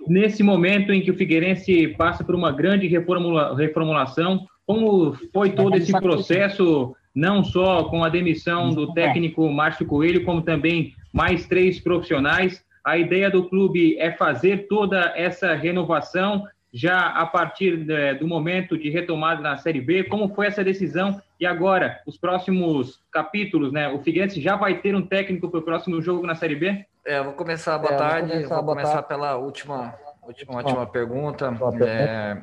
nesse 0.07 0.43
momento 0.43 0.93
em 0.93 1.01
que 1.01 1.11
o 1.11 1.15
Figueirense 1.15 1.89
passa 1.97 2.23
por 2.23 2.35
uma 2.35 2.51
grande 2.51 2.87
reformula, 2.87 3.55
reformulação, 3.55 4.45
como 4.65 5.13
foi 5.33 5.51
todo 5.51 5.75
esse 5.75 5.91
processo 5.91 6.95
não 7.13 7.43
só 7.43 7.83
com 7.85 8.03
a 8.03 8.09
demissão 8.09 8.73
do 8.73 8.93
técnico 8.93 9.51
Márcio 9.51 9.85
Coelho, 9.85 10.23
como 10.23 10.41
também 10.41 10.93
mais 11.11 11.45
três 11.45 11.79
profissionais. 11.79 12.63
A 12.83 12.97
ideia 12.97 13.31
do 13.31 13.47
clube 13.47 13.97
é 13.97 14.11
fazer 14.11 14.67
toda 14.67 15.13
essa 15.15 15.53
renovação 15.53 16.45
já 16.73 17.07
a 17.07 17.25
partir 17.25 17.85
do 18.19 18.27
momento 18.27 18.77
de 18.77 18.89
retomada 18.89 19.41
na 19.41 19.57
Série 19.57 19.79
B. 19.79 20.03
Como 20.05 20.33
foi 20.33 20.47
essa 20.47 20.63
decisão? 20.63 21.21
E 21.39 21.45
agora, 21.45 22.01
os 22.05 22.17
próximos 22.17 22.99
capítulos, 23.11 23.71
né? 23.71 23.87
O 23.89 23.99
Figueirense 23.99 24.41
já 24.41 24.55
vai 24.55 24.81
ter 24.81 24.95
um 24.95 25.05
técnico 25.05 25.49
para 25.49 25.59
o 25.59 25.63
próximo 25.63 26.01
jogo 26.01 26.25
na 26.25 26.33
Série 26.33 26.55
B? 26.55 26.85
É, 27.05 27.21
vou 27.21 27.33
começar, 27.33 27.77
boa 27.77 27.93
é, 27.93 27.97
tarde. 27.97 28.27
Vou 28.27 28.35
começar, 28.35 28.55
vou 28.55 28.65
começar 28.65 29.03
pela 29.03 29.37
última, 29.37 29.95
última, 30.23 30.55
última 30.55 30.85
pergunta. 30.87 31.53
É, 31.85 32.41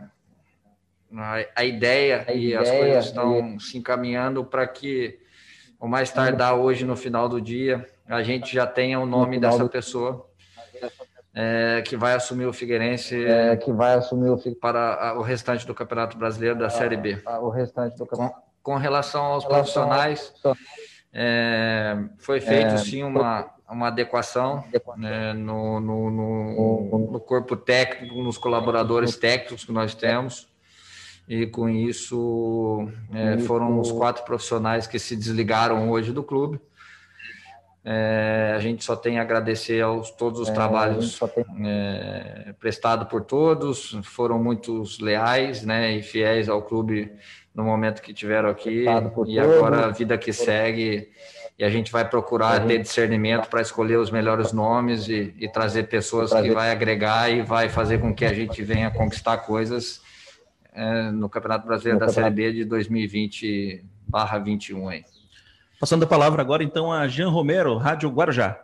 a, 1.16 1.44
a, 1.56 1.64
ideia 1.64 2.24
a 2.26 2.32
e 2.32 2.46
ideia, 2.46 2.60
as 2.60 2.70
coisas 2.70 3.04
estão 3.06 3.56
e... 3.56 3.60
se 3.60 3.76
encaminhando 3.76 4.44
para 4.44 4.66
que 4.66 5.18
o 5.80 5.88
mais 5.88 6.12
tardar 6.12 6.54
hoje, 6.54 6.84
no 6.84 6.94
final 6.94 7.28
do 7.28 7.40
dia, 7.40 7.84
a 8.06 8.22
gente 8.22 8.54
já 8.54 8.66
tenha 8.66 9.00
o 9.00 9.06
nome 9.06 9.40
dessa 9.40 9.68
pessoa 9.68 10.29
é, 11.34 11.82
que 11.82 11.96
vai 11.96 12.14
assumir 12.14 12.46
o 12.46 12.52
Figueirense 12.52 13.24
é, 13.24 13.56
que 13.56 13.72
vai 13.72 13.94
assumir 13.94 14.30
o 14.30 14.56
para 14.56 15.14
o 15.16 15.22
restante 15.22 15.66
do 15.66 15.74
Campeonato 15.74 16.18
Brasileiro 16.18 16.58
da 16.58 16.68
Série 16.68 16.96
B. 16.96 17.22
O 17.40 17.48
restante 17.48 17.96
do 17.96 18.06
com, 18.06 18.30
com 18.62 18.76
relação 18.76 19.22
aos 19.22 19.44
profissionais, 19.44 20.32
é, 21.12 21.96
foi 22.18 22.40
feito 22.40 22.74
é, 22.74 22.76
sim 22.78 23.02
uma, 23.02 23.48
uma 23.68 23.88
adequação 23.88 24.64
né, 24.96 25.32
no, 25.32 25.80
no, 25.80 26.10
no, 26.10 27.08
no, 27.12 27.20
corpo 27.20 27.56
técnico, 27.56 28.22
nos 28.22 28.38
colaboradores 28.38 29.16
técnicos 29.16 29.64
que 29.64 29.72
nós 29.72 29.94
temos. 29.94 30.48
E 31.28 31.46
com 31.46 31.68
isso 31.68 32.88
é, 33.14 33.38
foram 33.38 33.78
os 33.78 33.92
quatro 33.92 34.24
profissionais 34.24 34.88
que 34.88 34.98
se 34.98 35.14
desligaram 35.14 35.88
hoje 35.88 36.12
do 36.12 36.24
clube. 36.24 36.60
É, 37.82 38.52
a 38.54 38.58
gente 38.60 38.84
só 38.84 38.94
tem 38.94 39.18
a 39.18 39.22
agradecer 39.22 39.80
aos 39.80 40.10
todos 40.10 40.38
os 40.38 40.50
é, 40.50 40.52
trabalhos 40.52 41.18
tem... 41.34 41.44
é, 41.66 42.54
prestados 42.60 43.08
por 43.08 43.22
todos, 43.24 43.98
foram 44.02 44.38
muitos 44.42 44.98
leais 44.98 45.64
né, 45.64 45.92
e 45.92 46.02
fiéis 46.02 46.48
ao 46.48 46.60
clube 46.60 47.10
no 47.54 47.64
momento 47.64 48.02
que 48.02 48.12
tiveram 48.12 48.50
aqui. 48.50 48.84
E 49.26 49.38
agora 49.38 49.86
a 49.86 49.90
vida 49.90 50.18
que 50.18 50.30
segue, 50.32 51.08
e 51.58 51.64
a 51.64 51.70
gente 51.70 51.90
vai 51.90 52.08
procurar 52.08 52.66
ter 52.66 52.78
discernimento 52.78 53.48
para 53.48 53.62
escolher 53.62 53.96
os 53.96 54.10
melhores 54.10 54.52
nomes 54.52 55.08
e, 55.08 55.34
e 55.38 55.48
trazer 55.48 55.84
pessoas 55.84 56.32
que 56.32 56.50
vai 56.50 56.70
agregar 56.70 57.30
e 57.30 57.40
vai 57.42 57.68
fazer 57.68 57.98
com 57.98 58.14
que 58.14 58.24
a 58.26 58.32
gente 58.32 58.62
venha 58.62 58.90
conquistar 58.90 59.38
coisas 59.38 60.02
é, 60.72 61.10
no 61.10 61.28
Campeonato 61.28 61.66
Brasileiro 61.66 61.98
no 61.98 62.06
da 62.06 62.12
Campeonato... 62.12 62.36
Série 62.36 62.52
B 62.52 62.64
de 62.64 62.70
2020/21 64.12 64.88
aí. 64.88 65.04
Passando 65.80 66.02
a 66.02 66.06
palavra 66.06 66.42
agora, 66.42 66.62
então, 66.62 66.92
a 66.92 67.08
Jean 67.08 67.30
Romero, 67.30 67.78
Rádio 67.78 68.10
Guarujá. 68.10 68.60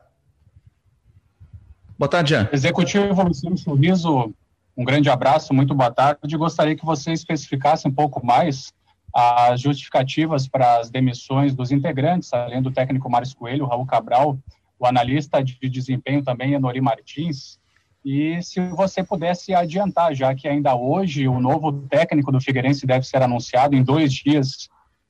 Boa 1.98 2.10
tarde, 2.10 2.28
Jean. 2.28 2.46
Executivo 2.52 3.22
Luciano 3.22 3.56
Sorriso, 3.56 4.34
um 4.76 4.84
grande 4.84 5.08
abraço, 5.08 5.54
muito 5.54 5.74
boa 5.74 5.90
tarde. 5.90 6.36
Gostaria 6.36 6.76
que 6.76 6.84
você 6.84 7.12
especificasse 7.12 7.88
um 7.88 7.90
pouco 7.90 8.24
mais 8.24 8.70
as 9.14 9.62
justificativas 9.62 10.46
para 10.46 10.78
as 10.78 10.90
demissões 10.90 11.54
dos 11.54 11.72
integrantes, 11.72 12.30
além 12.34 12.60
do 12.60 12.70
técnico 12.70 13.08
Márcio 13.08 13.38
Coelho, 13.38 13.64
Raul 13.64 13.86
Cabral, 13.86 14.38
o 14.78 14.84
analista 14.84 15.42
de 15.42 15.56
desempenho 15.70 16.22
também, 16.22 16.52
Enori 16.52 16.82
Martins, 16.82 17.58
e 18.04 18.42
se 18.42 18.60
você 18.68 19.02
pudesse 19.02 19.54
adiantar, 19.54 20.14
já 20.14 20.34
que 20.34 20.46
ainda 20.46 20.76
hoje 20.76 21.26
o 21.26 21.40
novo 21.40 21.72
técnico 21.88 22.30
do 22.30 22.42
Figueirense 22.42 22.86
deve 22.86 23.06
ser 23.06 23.22
anunciado 23.22 23.74
em 23.74 23.82
dois 23.82 24.12
dias 24.12 24.68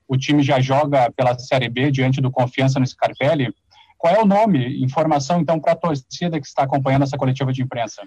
o 0.09 0.17
time 0.17 0.43
já 0.43 0.61
joga 0.61 1.11
pela 1.11 1.39
Série 1.39 1.69
B 1.69 1.91
diante 1.91 2.21
do 2.21 2.31
Confiança 2.31 2.79
no 2.79 2.87
Scarpelli. 2.87 3.53
Qual 3.99 4.15
é 4.15 4.21
o 4.21 4.27
nome? 4.27 4.83
Informação, 4.83 5.41
então, 5.41 5.59
para 5.59 5.73
a 5.73 5.77
torcida 5.77 6.41
que 6.41 6.47
está 6.47 6.63
acompanhando 6.63 7.03
essa 7.03 7.17
coletiva 7.17 7.53
de 7.53 7.63
imprensa. 7.63 8.03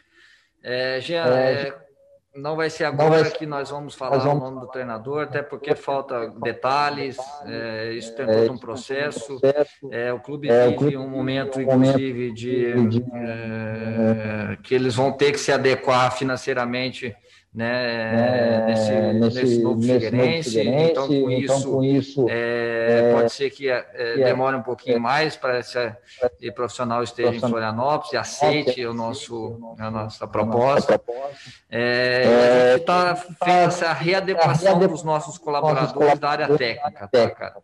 É, 0.63 0.99
Jean, 1.01 1.25
é, 1.25 1.75
não 2.35 2.55
vai 2.55 2.69
ser 2.69 2.85
agora 2.85 3.23
vai... 3.23 3.31
que 3.31 3.45
nós 3.45 3.69
vamos 3.69 3.95
falar 3.95 4.17
nós 4.17 4.23
vamos... 4.23 4.41
o 4.41 4.45
nome 4.45 4.61
do 4.61 4.67
treinador, 4.67 5.23
até 5.23 5.41
porque 5.41 5.75
falta 5.75 6.29
detalhes, 6.41 7.17
é, 7.45 7.93
isso 7.93 8.15
tem 8.15 8.25
todo 8.25 8.53
um 8.53 8.57
processo. 8.57 9.39
É, 9.91 10.13
o 10.13 10.19
clube 10.19 10.49
é, 10.49 10.69
vive 10.69 10.97
um 10.97 11.09
momento, 11.09 11.59
inclusive, 11.59 12.31
de, 12.33 12.87
de 12.87 13.05
é, 13.13 14.57
que 14.63 14.75
eles 14.75 14.95
vão 14.95 15.11
ter 15.11 15.31
que 15.31 15.39
se 15.39 15.51
adequar 15.51 16.11
financeiramente 16.11 17.15
né, 17.53 18.65
nesse, 18.67 18.91
é, 18.91 19.13
nesse, 19.13 19.41
nesse, 19.41 19.63
novo 19.63 19.79
nesse 19.79 19.93
Figueirense. 19.93 20.49
Figueirense. 20.49 20.91
Então, 20.91 21.07
com 21.07 21.31
então, 21.31 21.57
isso, 21.57 21.71
com 21.71 21.83
isso 21.83 22.29
é, 22.29 23.09
é, 23.09 23.13
pode 23.13 23.31
ser 23.31 23.49
que, 23.49 23.69
é, 23.69 23.85
é 23.93 24.15
demore 24.17 24.55
um 24.55 24.61
pouquinho 24.61 24.99
mais 24.99 25.35
para 25.35 25.59
esse 25.59 26.51
profissional 26.53 27.01
esteja 27.01 27.35
em 27.35 27.39
Florianópolis 27.39 28.13
e 28.13 28.17
aceite 28.17 28.85
o 28.85 28.93
nosso, 28.93 29.75
a 29.79 29.89
nossa 29.89 30.27
proposta. 30.27 31.01
a 31.71 32.71
gente 32.71 32.81
está 32.81 33.15
fazendo 33.15 33.67
essa 33.67 33.93
readequação 33.93 34.79
dos 34.79 35.03
nossos 35.03 35.37
colaboradores 35.37 36.19
da 36.19 36.29
área 36.29 36.57
técnica, 36.57 37.07
tá, 37.07 37.29
cara? 37.31 37.61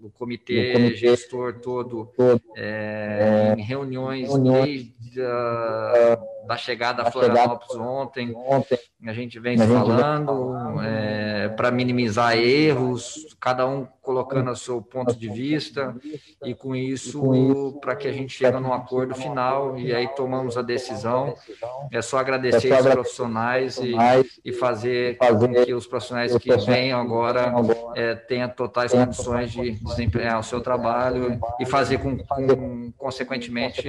o 0.00 0.10
comitê, 0.10 0.72
comitê 0.72 0.96
gestor 0.96 1.54
todo, 1.60 2.12
é, 2.56 3.54
em 3.56 3.62
reuniões 3.62 4.28
desde 4.38 5.22
a 5.22 6.18
da 6.48 6.56
chegada 6.56 7.02
a 7.02 7.10
Florianópolis 7.10 7.76
ontem. 7.76 8.34
ontem. 8.34 8.78
A 9.06 9.12
gente 9.12 9.38
vem 9.38 9.60
a 9.60 9.66
falando 9.66 10.80
é, 10.82 11.48
para 11.50 11.70
minimizar 11.70 12.38
erros, 12.38 13.36
cada 13.38 13.66
um 13.66 13.86
colocando 14.18 14.50
o 14.50 14.56
seu 14.56 14.82
ponto 14.82 15.14
de 15.14 15.28
vista, 15.28 15.94
e 16.44 16.54
com 16.54 16.74
isso, 16.74 17.78
para 17.80 17.94
que 17.94 18.08
a 18.08 18.12
gente 18.12 18.32
chegue 18.32 18.58
num 18.58 18.72
acordo 18.72 19.14
final 19.14 19.78
e 19.78 19.94
aí 19.94 20.08
tomamos 20.08 20.56
a 20.56 20.62
decisão. 20.62 21.34
É 21.92 22.02
só 22.02 22.18
agradecer 22.18 22.72
os 22.72 22.86
profissionais 22.86 23.78
e, 23.78 23.94
e 24.44 24.52
fazer 24.52 25.16
com 25.18 25.64
que 25.64 25.72
os 25.72 25.86
profissionais 25.86 26.36
que 26.36 26.56
venham 26.58 27.00
agora 27.00 27.52
é, 27.94 28.14
tenham 28.14 28.48
totais 28.48 28.92
condições 28.92 29.52
de 29.52 29.72
desempenhar 29.72 30.40
o 30.40 30.42
seu 30.42 30.60
trabalho 30.60 31.38
e 31.60 31.66
fazer 31.66 31.98
com, 31.98 32.18
com 32.18 32.92
consequentemente, 32.96 33.86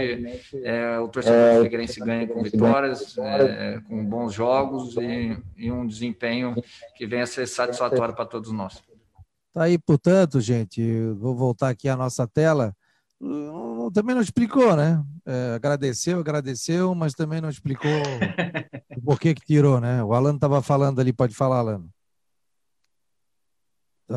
é, 0.64 1.00
o 1.00 1.08
torcedor 1.08 1.58
do 1.58 1.64
Figueirense 1.64 2.00
ganhe 2.00 2.28
com 2.28 2.44
vitórias, 2.44 3.18
é, 3.18 3.80
com 3.88 4.06
bons 4.06 4.34
jogos 4.34 4.96
e, 4.98 5.38
e, 5.58 5.72
um 5.72 5.88
desempenho 5.88 6.56
que 6.96 7.06
venha 7.06 7.24
a 7.24 7.28
ser 7.28 7.48
satisfatório 7.48 8.14
para 8.14 8.26
todos 8.26 8.52
nós. 8.52 8.89
Tá 9.54 9.64
aí, 9.64 9.78
portanto, 9.78 10.40
gente, 10.40 10.82
vou 11.14 11.36
voltar 11.36 11.70
aqui 11.70 11.90
à 11.90 11.96
nossa 11.96 12.28
tela. 12.28 12.76
Também 13.94 14.16
não 14.16 14.22
explicou, 14.22 14.76
né? 14.76 15.04
É, 15.26 15.56
agradeceu, 15.56 16.20
agradeceu, 16.20 16.96
mas 16.96 17.14
também 17.14 17.42
não 17.42 17.50
explicou 17.50 17.92
o 18.96 19.02
porquê 19.02 19.34
que 19.34 19.46
tirou, 19.46 19.82
né? 19.82 20.04
O 20.04 20.14
Alan 20.14 20.36
estava 20.36 20.62
falando 20.62 21.00
ali, 21.00 21.12
pode 21.12 21.36
falar, 21.36 21.58
Alan. 21.58 21.86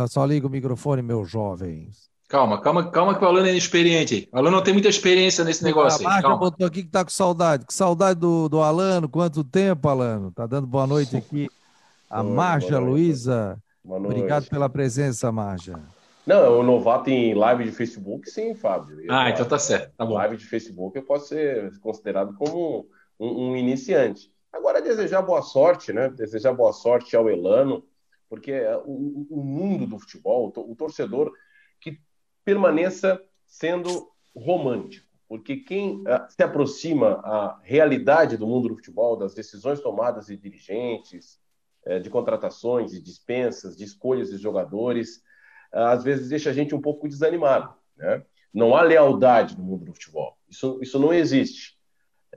Só 0.08 0.24
liga 0.24 0.46
o 0.46 0.50
microfone, 0.50 1.02
meus 1.02 1.28
jovens. 1.30 2.10
Calma, 2.28 2.58
calma, 2.62 2.90
calma 2.90 3.14
que 3.14 3.22
o 3.22 3.28
Alan 3.28 3.46
é 3.46 3.50
inexperiente. 3.50 4.26
O 4.32 4.38
Alan 4.38 4.50
não 4.50 4.62
tem 4.62 4.72
muita 4.72 4.88
experiência 4.88 5.44
nesse 5.44 5.62
negócio. 5.62 6.06
A 6.06 6.10
Marja 6.10 6.34
botou 6.36 6.66
aqui 6.66 6.82
que 6.82 6.88
tá 6.88 7.04
com 7.04 7.10
saudade. 7.10 7.66
Que 7.66 7.74
saudade 7.74 8.18
do, 8.18 8.48
do 8.48 8.62
Alano. 8.62 9.06
Quanto 9.06 9.44
tempo, 9.44 9.86
Alano? 9.86 10.32
Tá 10.32 10.46
dando 10.46 10.66
boa 10.66 10.86
noite 10.86 11.14
aqui. 11.18 11.50
A 12.08 12.22
Marja 12.22 12.78
Luísa. 12.78 13.61
Obrigado 13.84 14.48
pela 14.48 14.68
presença, 14.68 15.30
Marja. 15.32 15.78
Não, 16.26 16.60
o 16.60 16.62
novato 16.62 17.10
em 17.10 17.34
live 17.34 17.64
de 17.64 17.72
Facebook, 17.72 18.30
sim, 18.30 18.54
Fábio. 18.54 19.00
Eu 19.00 19.12
ah, 19.12 19.28
então 19.28 19.44
tá 19.46 19.58
certo. 19.58 19.92
Tá 19.96 20.06
bom. 20.06 20.14
Live 20.14 20.36
de 20.36 20.46
Facebook 20.46 20.96
eu 20.96 21.04
posso 21.04 21.28
ser 21.28 21.76
considerado 21.80 22.34
como 22.34 22.86
um, 23.18 23.50
um 23.50 23.56
iniciante. 23.56 24.32
Agora, 24.52 24.80
desejar 24.80 25.22
boa 25.22 25.42
sorte, 25.42 25.92
né? 25.92 26.08
Desejar 26.10 26.52
boa 26.52 26.72
sorte 26.72 27.16
ao 27.16 27.28
Elano, 27.28 27.84
porque 28.28 28.60
o, 28.84 29.26
o 29.30 29.42
mundo 29.42 29.86
do 29.86 29.98
futebol, 29.98 30.52
o 30.54 30.76
torcedor 30.76 31.32
permaneça 32.44 33.22
sendo 33.46 34.10
romântico, 34.34 35.06
porque 35.28 35.56
quem 35.56 36.00
uh, 36.00 36.26
se 36.28 36.42
aproxima 36.42 37.20
à 37.24 37.60
realidade 37.62 38.36
do 38.36 38.46
mundo 38.46 38.68
do 38.68 38.76
futebol, 38.76 39.16
das 39.16 39.34
decisões 39.34 39.80
tomadas 39.80 40.26
de 40.26 40.36
dirigentes, 40.36 41.40
de 42.00 42.10
contratações, 42.10 42.92
de 42.92 43.00
dispensas, 43.00 43.76
de 43.76 43.84
escolhas 43.84 44.30
de 44.30 44.38
jogadores, 44.38 45.16
uh, 45.72 45.88
às 45.88 46.04
vezes 46.04 46.28
deixa 46.28 46.50
a 46.50 46.52
gente 46.52 46.74
um 46.74 46.80
pouco 46.80 47.08
desanimado. 47.08 47.74
Né? 47.96 48.24
Não 48.52 48.76
há 48.76 48.82
lealdade 48.82 49.56
no 49.56 49.64
mundo 49.64 49.84
do 49.84 49.94
futebol. 49.94 50.36
Isso, 50.48 50.78
isso 50.82 50.98
não 50.98 51.12
existe. 51.12 51.78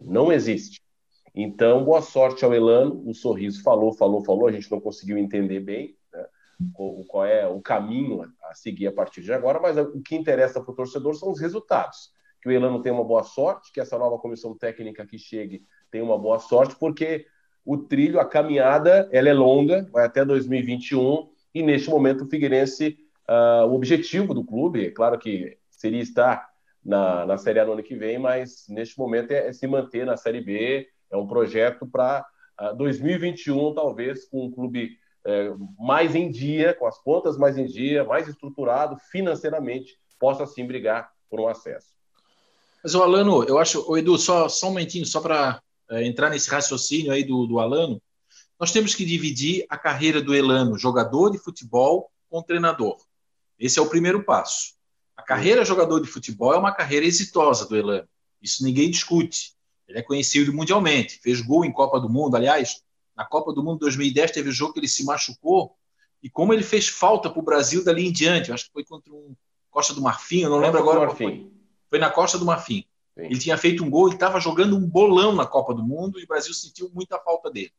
Não 0.01 0.31
existe. 0.31 0.81
Então, 1.33 1.83
boa 1.83 2.01
sorte 2.01 2.45
ao 2.45 2.53
Elano. 2.53 3.03
O 3.05 3.13
sorriso 3.13 3.61
falou, 3.61 3.93
falou, 3.93 4.23
falou. 4.23 4.47
A 4.47 4.51
gente 4.51 4.71
não 4.71 4.79
conseguiu 4.79 5.17
entender 5.17 5.59
bem 5.59 5.97
qual 7.07 7.25
é 7.25 7.47
o 7.47 7.61
caminho 7.61 8.21
a 8.43 8.53
seguir 8.53 8.87
a 8.87 8.91
partir 8.91 9.21
de 9.21 9.33
agora, 9.33 9.59
mas 9.59 9.77
o 9.77 10.01
que 10.01 10.15
interessa 10.15 10.61
para 10.61 10.71
o 10.71 10.75
torcedor 10.75 11.15
são 11.15 11.31
os 11.31 11.39
resultados. 11.39 12.11
Que 12.41 12.49
o 12.49 12.51
Elano 12.51 12.81
tenha 12.81 12.95
uma 12.95 13.03
boa 13.03 13.23
sorte, 13.23 13.71
que 13.71 13.79
essa 13.79 13.97
nova 13.97 14.17
comissão 14.19 14.57
técnica 14.57 15.05
que 15.05 15.17
chegue 15.17 15.65
tenha 15.91 16.03
uma 16.03 16.17
boa 16.17 16.39
sorte, 16.39 16.75
porque 16.79 17.25
o 17.65 17.77
trilho, 17.77 18.19
a 18.19 18.25
caminhada, 18.25 19.09
ela 19.11 19.27
é 19.27 19.33
longa, 19.33 19.87
vai 19.91 20.05
até 20.05 20.23
2021 20.23 21.27
E 21.53 21.63
neste 21.63 21.89
momento 21.89 22.23
o 22.23 22.29
Figueirense, 22.29 22.97
uh, 23.27 23.65
o 23.65 23.73
objetivo 23.73 24.33
do 24.33 24.43
clube, 24.43 24.87
é 24.87 24.91
claro 24.91 25.17
que 25.17 25.57
seria 25.71 26.01
estar 26.01 26.47
na, 26.83 27.25
na 27.25 27.37
Série 27.37 27.59
A 27.59 27.65
no 27.65 27.73
ano 27.73 27.81
que 27.83 27.95
vem, 27.95 28.19
mas 28.19 28.65
neste 28.69 28.99
momento 28.99 29.31
é, 29.31 29.47
é 29.47 29.53
se 29.53 29.65
manter 29.65 30.05
na 30.05 30.15
Série 30.15 30.41
B. 30.41 30.87
É 31.11 31.17
um 31.17 31.25
projeto 31.25 31.87
para 31.87 32.23
uh, 32.61 32.75
2021, 32.75 33.73
talvez, 33.73 34.25
com 34.25 34.45
um 34.45 34.51
clube 34.51 34.97
uh, 35.25 35.83
mais 35.83 36.13
em 36.13 36.29
dia, 36.29 36.73
com 36.75 36.85
as 36.85 36.99
contas 36.99 37.37
mais 37.37 37.57
em 37.57 37.65
dia, 37.65 38.03
mais 38.03 38.27
estruturado 38.27 38.97
financeiramente, 39.11 39.97
possa 40.19 40.45
sim 40.45 40.67
brigar 40.67 41.09
por 41.29 41.39
um 41.39 41.47
acesso. 41.47 41.95
Mas 42.83 42.93
o 42.93 43.01
Alano, 43.01 43.43
eu 43.45 43.57
acho, 43.57 43.83
o 43.89 43.97
Edu, 43.97 44.15
só, 44.17 44.47
só 44.47 44.67
um 44.67 44.69
momentinho, 44.69 45.07
só 45.07 45.19
para 45.19 45.59
entrar 45.91 46.29
nesse 46.29 46.49
raciocínio 46.49 47.11
aí 47.11 47.23
do, 47.23 47.45
do 47.45 47.59
Alano, 47.59 48.01
nós 48.59 48.71
temos 48.71 48.95
que 48.95 49.05
dividir 49.05 49.65
a 49.69 49.77
carreira 49.77 50.21
do 50.21 50.33
Elano, 50.33 50.77
jogador 50.77 51.29
de 51.29 51.37
futebol, 51.37 52.09
com 52.29 52.41
treinador. 52.41 52.97
Esse 53.59 53.79
é 53.79 53.81
o 53.81 53.89
primeiro 53.89 54.23
passo. 54.23 54.75
A 55.15 55.21
carreira 55.21 55.63
jogador 55.63 55.99
de 55.99 56.07
futebol 56.07 56.53
é 56.53 56.57
uma 56.57 56.73
carreira 56.73 57.05
exitosa 57.05 57.67
do 57.67 57.75
Elano. 57.75 58.07
Isso 58.41 58.63
ninguém 58.63 58.89
discute. 58.89 59.53
Ele 59.87 59.99
é 59.99 60.01
conhecido 60.01 60.51
mundialmente, 60.53 61.19
fez 61.19 61.41
gol 61.41 61.63
em 61.63 61.71
Copa 61.71 61.99
do 61.99 62.09
Mundo. 62.09 62.35
Aliás, 62.35 62.81
na 63.15 63.25
Copa 63.25 63.53
do 63.53 63.63
Mundo 63.63 63.79
2010 63.79 64.31
teve 64.31 64.49
um 64.49 64.53
jogo 64.53 64.73
que 64.73 64.79
ele 64.79 64.87
se 64.87 65.05
machucou 65.05 65.75
e 66.21 66.29
como 66.29 66.53
ele 66.53 66.63
fez 66.63 66.87
falta 66.87 67.29
para 67.29 67.39
o 67.39 67.45
Brasil 67.45 67.83
dali 67.83 68.07
em 68.07 68.11
diante. 68.11 68.51
acho 68.51 68.65
que 68.65 68.73
foi 68.73 68.83
contra 68.83 69.13
um 69.13 69.35
Costa 69.69 69.93
do 69.93 70.01
Marfim, 70.01 70.39
eu 70.39 70.49
não 70.49 70.59
lembro 70.59 70.79
agora. 70.79 71.01
Marfim. 71.01 71.51
Foi 71.89 71.99
na 71.99 72.09
Costa 72.09 72.37
do 72.37 72.45
Marfim. 72.45 72.85
Sim. 73.17 73.25
Ele 73.25 73.39
tinha 73.39 73.57
feito 73.57 73.83
um 73.83 73.89
gol, 73.89 74.07
ele 74.07 74.15
estava 74.15 74.39
jogando 74.39 74.75
um 74.75 74.87
bolão 74.87 75.33
na 75.33 75.45
Copa 75.45 75.73
do 75.73 75.83
Mundo 75.83 76.19
e 76.19 76.23
o 76.23 76.27
Brasil 76.27 76.53
sentiu 76.53 76.89
muita 76.93 77.17
falta 77.19 77.49
dele. 77.49 77.71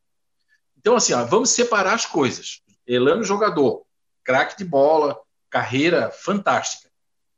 Então, 0.77 0.95
assim, 0.95 1.13
ó, 1.13 1.23
vamos 1.23 1.51
separar 1.51 1.93
as 1.93 2.05
coisas. 2.05 2.61
Elano, 2.85 3.23
jogador, 3.23 3.85
craque 4.23 4.57
de 4.57 4.65
bola, 4.65 5.19
carreira 5.49 6.09
fantástica. 6.11 6.89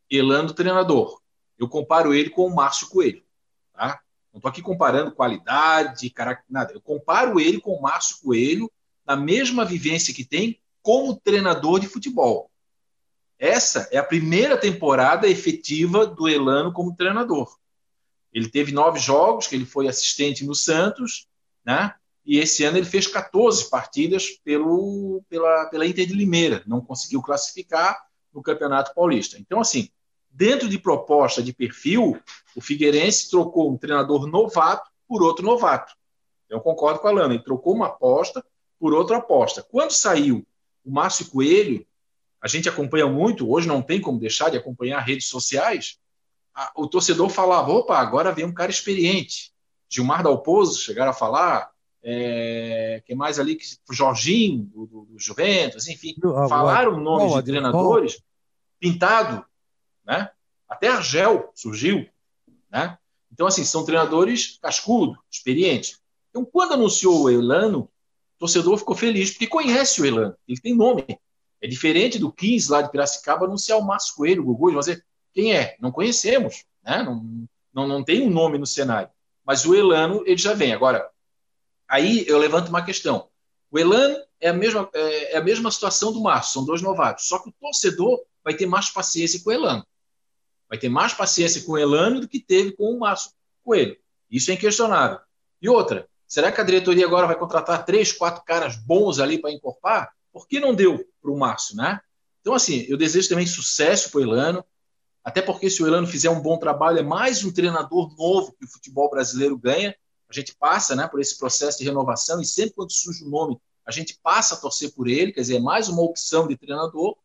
Elano, 0.10 0.54
treinador. 0.54 1.22
Eu 1.58 1.68
comparo 1.68 2.14
ele 2.14 2.30
com 2.30 2.46
o 2.46 2.56
Márcio 2.56 2.88
Coelho. 2.88 3.24
Tá? 3.74 4.00
Não 4.32 4.38
estou 4.38 4.50
aqui 4.50 4.62
comparando 4.62 5.12
qualidade, 5.12 6.14
nada. 6.50 6.74
Eu 6.74 6.82
comparo 6.82 7.40
ele 7.40 7.60
com 7.60 7.74
o 7.74 7.82
Márcio 7.82 8.18
Coelho 8.24 8.72
na 9.06 9.16
mesma 9.16 9.66
vivência 9.66 10.14
que 10.14 10.24
tem 10.24 10.60
como 10.82 11.20
treinador 11.20 11.80
de 11.80 11.88
futebol. 11.88 12.50
Essa 13.38 13.88
é 13.92 13.98
a 13.98 14.04
primeira 14.04 14.58
temporada 14.58 15.28
efetiva 15.28 16.06
do 16.06 16.28
Elano 16.28 16.72
como 16.72 16.96
treinador. 16.96 17.58
Ele 18.34 18.50
teve 18.50 18.72
nove 18.72 19.00
jogos, 19.00 19.48
que 19.48 19.56
ele 19.56 19.65
foi 19.65 19.88
assistente 19.88 20.46
no 20.46 20.54
Santos, 20.54 21.28
né? 21.65 21.94
E 22.26 22.38
esse 22.38 22.63
ano 22.63 22.78
ele 22.78 22.86
fez 22.86 23.08
14 23.08 23.70
partidas 23.70 24.30
pelo, 24.44 25.24
pela, 25.28 25.65
pela 25.65 25.88
Inter 25.88 26.06
de 26.06 26.13
Limeira. 26.13 26.62
Não 26.68 26.80
conseguiu 26.80 27.22
classificar 27.22 27.98
no 28.32 28.44
Campeonato 28.44 28.94
Paulista. 28.94 29.38
Então, 29.39 29.60
assim, 29.60 29.89
dentro 30.30 30.70
de 30.70 30.78
proposta 30.78 31.42
de 31.42 31.52
perfil, 31.52 32.20
o 32.56 32.62
Figueirense 32.62 33.30
trocou 33.30 33.72
um 33.72 33.78
treinador 33.78 34.28
novato 34.28 34.92
por 35.08 35.24
outro 35.24 35.44
novato. 35.44 35.96
Eu 36.48 36.62
concordo 36.62 37.00
com 37.00 37.08
a 37.08 37.12
Lana. 37.12 37.34
Ele 37.34 37.44
trocou 37.44 37.74
uma 37.74 37.88
aposta 37.88 38.46
por 38.80 38.94
outra 38.94 39.18
aposta. 39.18 39.63
Quando 39.63 39.92
saiu 39.92 40.46
o 40.86 40.92
Márcio 40.92 41.30
Coelho, 41.30 41.86
a 42.42 42.48
gente 42.48 42.70
acompanha 42.70 43.08
muito, 43.08 43.50
hoje 43.52 43.68
não 43.68 43.82
tem 43.82 44.00
como 44.00 44.20
deixar 44.20 44.50
de 44.50 44.58
acompanhar 44.58 45.00
redes 45.00 45.28
sociais, 45.28 46.00
a, 46.60 46.72
o 46.76 46.88
torcedor 46.88 47.30
falava, 47.30 47.72
opa, 47.72 47.98
agora 47.98 48.34
vem 48.34 48.43
um 48.43 48.54
cara 48.54 48.69
experiente. 48.69 49.54
Gilmar 49.89 50.22
Dalpozo 50.22 50.82
chegaram 50.82 51.12
a 51.12 51.13
falar, 51.13 51.72
é, 52.04 53.02
que 53.06 53.15
mais 53.15 53.39
ali, 53.39 53.56
que, 53.56 53.65
o 53.89 53.93
Jorginho, 53.93 54.65
do, 54.65 54.86
do, 54.86 55.06
do 55.06 55.19
Juventus, 55.19 55.88
enfim, 55.88 56.15
falaram 56.50 57.00
nomes 57.00 57.34
de 57.36 57.43
treinadores 57.43 58.22
pintado, 58.78 59.45
né? 60.06 60.30
Até 60.67 60.89
Argel 60.89 61.50
surgiu, 61.56 62.06
né? 62.69 62.98
Então, 63.32 63.48
assim, 63.48 63.63
são 63.63 63.86
treinadores 63.86 64.60
cascudo, 64.62 65.17
experientes. 65.32 66.02
Então, 66.30 66.43
quando 66.43 66.74
anunciou 66.74 67.24
o 67.24 67.30
Elano, 67.30 67.84
o 68.36 68.39
torcedor 68.39 68.78
ficou 68.78 68.95
feliz, 68.95 69.32
porque 69.32 69.48
conhece 69.48 70.02
o 70.02 70.06
Elano, 70.06 70.36
ele 70.45 70.60
tem 70.60 70.76
nome. 70.76 71.06
É 71.62 71.67
diferente 71.67 72.19
do 72.19 72.32
15 72.32 72.72
lá 72.72 72.82
de 72.82 72.91
Piracicaba 72.91 73.45
anunciar 73.45 73.78
o 73.78 73.86
Márcio 73.86 74.15
Coelho, 74.15 74.41
o 74.41 74.45
Gugu, 74.45 74.78
dizer 74.78 75.06
quem 75.39 75.56
é? 75.56 75.78
Não 75.80 75.89
conhecemos, 75.89 76.65
né? 76.84 77.02
Não, 77.02 77.47
não, 77.73 77.88
não 77.88 78.04
tem 78.04 78.21
um 78.21 78.30
nome 78.30 78.58
no 78.58 78.65
cenário. 78.65 79.10
Mas 79.45 79.65
o 79.65 79.73
Elano, 79.73 80.21
ele 80.25 80.38
já 80.38 80.54
vem. 80.54 80.73
Agora, 80.73 81.10
aí 81.88 82.25
eu 82.28 82.38
levanto 82.38 82.67
uma 82.67 82.84
questão. 82.84 83.30
O 83.71 83.80
Elano 83.80 84.17
é 84.41 84.49
a 84.49 84.54
mesma, 84.54 84.89
é, 84.93 85.36
é 85.36 85.38
a 85.38 85.43
mesma 85.43 85.71
situação 85.71 86.12
do 86.12 86.21
Márcio, 86.21 86.54
são 86.54 86.65
dois 86.65 86.82
novatos. 86.82 87.25
Só 87.28 87.39
que 87.39 87.49
o 87.49 87.54
torcedor 87.54 88.21
vai 88.43 88.54
ter 88.54 88.65
mais 88.65 88.89
paciência 88.89 89.39
com 89.41 89.49
o 89.49 89.54
Elano. 89.54 89.86
Vai 90.67 90.78
ter 90.78 90.89
mais 90.89 91.13
paciência 91.13 91.63
com 91.63 91.71
o 91.71 91.78
Elano 91.78 92.19
do 92.19 92.28
que 92.28 92.39
teve 92.39 92.73
com 92.73 92.91
o 92.91 92.99
Márcio 92.99 93.32
Coelho. 93.63 93.97
Isso 94.30 94.52
é 94.52 94.56
inquestionável. 94.56 95.19
E 95.62 95.69
outra, 95.69 96.08
será 96.28 96.52
que 96.52 96.60
a 96.60 96.65
diretoria 96.65 97.06
agora 97.06 97.28
vai 97.28 97.38
contratar 97.38 97.86
três, 97.86 98.12
quatro 98.12 98.43
caras 98.43 98.75
bons 98.75 99.19
ali 99.19 99.39
para 99.39 99.52
encorpar? 99.52 100.13
Por 100.34 100.47
que 100.47 100.60
não 100.60 100.75
deu 100.75 101.04
para 101.21 101.32
o 101.32 101.38
Márcio, 101.38 101.78
né? 101.78 102.02
Então, 102.41 102.54
assim, 102.54 102.86
eu 102.89 102.97
desejo 102.97 103.30
também 103.30 103.47
sucesso 103.47 104.12
para 104.12 104.19
o 104.19 104.23
Elano, 104.23 104.65
até 105.24 105.42
porque 105.42 105.70
se 105.70 105.84
o 105.84 105.88
Elano 105.88 106.08
fizer 106.08 106.30
um 106.30 106.42
bom 106.42 106.58
trabalho, 106.58 107.00
é 107.00 107.04
mais 107.04 107.44
um 107.44 107.52
treinador 107.52 108.16
novo 108.18 108.54
que 108.54 108.66
o 108.66 108.68
futebol 108.68 109.10
brasileiro 109.10 109.58
ganha. 109.58 109.96
A 110.30 110.34
gente 110.34 110.56
passa 110.56 110.96
né, 110.96 111.08
por 111.08 111.20
esse 111.20 111.38
processo 111.38 111.78
de 111.80 111.84
renovação 111.84 112.40
e 112.40 112.46
sempre 112.46 112.76
quando 112.76 112.92
surge 112.92 113.24
o 113.24 113.28
um 113.28 113.30
nome, 113.30 113.58
a 113.86 113.92
gente 113.92 114.20
passa 114.22 114.56
a 114.56 114.58
torcer 114.58 114.94
por 114.94 115.08
ele, 115.08 115.32
quer 115.32 115.42
dizer, 115.42 115.58
é 115.58 115.60
mais 115.60 115.90
uma 115.90 116.04
opção 116.04 116.48
de 116.48 116.56
treinador. 116.56 117.16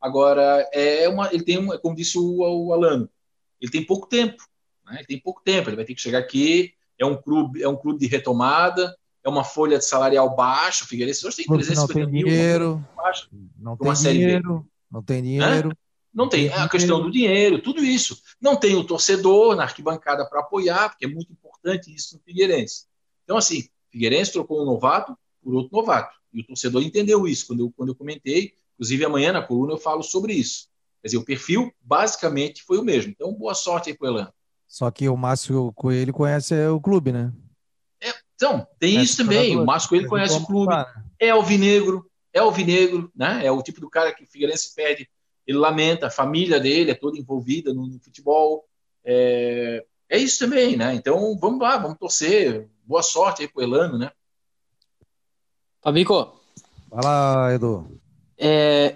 Agora, 0.00 0.68
é 0.72 1.08
uma, 1.08 1.32
ele 1.32 1.42
tem, 1.42 1.58
uma, 1.58 1.78
como 1.78 1.94
disse 1.94 2.18
o, 2.18 2.66
o 2.66 2.72
Alano, 2.72 3.08
ele 3.60 3.70
tem 3.70 3.84
pouco 3.84 4.06
tempo. 4.06 4.42
Né? 4.84 4.96
Ele 4.98 5.06
tem 5.06 5.20
pouco 5.20 5.42
tempo, 5.42 5.68
ele 5.68 5.76
vai 5.76 5.84
ter 5.84 5.94
que 5.94 6.00
chegar 6.00 6.18
aqui, 6.18 6.74
é 6.98 7.06
um 7.06 7.16
clube, 7.16 7.62
é 7.62 7.68
um 7.68 7.76
clube 7.76 7.98
de 7.98 8.06
retomada, 8.06 8.94
é 9.24 9.28
uma 9.28 9.44
folha 9.44 9.78
de 9.78 9.84
salarial 9.84 10.34
baixa. 10.34 10.84
O 10.84 10.86
Figueirense 10.86 11.26
hoje 11.26 11.38
tem 11.38 11.46
350 11.46 11.98
não 11.98 12.04
tem 12.04 12.12
mil. 12.12 12.26
Dinheiro, 12.26 12.84
não 13.58 13.76
tem 13.76 13.92
dinheiro, 13.94 14.66
não 14.90 15.02
tem 15.02 15.22
dinheiro. 15.22 15.68
Não 15.68 15.70
tem 15.70 15.78
é 16.32 16.52
a 16.54 16.68
questão 16.68 17.00
do 17.00 17.10
dinheiro, 17.10 17.62
tudo 17.62 17.84
isso. 17.84 18.20
Não 18.40 18.56
tem 18.56 18.74
o 18.74 18.84
torcedor 18.84 19.54
na 19.54 19.62
arquibancada 19.62 20.26
para 20.28 20.40
apoiar, 20.40 20.90
porque 20.90 21.04
é 21.04 21.08
muito 21.08 21.32
importante 21.32 21.94
isso 21.94 22.16
no 22.16 22.22
Figueirense. 22.22 22.86
Então, 23.24 23.36
assim, 23.36 23.68
Figueirense 23.90 24.32
trocou 24.32 24.62
um 24.62 24.64
novato 24.64 25.16
por 25.42 25.54
outro 25.54 25.76
novato. 25.76 26.16
E 26.32 26.40
o 26.40 26.46
torcedor 26.46 26.82
entendeu 26.82 27.26
isso 27.26 27.46
quando 27.46 27.60
eu, 27.60 27.72
quando 27.76 27.88
eu 27.90 27.94
comentei. 27.94 28.54
Inclusive, 28.74 29.04
amanhã 29.04 29.32
na 29.32 29.42
coluna 29.42 29.74
eu 29.74 29.78
falo 29.78 30.02
sobre 30.02 30.32
isso. 30.32 30.68
Quer 31.02 31.08
dizer, 31.08 31.18
o 31.18 31.24
perfil 31.24 31.72
basicamente 31.80 32.62
foi 32.62 32.78
o 32.78 32.84
mesmo. 32.84 33.10
Então, 33.10 33.32
boa 33.32 33.54
sorte 33.54 33.90
aí 33.90 33.96
pro 33.96 34.08
Elan. 34.08 34.32
Só 34.66 34.90
que 34.90 35.08
o 35.08 35.16
Márcio 35.16 35.72
Coelho 35.74 36.12
conhece 36.12 36.54
o 36.68 36.80
clube, 36.80 37.12
né? 37.12 37.32
É, 38.00 38.12
então, 38.34 38.66
tem 38.78 38.98
é 38.98 39.02
isso 39.02 39.16
também. 39.16 39.56
O 39.56 39.64
Márcio 39.64 39.88
Coelho 39.88 40.08
conhece 40.08 40.36
o 40.36 40.46
clube. 40.46 40.72
É 41.18 41.30
alvinegro, 41.30 42.08
é 42.32 42.38
alvinegro, 42.38 43.10
né? 43.14 43.44
É 43.44 43.50
o 43.50 43.62
tipo 43.62 43.80
do 43.80 43.90
cara 43.90 44.14
que 44.14 44.24
o 44.24 44.26
Figueirense 44.26 44.74
perde 44.74 45.08
ele 45.50 45.58
lamenta, 45.58 46.06
a 46.06 46.10
família 46.10 46.60
dele 46.60 46.92
é 46.92 46.94
toda 46.94 47.18
envolvida 47.18 47.74
no, 47.74 47.86
no 47.86 47.98
futebol. 47.98 48.64
É, 49.04 49.84
é, 50.08 50.16
isso 50.16 50.38
também, 50.38 50.76
né? 50.76 50.94
Então 50.94 51.36
vamos 51.38 51.60
lá, 51.60 51.76
vamos 51.76 51.98
torcer. 51.98 52.68
Boa 52.84 53.02
sorte 53.02 53.42
aí 53.42 53.48
pro 53.48 53.62
Elano, 53.62 53.98
né? 53.98 54.10
Fabico. 55.82 56.40
Lá, 56.92 57.52
Edu. 57.52 58.00
É, 58.38 58.94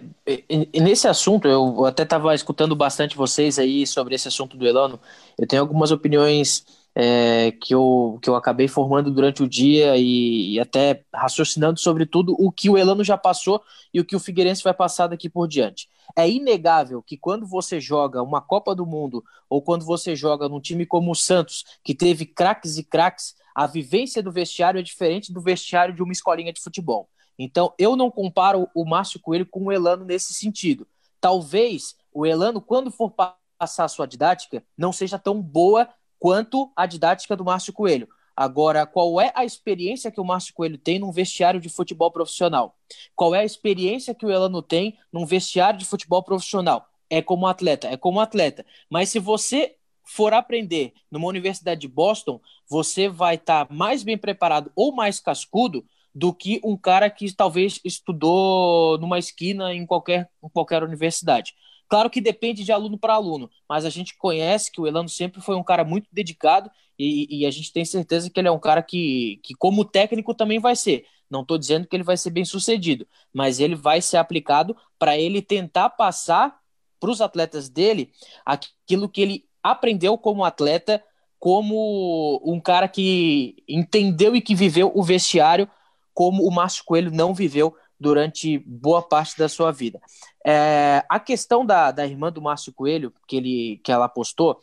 nesse 0.72 1.08
assunto, 1.08 1.48
eu 1.48 1.84
até 1.84 2.04
estava 2.04 2.34
escutando 2.34 2.74
bastante 2.74 3.16
vocês 3.16 3.58
aí 3.58 3.86
sobre 3.86 4.14
esse 4.14 4.28
assunto 4.28 4.56
do 4.56 4.66
Elano. 4.66 4.98
Eu 5.36 5.46
tenho 5.46 5.60
algumas 5.60 5.90
opiniões 5.90 6.64
é, 6.94 7.50
que, 7.50 7.74
eu, 7.74 8.18
que 8.22 8.30
eu 8.30 8.36
acabei 8.36 8.68
formando 8.68 9.10
durante 9.10 9.42
o 9.42 9.48
dia 9.48 9.96
e, 9.96 10.54
e, 10.54 10.60
até 10.60 11.04
raciocinando 11.12 11.80
sobre 11.80 12.06
tudo 12.06 12.36
o 12.38 12.52
que 12.52 12.70
o 12.70 12.78
Elano 12.78 13.02
já 13.02 13.18
passou 13.18 13.62
e 13.92 14.00
o 14.00 14.04
que 14.04 14.14
o 14.14 14.20
Figueirense 14.20 14.62
vai 14.62 14.72
passar 14.72 15.08
daqui 15.08 15.28
por 15.28 15.48
diante. 15.48 15.88
É 16.16 16.28
inegável 16.28 17.02
que 17.02 17.16
quando 17.16 17.46
você 17.46 17.80
joga 17.80 18.22
uma 18.22 18.40
Copa 18.40 18.74
do 18.74 18.86
Mundo 18.86 19.24
ou 19.50 19.60
quando 19.60 19.84
você 19.84 20.14
joga 20.14 20.48
num 20.48 20.60
time 20.60 20.86
como 20.86 21.10
o 21.10 21.16
Santos, 21.16 21.64
que 21.82 21.94
teve 21.94 22.24
craques 22.24 22.78
e 22.78 22.84
craques, 22.84 23.34
a 23.54 23.66
vivência 23.66 24.22
do 24.22 24.30
vestiário 24.30 24.78
é 24.78 24.82
diferente 24.82 25.32
do 25.32 25.40
vestiário 25.40 25.94
de 25.94 26.02
uma 26.02 26.12
escolinha 26.12 26.52
de 26.52 26.60
futebol. 26.60 27.08
Então, 27.36 27.72
eu 27.78 27.96
não 27.96 28.10
comparo 28.10 28.68
o 28.74 28.84
Márcio 28.84 29.18
Coelho 29.18 29.46
com 29.46 29.64
o 29.64 29.72
Elano 29.72 30.04
nesse 30.04 30.32
sentido. 30.32 30.86
Talvez 31.20 31.96
o 32.12 32.24
Elano, 32.24 32.60
quando 32.60 32.92
for 32.92 33.12
passar 33.58 33.84
a 33.84 33.88
sua 33.88 34.06
didática, 34.06 34.62
não 34.78 34.92
seja 34.92 35.18
tão 35.18 35.40
boa 35.42 35.88
quanto 36.24 36.72
a 36.74 36.86
didática 36.86 37.36
do 37.36 37.44
Márcio 37.44 37.70
Coelho. 37.70 38.08
Agora, 38.34 38.86
qual 38.86 39.20
é 39.20 39.30
a 39.34 39.44
experiência 39.44 40.10
que 40.10 40.18
o 40.18 40.24
Márcio 40.24 40.54
Coelho 40.54 40.78
tem 40.78 40.98
num 40.98 41.12
vestiário 41.12 41.60
de 41.60 41.68
futebol 41.68 42.10
profissional? 42.10 42.78
Qual 43.14 43.34
é 43.34 43.40
a 43.40 43.44
experiência 43.44 44.14
que 44.14 44.24
o 44.24 44.30
Elano 44.30 44.62
tem 44.62 44.96
num 45.12 45.26
vestiário 45.26 45.78
de 45.78 45.84
futebol 45.84 46.22
profissional? 46.22 46.88
É 47.10 47.20
como 47.20 47.46
atleta, 47.46 47.88
é 47.88 47.98
como 47.98 48.20
atleta. 48.20 48.64
Mas 48.88 49.10
se 49.10 49.18
você 49.18 49.76
for 50.02 50.32
aprender 50.32 50.94
numa 51.10 51.28
universidade 51.28 51.82
de 51.82 51.88
Boston, 51.88 52.40
você 52.66 53.06
vai 53.06 53.34
estar 53.34 53.66
tá 53.66 53.74
mais 53.74 54.02
bem 54.02 54.16
preparado 54.16 54.72
ou 54.74 54.94
mais 54.94 55.20
cascudo 55.20 55.84
do 56.14 56.32
que 56.32 56.58
um 56.64 56.74
cara 56.74 57.10
que 57.10 57.30
talvez 57.34 57.82
estudou 57.84 58.96
numa 58.96 59.18
esquina 59.18 59.74
em 59.74 59.84
qualquer, 59.84 60.30
em 60.42 60.48
qualquer 60.48 60.82
universidade. 60.82 61.52
Claro 61.94 62.10
que 62.10 62.20
depende 62.20 62.64
de 62.64 62.72
aluno 62.72 62.98
para 62.98 63.14
aluno, 63.14 63.48
mas 63.68 63.84
a 63.84 63.88
gente 63.88 64.16
conhece 64.16 64.72
que 64.72 64.80
o 64.80 64.86
Elano 64.88 65.08
sempre 65.08 65.40
foi 65.40 65.54
um 65.54 65.62
cara 65.62 65.84
muito 65.84 66.08
dedicado 66.10 66.68
e, 66.98 67.42
e, 67.42 67.46
a 67.46 67.52
gente 67.52 67.72
tem 67.72 67.84
certeza 67.84 68.28
que 68.28 68.40
ele 68.40 68.48
é 68.48 68.50
um 68.50 68.58
cara 68.58 68.82
que, 68.82 69.38
que 69.44 69.54
como 69.54 69.84
técnico, 69.84 70.34
também 70.34 70.58
vai 70.58 70.74
ser. 70.74 71.06
Não 71.30 71.42
estou 71.42 71.56
dizendo 71.56 71.86
que 71.86 71.94
ele 71.94 72.02
vai 72.02 72.16
ser 72.16 72.30
bem 72.30 72.44
sucedido, 72.44 73.06
mas 73.32 73.60
ele 73.60 73.76
vai 73.76 74.00
ser 74.00 74.16
aplicado 74.16 74.76
para 74.98 75.16
ele 75.16 75.40
tentar 75.40 75.88
passar 75.88 76.58
para 76.98 77.10
os 77.12 77.20
atletas 77.20 77.68
dele 77.68 78.10
aquilo 78.44 79.08
que 79.08 79.20
ele 79.20 79.44
aprendeu 79.62 80.18
como 80.18 80.44
atleta, 80.44 81.00
como 81.38 82.42
um 82.44 82.58
cara 82.60 82.88
que 82.88 83.62
entendeu 83.68 84.34
e 84.34 84.40
que 84.40 84.56
viveu 84.56 84.90
o 84.96 85.02
vestiário 85.04 85.70
como 86.12 86.42
o 86.42 86.50
Márcio 86.50 86.82
Coelho 86.84 87.12
não 87.12 87.32
viveu 87.32 87.76
durante 88.00 88.58
boa 88.58 89.00
parte 89.00 89.38
da 89.38 89.48
sua 89.48 89.70
vida. 89.70 90.00
É, 90.46 91.04
a 91.08 91.18
questão 91.18 91.64
da, 91.64 91.90
da 91.90 92.06
irmã 92.06 92.30
do 92.30 92.42
Márcio 92.42 92.72
Coelho, 92.72 93.12
que, 93.26 93.36
ele, 93.36 93.80
que 93.82 93.90
ela 93.90 94.08
postou, 94.08 94.60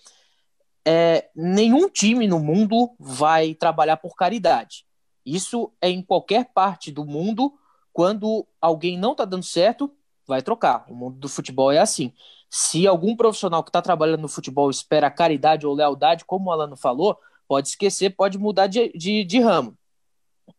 é, 0.86 1.30
nenhum 1.36 1.89
time 1.89 2.28
no 2.28 2.39
mundo 2.39 2.91
vai 3.00 3.56
trabalhar 3.56 3.98
por 3.98 4.15
caridade. 4.15 4.86
Isso 5.26 5.72
é 5.82 5.89
em 5.89 6.02
qualquer 6.02 6.52
parte 6.54 6.91
do 6.91 7.06
mundo. 7.06 7.54
Quando 7.94 8.48
alguém 8.60 8.98
não 8.98 9.12
está 9.12 9.26
dando 9.26 9.44
certo, 9.44 9.91
vai 10.28 10.41
trocar. 10.41 10.86
O 10.89 10.96
mundo 10.96 11.17
do 11.20 11.30
futebol 11.30 11.72
é 11.72 11.80
assim. 11.80 12.13
Se 12.50 12.88
algum 12.88 13.15
profissional 13.15 13.63
que 13.63 13.70
está 13.70 13.82
trabalhando 13.82 14.22
no 14.22 14.28
futebol 14.28 14.70
espera 14.70 15.10
caridade 15.10 15.65
ou 15.65 15.74
lealdade, 15.74 16.26
como 16.26 16.50
o 16.50 16.52
Alano 16.52 16.76
falou, 16.76 17.17
pode 17.48 17.70
esquecer, 17.70 18.15
pode 18.15 18.38
mudar 18.38 18.67
de, 18.67 18.91
de, 18.94 19.24
de 19.24 19.39
ramo. 19.39 19.78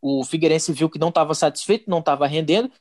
O 0.01 0.23
Figueirense 0.23 0.71
viu 0.71 0.89
que 0.89 0.99
não 0.99 1.09
estava 1.09 1.33
satisfeito, 1.33 1.89
não 1.89 1.99
estava 1.99 2.25
rendendo. 2.27 2.71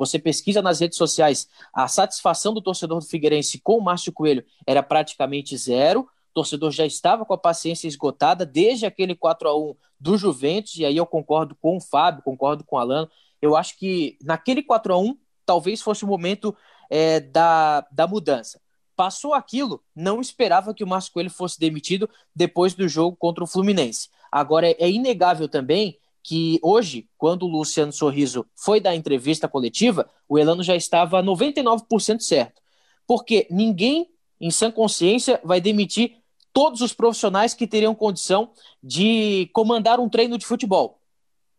Você 0.00 0.18
pesquisa 0.18 0.62
nas 0.62 0.80
redes 0.80 0.96
sociais, 0.96 1.46
a 1.74 1.86
satisfação 1.86 2.54
do 2.54 2.62
torcedor 2.62 3.00
do 3.00 3.04
Figueirense 3.04 3.60
com 3.60 3.76
o 3.76 3.82
Márcio 3.82 4.10
Coelho 4.10 4.42
era 4.66 4.82
praticamente 4.82 5.54
zero. 5.58 6.08
O 6.30 6.32
torcedor 6.32 6.70
já 6.70 6.86
estava 6.86 7.26
com 7.26 7.34
a 7.34 7.38
paciência 7.38 7.86
esgotada 7.86 8.46
desde 8.46 8.86
aquele 8.86 9.14
4 9.14 9.46
a 9.46 9.54
1 9.54 9.74
do 10.00 10.16
Juventus, 10.16 10.76
e 10.76 10.86
aí 10.86 10.96
eu 10.96 11.04
concordo 11.04 11.54
com 11.54 11.76
o 11.76 11.80
Fábio, 11.82 12.22
concordo 12.22 12.64
com 12.64 12.76
o 12.76 12.78
Alano. 12.78 13.10
Eu 13.42 13.54
acho 13.54 13.76
que 13.76 14.16
naquele 14.22 14.62
4 14.62 14.94
a 14.94 14.98
1 14.98 15.18
talvez 15.44 15.82
fosse 15.82 16.02
o 16.02 16.08
momento 16.08 16.56
é, 16.88 17.20
da, 17.20 17.86
da 17.92 18.06
mudança. 18.06 18.58
Passou 18.96 19.34
aquilo, 19.34 19.84
não 19.94 20.18
esperava 20.18 20.72
que 20.72 20.82
o 20.82 20.86
Márcio 20.86 21.12
Coelho 21.12 21.28
fosse 21.28 21.60
demitido 21.60 22.08
depois 22.34 22.72
do 22.72 22.88
jogo 22.88 23.18
contra 23.18 23.44
o 23.44 23.46
Fluminense. 23.46 24.08
Agora, 24.32 24.66
é, 24.66 24.76
é 24.78 24.90
inegável 24.90 25.46
também 25.46 25.98
que 26.22 26.58
hoje, 26.62 27.08
quando 27.16 27.44
o 27.44 27.48
Luciano 27.48 27.92
Sorriso 27.92 28.46
foi 28.54 28.80
dar 28.80 28.94
entrevista 28.94 29.48
coletiva, 29.48 30.08
o 30.28 30.38
Elano 30.38 30.62
já 30.62 30.76
estava 30.76 31.22
99% 31.22 32.20
certo. 32.20 32.60
Porque 33.06 33.46
ninguém, 33.50 34.08
em 34.40 34.50
sã 34.50 34.70
consciência, 34.70 35.40
vai 35.42 35.60
demitir 35.60 36.16
todos 36.52 36.80
os 36.80 36.92
profissionais 36.92 37.54
que 37.54 37.66
teriam 37.66 37.94
condição 37.94 38.52
de 38.82 39.48
comandar 39.52 40.00
um 40.00 40.08
treino 40.08 40.36
de 40.36 40.46
futebol. 40.46 41.00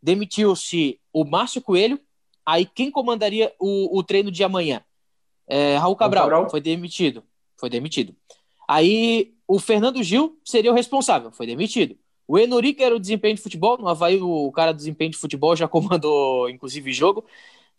Demitiu-se 0.02 1.00
o 1.14 1.24
Márcio 1.24 1.62
Coelho, 1.62 2.00
aí 2.46 2.66
quem 2.66 2.92
comandaria 2.92 3.54
o, 3.60 3.98
o 3.98 4.04
treino 4.04 4.32
de 4.32 4.44
amanhã? 4.44 4.84
É, 5.48 5.78
Raul 5.78 5.96
Cabral, 5.96 6.24
Cabral 6.24 6.50
foi 6.50 6.62
demitido. 6.62 7.24
Foi 7.58 7.70
demitido. 7.70 8.16
Aí 8.68 9.34
o 9.48 9.60
Fernando 9.60 10.02
Gil 10.02 10.40
seria 10.46 10.72
o 10.72 10.76
responsável, 10.76 11.32
foi 11.32 11.46
demitido. 11.46 11.98
O 12.28 12.38
Enorique 12.38 12.84
era 12.84 12.96
o 12.96 13.00
desempenho 13.00 13.36
de 13.36 13.42
futebol, 13.42 13.78
no 13.78 13.88
Havaí 13.88 14.20
o 14.22 14.52
cara 14.52 14.72
do 14.72 14.78
desempenho 14.78 15.12
de 15.12 15.18
futebol 15.18 15.56
já 15.56 15.68
comandou, 15.70 16.50
inclusive, 16.50 16.92
jogo, 16.94 17.26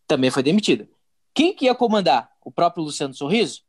também 0.07 0.31
foi 0.31 0.42
demitido. 0.42 0.88
Quem 1.35 1.55
que 1.55 1.64
ia 1.66 1.74
comandar? 1.74 2.31
O 2.44 2.50
próprio 2.50 2.85
Luciano 2.85 3.14
Sorriso? 3.14 3.62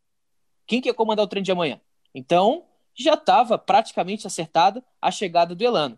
Quem 0.65 0.81
que 0.81 0.89
ia 0.89 0.93
comandar 0.93 1.25
o 1.25 1.27
treino 1.27 1.45
de 1.45 1.51
amanhã? 1.51 1.79
Então, 2.13 2.63
já 2.95 3.13
estava 3.13 3.57
praticamente 3.57 4.27
acertada 4.27 4.83
a 5.01 5.09
chegada 5.12 5.55
do 5.55 5.63
Elano. 5.63 5.97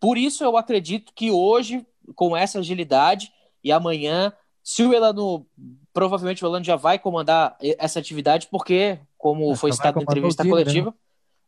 Por 0.00 0.16
isso 0.16 0.44
eu 0.44 0.56
acredito 0.56 1.12
que 1.14 1.30
hoje, 1.30 1.84
com 2.14 2.36
essa 2.36 2.60
agilidade, 2.60 3.32
e 3.62 3.72
amanhã, 3.72 4.32
se 4.62 4.82
o 4.84 4.94
Elano, 4.94 5.46
provavelmente 5.92 6.44
o 6.44 6.48
Elano 6.48 6.64
já 6.64 6.76
vai 6.76 6.98
comandar 6.98 7.56
essa 7.60 7.98
atividade, 7.98 8.48
porque, 8.50 8.98
como 9.16 9.54
foi 9.56 9.72
citado 9.72 9.96
na 9.96 10.02
entrevista 10.02 10.42
time, 10.42 10.54
né? 10.54 10.62
coletiva, 10.62 10.90
né? 10.90 10.96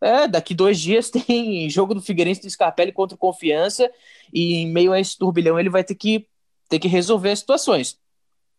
É, 0.00 0.26
daqui 0.26 0.54
dois 0.54 0.80
dias 0.80 1.10
tem 1.10 1.68
jogo 1.68 1.94
do 1.94 2.02
Figueirense 2.02 2.42
do 2.42 2.50
Scarpelli 2.50 2.92
contra 2.92 3.14
o 3.14 3.18
Confiança, 3.18 3.90
e 4.32 4.56
em 4.56 4.66
meio 4.68 4.92
a 4.92 5.00
esse 5.00 5.18
turbilhão 5.18 5.58
ele 5.58 5.70
vai 5.70 5.84
ter 5.84 5.94
que, 5.94 6.26
ter 6.68 6.78
que 6.78 6.88
resolver 6.88 7.30
as 7.30 7.40
situações. 7.40 7.98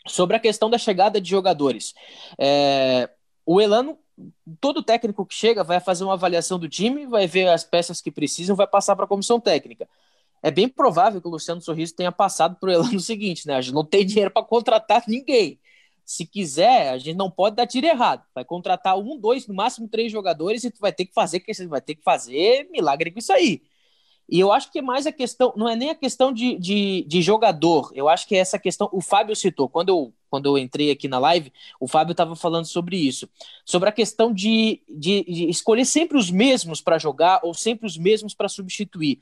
Sobre 0.08 0.36
a 0.36 0.39
questão 0.39 0.69
da 0.69 0.77
chegada 0.77 1.21
de 1.21 1.30
jogadores, 1.30 1.93
é, 2.38 3.10
o 3.45 3.62
Elano 3.62 3.97
todo 4.60 4.84
técnico 4.84 5.25
que 5.25 5.34
chega 5.34 5.63
vai 5.63 5.80
fazer 5.80 6.04
uma 6.04 6.13
avaliação 6.13 6.60
do 6.60 6.69
time, 6.69 7.06
vai 7.06 7.27
ver 7.27 7.47
as 7.47 7.63
peças 7.63 8.01
que 8.01 8.12
precisam, 8.12 8.56
vai 8.56 8.67
passar 8.67 8.95
para 8.95 9.06
a 9.06 9.08
comissão 9.08 9.39
técnica. 9.39 9.88
É 10.43 10.49
bem 10.49 10.67
provável 10.67 11.21
que 11.21 11.27
o 11.27 11.32
Luciano 11.32 11.62
Sorriso 11.62 11.95
tenha 11.95 12.12
passado 12.12 12.56
para 12.60 12.69
o 12.69 12.71
Elano 12.71 12.95
o 12.95 12.99
seguinte, 12.99 13.47
né? 13.47 13.56
A 13.56 13.62
gente 13.62 13.73
não 13.73 13.86
tem 13.86 14.06
dinheiro 14.06 14.32
para 14.32 14.43
contratar 14.43 15.04
ninguém. 15.08 15.60
Se 16.06 16.26
quiser, 16.26 16.90
a 16.90 16.98
gente 16.98 17.16
não 17.16 17.32
pode 17.32 17.56
dar 17.56 17.68
tiro 17.68 17.88
errado. 17.88 18.26
Vai 18.34 18.44
contratar 18.44 18.98
um, 18.98 19.18
dois, 19.20 19.48
no 19.48 19.54
máximo 19.54 19.88
três 19.88 20.12
jogadores 20.12 20.64
e 20.64 20.72
tu 20.72 20.80
vai 20.80 20.92
ter 20.92 21.06
que 21.06 21.14
fazer, 21.14 21.40
que 21.40 21.54
vai 21.68 21.82
ter 21.82 21.96
que 21.96 22.04
fazer 22.04 22.68
milagre 22.72 23.12
com 23.12 23.20
isso 23.20 23.32
aí. 23.32 23.62
E 24.32 24.40
eu 24.40 24.50
acho 24.50 24.72
que 24.72 24.80
é 24.80 24.82
mais 24.82 25.06
a 25.06 25.12
questão, 25.12 25.54
não 25.58 25.68
é 25.68 25.76
nem 25.76 25.90
a 25.90 25.96
questão 25.96 26.32
de, 26.32 26.58
de, 26.58 27.04
de, 27.06 27.22
jogador, 27.22 27.92
eu 27.94 28.08
acho 28.08 28.26
que 28.26 28.34
é 28.34 28.38
essa 28.38 28.58
questão, 28.58 28.88
o 28.94 29.02
Fábio 29.02 29.36
citou, 29.36 29.68
quando 29.68 29.90
eu, 29.90 30.14
quando 30.30 30.46
eu 30.46 30.58
entrei 30.58 30.90
aqui 30.90 31.10
na 31.10 31.20
live, 31.20 31.52
o 31.82 31.88
Fábio 31.88 32.14
estava 32.14 32.34
falando 32.34 32.64
sobre 32.64 32.96
isso, 32.96 33.28
sobre 33.66 33.90
a 33.90 33.92
questão 33.92 34.34
de, 34.34 34.82
de, 34.88 35.26
de 35.26 35.50
escolher 35.50 35.84
sempre 35.84 36.18
os 36.18 36.32
mesmos 36.32 36.80
para 36.80 36.98
jogar 36.98 37.42
ou 37.44 37.54
sempre 37.54 37.86
os 37.86 37.98
mesmos 37.98 38.34
para 38.34 38.48
substituir. 38.48 39.20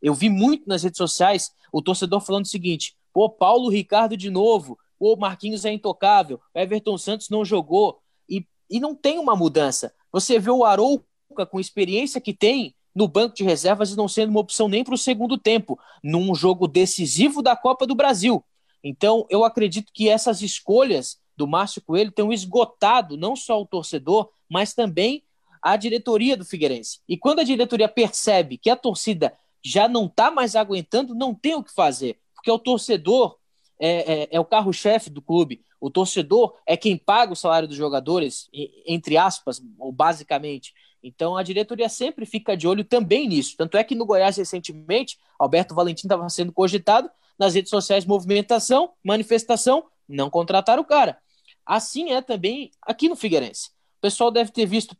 Eu 0.00 0.14
vi 0.14 0.30
muito 0.30 0.66
nas 0.66 0.82
redes 0.82 0.96
sociais 0.96 1.52
o 1.70 1.82
torcedor 1.82 2.22
falando 2.22 2.46
o 2.46 2.48
seguinte: 2.48 2.96
pô, 3.12 3.28
Paulo 3.28 3.68
Ricardo 3.68 4.16
de 4.16 4.30
novo, 4.30 4.78
pô, 4.98 5.16
Marquinhos 5.16 5.64
é 5.64 5.72
intocável, 5.72 6.40
Everton 6.54 6.98
Santos 6.98 7.28
não 7.28 7.44
jogou, 7.44 7.98
e, 8.28 8.46
e 8.70 8.80
não 8.80 8.94
tem 8.94 9.18
uma 9.18 9.36
mudança. 9.36 9.92
Você 10.12 10.38
vê 10.38 10.50
o 10.50 10.64
Arouca 10.64 11.46
com 11.50 11.60
experiência 11.60 12.20
que 12.20 12.32
tem, 12.32 12.74
no 12.94 13.06
banco 13.06 13.36
de 13.36 13.44
reservas 13.44 13.90
e 13.90 13.96
não 13.96 14.08
sendo 14.08 14.30
uma 14.30 14.40
opção 14.40 14.68
nem 14.68 14.82
para 14.82 14.94
o 14.94 14.98
segundo 14.98 15.36
tempo, 15.36 15.78
num 16.02 16.34
jogo 16.34 16.66
decisivo 16.66 17.42
da 17.42 17.54
Copa 17.54 17.86
do 17.86 17.94
Brasil. 17.94 18.42
Então, 18.82 19.26
eu 19.28 19.44
acredito 19.44 19.92
que 19.92 20.08
essas 20.08 20.40
escolhas 20.40 21.18
do 21.36 21.46
Márcio 21.46 21.82
Coelho 21.82 22.10
tenham 22.10 22.32
esgotado 22.32 23.16
não 23.16 23.36
só 23.36 23.60
o 23.60 23.66
torcedor, 23.66 24.30
mas 24.48 24.72
também 24.72 25.22
a 25.60 25.76
diretoria 25.76 26.36
do 26.36 26.44
Figueirense. 26.44 27.00
E 27.08 27.18
quando 27.18 27.40
a 27.40 27.44
diretoria 27.44 27.88
percebe 27.88 28.56
que 28.56 28.70
a 28.70 28.76
torcida 28.76 29.36
já 29.62 29.88
não 29.88 30.06
está 30.06 30.30
mais 30.30 30.56
aguentando, 30.56 31.14
não 31.14 31.34
tem 31.34 31.54
o 31.54 31.62
que 31.62 31.74
fazer, 31.74 32.18
porque 32.34 32.50
o 32.50 32.58
torcedor 32.58 33.36
é, 33.78 34.22
é, 34.22 34.28
é 34.32 34.40
o 34.40 34.44
carro-chefe 34.44 35.10
do 35.10 35.22
clube. 35.22 35.62
O 35.80 35.90
torcedor 35.90 36.56
é 36.66 36.76
quem 36.76 36.96
paga 36.96 37.32
o 37.32 37.36
salário 37.36 37.68
dos 37.68 37.76
jogadores, 37.76 38.48
entre 38.86 39.16
aspas, 39.16 39.62
ou 39.78 39.92
basicamente. 39.92 40.74
Então 41.02 41.36
a 41.36 41.42
diretoria 41.42 41.88
sempre 41.88 42.26
fica 42.26 42.56
de 42.56 42.66
olho 42.66 42.84
também 42.84 43.28
nisso. 43.28 43.54
Tanto 43.56 43.76
é 43.76 43.84
que 43.84 43.94
no 43.94 44.06
Goiás, 44.06 44.36
recentemente, 44.36 45.18
Alberto 45.38 45.74
Valentim 45.74 46.06
estava 46.06 46.28
sendo 46.28 46.52
cogitado 46.52 47.10
nas 47.38 47.54
redes 47.54 47.70
sociais 47.70 48.04
movimentação, 48.04 48.92
manifestação, 49.04 49.84
não 50.08 50.30
contratar 50.30 50.78
o 50.78 50.84
cara. 50.84 51.18
Assim 51.64 52.12
é 52.12 52.22
também 52.22 52.70
aqui 52.82 53.08
no 53.08 53.16
Figueirense. 53.16 53.68
O 53.98 54.00
pessoal 54.00 54.30
deve 54.30 54.50
ter 54.50 54.66
visto 54.66 54.96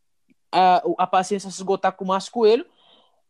a, 0.53 0.83
a 0.99 1.07
paciência 1.07 1.51
se 1.51 1.57
esgotar 1.57 1.93
com 1.93 2.05
o 2.05 2.09
Márcio 2.09 2.33
Coelho, 2.33 2.67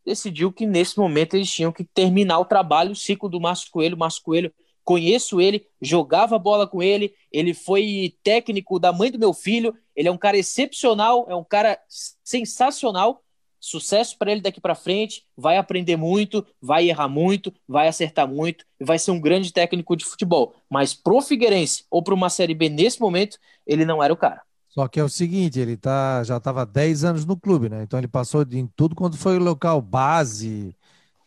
decidiu 0.04 0.52
que 0.52 0.64
nesse 0.64 0.98
momento 0.98 1.34
eles 1.34 1.50
tinham 1.50 1.72
que 1.72 1.84
terminar 1.84 2.38
o 2.38 2.44
trabalho, 2.44 2.92
o 2.92 2.96
ciclo 2.96 3.28
do 3.28 3.40
Márcio 3.40 3.70
Coelho. 3.70 3.96
O 3.96 3.98
Márcio 3.98 4.22
Coelho 4.22 4.54
conheço 4.86 5.40
ele, 5.40 5.66
jogava 5.82 6.38
bola 6.38 6.64
com 6.64 6.80
ele, 6.80 7.12
ele 7.32 7.52
foi 7.52 8.14
técnico 8.22 8.78
da 8.78 8.92
mãe 8.92 9.10
do 9.10 9.18
meu 9.18 9.34
filho, 9.34 9.74
ele 9.96 10.06
é 10.08 10.12
um 10.12 10.16
cara 10.16 10.38
excepcional, 10.38 11.26
é 11.28 11.34
um 11.34 11.44
cara 11.44 11.76
sensacional. 12.24 13.20
Sucesso 13.58 14.16
para 14.16 14.30
ele 14.30 14.40
daqui 14.40 14.60
para 14.60 14.76
frente, 14.76 15.24
vai 15.36 15.56
aprender 15.56 15.96
muito, 15.96 16.46
vai 16.62 16.88
errar 16.88 17.08
muito, 17.08 17.52
vai 17.66 17.88
acertar 17.88 18.28
muito 18.28 18.64
e 18.78 18.84
vai 18.84 18.96
ser 18.96 19.10
um 19.10 19.20
grande 19.20 19.52
técnico 19.52 19.96
de 19.96 20.04
futebol. 20.04 20.54
Mas 20.70 20.94
pro 20.94 21.20
Figueirense 21.20 21.84
ou 21.90 22.00
para 22.00 22.14
uma 22.14 22.30
Série 22.30 22.54
B 22.54 22.68
nesse 22.68 23.00
momento, 23.00 23.38
ele 23.66 23.84
não 23.84 24.00
era 24.00 24.12
o 24.12 24.16
cara. 24.16 24.42
Só 24.68 24.86
que 24.86 25.00
é 25.00 25.02
o 25.02 25.08
seguinte, 25.08 25.58
ele 25.58 25.76
tá, 25.76 26.22
já 26.22 26.36
estava 26.36 26.64
10 26.64 27.02
anos 27.02 27.24
no 27.24 27.36
clube, 27.36 27.68
né? 27.68 27.82
Então 27.82 27.98
ele 27.98 28.06
passou 28.06 28.46
em 28.52 28.68
tudo 28.76 28.94
quando 28.94 29.16
foi 29.16 29.38
local 29.38 29.80
base, 29.80 30.75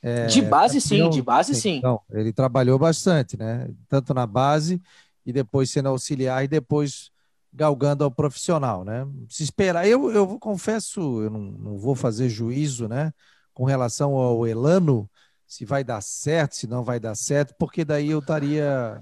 é, 0.01 0.27
de 0.27 0.41
base, 0.41 0.79
sim, 0.79 1.09
de 1.09 1.21
base, 1.21 1.53
sim. 1.53 1.77
Então, 1.77 1.99
ele 2.11 2.31
trabalhou 2.31 2.79
bastante, 2.79 3.37
né? 3.37 3.69
Tanto 3.87 4.13
na 4.13 4.25
base 4.25 4.81
e 5.25 5.33
depois 5.33 5.69
sendo 5.69 5.89
auxiliar 5.89 6.43
e 6.43 6.47
depois 6.47 7.11
galgando 7.51 8.03
ao 8.03 8.11
profissional, 8.11 8.85
né? 8.85 9.05
Se 9.27 9.43
esperar, 9.43 9.87
eu, 9.87 10.11
eu 10.11 10.39
confesso, 10.39 11.21
eu 11.21 11.29
não, 11.29 11.39
não 11.39 11.77
vou 11.77 11.95
fazer 11.95 12.29
juízo, 12.29 12.87
né? 12.87 13.11
Com 13.53 13.65
relação 13.65 14.13
ao 14.13 14.47
Elano, 14.47 15.09
se 15.45 15.65
vai 15.65 15.83
dar 15.83 16.01
certo, 16.01 16.55
se 16.55 16.67
não 16.67 16.83
vai 16.83 16.99
dar 16.99 17.15
certo, 17.15 17.53
porque 17.57 17.83
daí 17.83 18.11
eu 18.11 18.19
estaria 18.19 19.01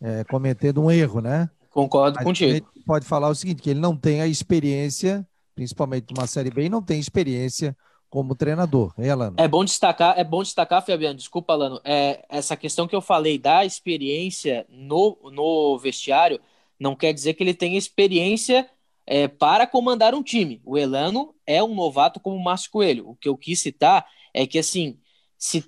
é, 0.00 0.22
cometendo 0.24 0.82
um 0.82 0.90
erro, 0.90 1.20
né? 1.20 1.50
Concordo 1.70 2.16
Mas 2.16 2.24
contigo. 2.24 2.68
Pode 2.86 3.06
falar 3.06 3.28
o 3.28 3.34
seguinte, 3.34 3.62
que 3.62 3.70
ele 3.70 3.80
não 3.80 3.96
tem 3.96 4.20
a 4.20 4.26
experiência, 4.26 5.26
principalmente 5.54 6.14
numa 6.14 6.26
Série 6.26 6.50
B, 6.50 6.64
e 6.64 6.68
não 6.68 6.82
tem 6.82 7.00
experiência 7.00 7.76
como 8.10 8.34
treinador, 8.34 8.92
Alano? 9.10 9.36
É 9.38 9.46
bom 9.46 9.64
destacar, 9.64 10.18
é 10.18 10.24
bom 10.24 10.42
destacar, 10.42 10.84
Fabiano, 10.84 11.14
desculpa, 11.14 11.52
Alano, 11.52 11.80
é, 11.84 12.24
essa 12.28 12.56
questão 12.56 12.88
que 12.88 12.94
eu 12.94 13.00
falei 13.00 13.38
da 13.38 13.64
experiência 13.64 14.66
no, 14.68 15.16
no 15.32 15.78
vestiário 15.78 16.40
não 16.78 16.96
quer 16.96 17.12
dizer 17.12 17.34
que 17.34 17.42
ele 17.44 17.54
tenha 17.54 17.78
experiência 17.78 18.68
é, 19.06 19.28
para 19.28 19.66
comandar 19.66 20.14
um 20.14 20.22
time. 20.22 20.60
O 20.64 20.76
Elano 20.76 21.34
é 21.46 21.62
um 21.62 21.74
novato 21.74 22.18
como 22.18 22.36
o 22.36 22.42
Márcio 22.42 22.70
Coelho. 22.70 23.08
O 23.08 23.14
que 23.14 23.28
eu 23.28 23.36
quis 23.36 23.60
citar 23.60 24.06
é 24.34 24.46
que, 24.46 24.58
assim, 24.58 24.98
se 25.38 25.64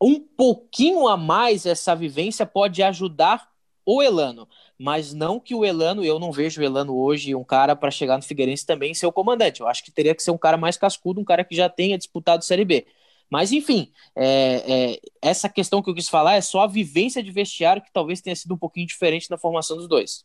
um 0.00 0.20
pouquinho 0.20 1.08
a 1.08 1.16
mais 1.16 1.66
essa 1.66 1.94
vivência 1.94 2.46
pode 2.46 2.82
ajudar 2.82 3.48
o 3.84 4.02
Elano, 4.02 4.48
mas 4.78 5.14
não 5.14 5.40
que 5.40 5.54
o 5.54 5.64
Elano, 5.64 6.04
eu 6.04 6.18
não 6.18 6.30
vejo 6.30 6.60
o 6.60 6.64
Elano 6.64 6.96
hoje 6.96 7.34
um 7.34 7.44
cara 7.44 7.74
para 7.74 7.90
chegar 7.90 8.16
no 8.16 8.22
Figueirense 8.22 8.66
também 8.66 8.92
ser 8.94 9.06
o 9.06 9.12
comandante. 9.12 9.60
Eu 9.60 9.68
acho 9.68 9.82
que 9.84 9.90
teria 9.90 10.14
que 10.14 10.22
ser 10.22 10.30
um 10.30 10.38
cara 10.38 10.56
mais 10.56 10.76
cascudo, 10.76 11.20
um 11.20 11.24
cara 11.24 11.44
que 11.44 11.56
já 11.56 11.68
tenha 11.68 11.96
disputado 11.96 12.44
Série 12.44 12.64
B. 12.64 12.86
Mas, 13.30 13.52
enfim, 13.52 13.90
é, 14.14 14.92
é, 14.92 15.00
essa 15.20 15.48
questão 15.48 15.82
que 15.82 15.90
eu 15.90 15.94
quis 15.94 16.08
falar 16.08 16.34
é 16.34 16.40
só 16.40 16.60
a 16.60 16.66
vivência 16.66 17.22
de 17.22 17.30
vestiário 17.30 17.82
que 17.82 17.92
talvez 17.92 18.20
tenha 18.20 18.36
sido 18.36 18.54
um 18.54 18.58
pouquinho 18.58 18.86
diferente 18.86 19.30
na 19.30 19.38
formação 19.38 19.76
dos 19.76 19.88
dois. 19.88 20.24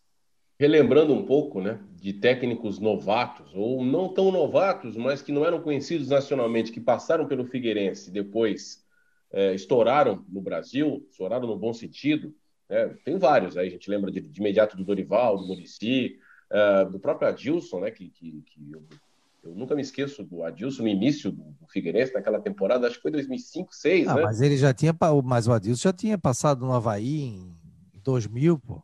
Relembrando 0.59 1.11
um 1.11 1.25
pouco 1.25 1.59
né, 1.59 1.79
de 1.95 2.13
técnicos 2.13 2.77
novatos, 2.77 3.51
ou 3.55 3.83
não 3.83 4.09
tão 4.09 4.31
novatos, 4.31 4.95
mas 4.95 5.21
que 5.21 5.31
não 5.31 5.43
eram 5.43 5.61
conhecidos 5.61 6.09
nacionalmente, 6.09 6.71
que 6.71 6.79
passaram 6.79 7.25
pelo 7.25 7.45
Figueirense 7.45 8.11
depois 8.11 8.85
é, 9.31 9.55
estouraram 9.55 10.23
no 10.29 10.41
Brasil, 10.41 11.03
estouraram 11.09 11.47
no 11.47 11.57
bom 11.57 11.73
sentido, 11.73 12.35
né? 12.72 12.95
Tem 13.03 13.17
vários 13.17 13.57
aí, 13.57 13.67
a 13.67 13.72
gente 13.72 13.89
lembra 13.89 14.09
de, 14.09 14.22
de 14.22 14.39
imediato 14.39 14.78
do 14.78 14.86
Dorival, 14.86 15.38
do 15.38 15.45
Murici, 15.45 16.17
uh, 16.49 16.89
do 16.89 16.99
próprio 16.99 17.28
Adilson, 17.28 17.82
né? 17.82 17.91
que, 17.91 18.09
que, 18.09 18.41
que 18.45 18.72
eu, 18.72 18.82
eu, 19.43 19.53
nunca 19.53 19.76
me 19.76 19.82
esqueço 19.82 20.24
do 20.24 20.41
Adilson 20.41 20.84
no 20.84 20.88
início 20.88 21.34
do, 21.34 21.43
do 21.43 21.67
Figueirense, 21.67 22.13
naquela 22.13 22.39
temporada, 22.39 22.88
acho 22.88 22.95
que 22.95 23.01
foi 23.01 23.11
2005, 23.11 23.65
2006, 23.65 24.07
ah, 24.07 24.15
né? 24.15 24.22
Mas 24.22 24.39
ele 24.39 24.55
já 24.55 24.74
tinha, 24.74 24.95
mas 25.22 25.47
o 25.47 25.51
Adilson 25.51 25.89
já 25.89 25.93
tinha 25.93 26.17
passado 26.17 26.65
no 26.65 26.72
Havaí 26.72 27.24
em 27.24 27.53
2000, 28.01 28.57
pô. 28.57 28.82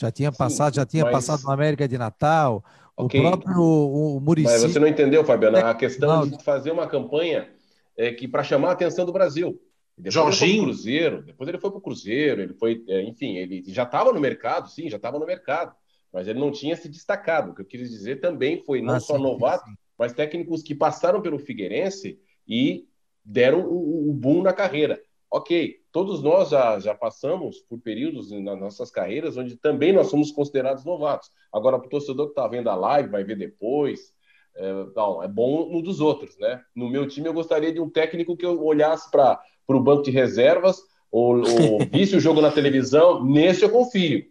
Já 0.00 0.10
tinha 0.10 0.32
Sim, 0.32 0.38
passado, 0.38 0.74
já 0.74 0.86
tinha 0.86 1.04
mas... 1.04 1.12
passado 1.12 1.42
no 1.44 1.52
América 1.52 1.86
de 1.86 1.98
Natal. 1.98 2.64
Okay. 2.96 3.20
O 3.20 3.22
próprio 3.22 3.60
o, 3.60 4.16
o 4.16 4.20
Muricy... 4.20 4.50
Mas 4.50 4.62
você 4.62 4.78
não 4.80 4.88
entendeu, 4.88 5.22
Fabiano, 5.24 5.58
a 5.58 5.74
questão 5.74 6.20
não. 6.20 6.28
de 6.28 6.42
fazer 6.42 6.70
uma 6.70 6.86
campanha 6.86 7.48
é 7.96 8.10
que 8.12 8.26
para 8.26 8.42
chamar 8.42 8.70
a 8.70 8.72
atenção 8.72 9.04
do 9.04 9.12
Brasil. 9.12 9.60
Depois 9.96 10.14
Jorginho. 10.14 10.54
Ele 10.54 10.62
Cruzeiro, 10.64 11.22
depois 11.22 11.48
ele 11.48 11.58
foi 11.58 11.70
para 11.70 11.78
o 11.78 11.82
Cruzeiro, 11.82 12.42
ele 12.42 12.54
foi, 12.54 12.84
é, 12.88 13.02
enfim, 13.02 13.36
ele 13.36 13.62
já 13.68 13.84
estava 13.84 14.12
no 14.12 14.20
mercado, 14.20 14.68
sim, 14.68 14.90
já 14.90 14.96
estava 14.96 15.18
no 15.18 15.26
mercado, 15.26 15.74
mas 16.12 16.26
ele 16.26 16.38
não 16.38 16.50
tinha 16.50 16.76
se 16.76 16.88
destacado. 16.88 17.52
O 17.52 17.54
que 17.54 17.62
eu 17.62 17.66
quis 17.66 17.90
dizer 17.90 18.20
também 18.20 18.62
foi 18.64 18.82
não 18.82 18.94
ah, 18.94 19.00
só 19.00 19.16
sim, 19.16 19.22
novato, 19.22 19.64
sim. 19.66 19.76
mas 19.96 20.12
técnicos 20.12 20.62
que 20.62 20.74
passaram 20.74 21.22
pelo 21.22 21.38
Figueirense 21.38 22.18
e 22.46 22.86
deram 23.24 23.60
o, 23.60 24.10
o, 24.10 24.12
boom 24.12 24.42
na 24.42 24.52
carreira. 24.52 25.00
Ok, 25.30 25.80
todos 25.90 26.22
nós 26.22 26.50
já, 26.50 26.78
já 26.78 26.94
passamos 26.94 27.58
por 27.60 27.80
períodos 27.80 28.30
nas 28.30 28.58
nossas 28.58 28.90
carreiras 28.90 29.36
onde 29.36 29.56
também 29.56 29.92
nós 29.92 30.08
somos 30.08 30.30
considerados 30.30 30.84
novatos. 30.84 31.30
Agora, 31.52 31.78
para 31.78 31.86
o 31.86 31.90
torcedor 31.90 32.26
que 32.26 32.32
está 32.32 32.46
vendo 32.46 32.68
a 32.68 32.74
live, 32.74 33.08
vai 33.08 33.24
ver 33.24 33.36
depois, 33.36 34.12
é, 34.56 34.72
não, 34.94 35.22
é 35.22 35.28
bom 35.28 35.70
no 35.70 35.82
dos 35.82 36.00
outros, 36.00 36.38
né? 36.38 36.62
No 36.74 36.88
meu 36.88 37.08
time, 37.08 37.26
eu 37.26 37.34
gostaria 37.34 37.72
de 37.72 37.80
um 37.80 37.90
técnico 37.90 38.36
que 38.36 38.46
eu 38.46 38.62
olhasse 38.62 39.10
para 39.10 39.40
para 39.66 39.76
o 39.76 39.82
banco 39.82 40.02
de 40.02 40.10
reservas 40.10 40.78
ou, 41.10 41.36
ou 41.36 41.78
visse 41.92 42.16
o 42.16 42.20
jogo 42.20 42.40
na 42.40 42.50
televisão, 42.50 43.24
nesse 43.24 43.62
eu 43.62 43.70
confio. 43.70 44.24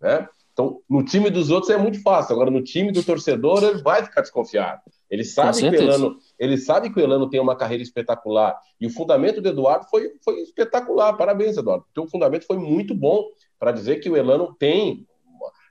Né? 0.00 0.28
Então, 0.52 0.80
no 0.88 1.04
time 1.04 1.28
dos 1.28 1.50
outros 1.50 1.70
é 1.70 1.76
muito 1.76 2.00
fácil. 2.02 2.34
Agora, 2.34 2.50
no 2.50 2.62
time 2.62 2.90
do 2.90 3.02
torcedor, 3.02 3.62
ele 3.62 3.82
vai 3.82 4.02
ficar 4.02 4.22
desconfiado. 4.22 4.80
Ele 5.10 5.22
sabe, 5.22 5.58
que 5.58 5.68
o, 5.68 5.74
Elano, 5.74 6.16
ele 6.38 6.58
sabe 6.58 6.90
que 6.90 6.98
o 6.98 7.02
Elano 7.02 7.28
tem 7.28 7.38
uma 7.38 7.54
carreira 7.54 7.82
espetacular. 7.82 8.58
E 8.80 8.86
o 8.86 8.90
fundamento 8.90 9.40
do 9.40 9.48
Eduardo 9.48 9.86
foi, 9.90 10.12
foi 10.24 10.40
espetacular. 10.40 11.12
Parabéns, 11.12 11.56
Eduardo. 11.56 11.84
O 11.84 11.94
teu 11.94 12.06
fundamento 12.08 12.46
foi 12.46 12.56
muito 12.56 12.94
bom 12.94 13.24
para 13.58 13.70
dizer 13.70 13.96
que 13.96 14.08
o 14.08 14.16
Elano 14.16 14.54
tem. 14.58 15.06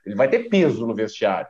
Ele 0.04 0.14
vai 0.14 0.28
ter 0.28 0.48
peso 0.48 0.86
no 0.86 0.94
vestiário. 0.94 1.48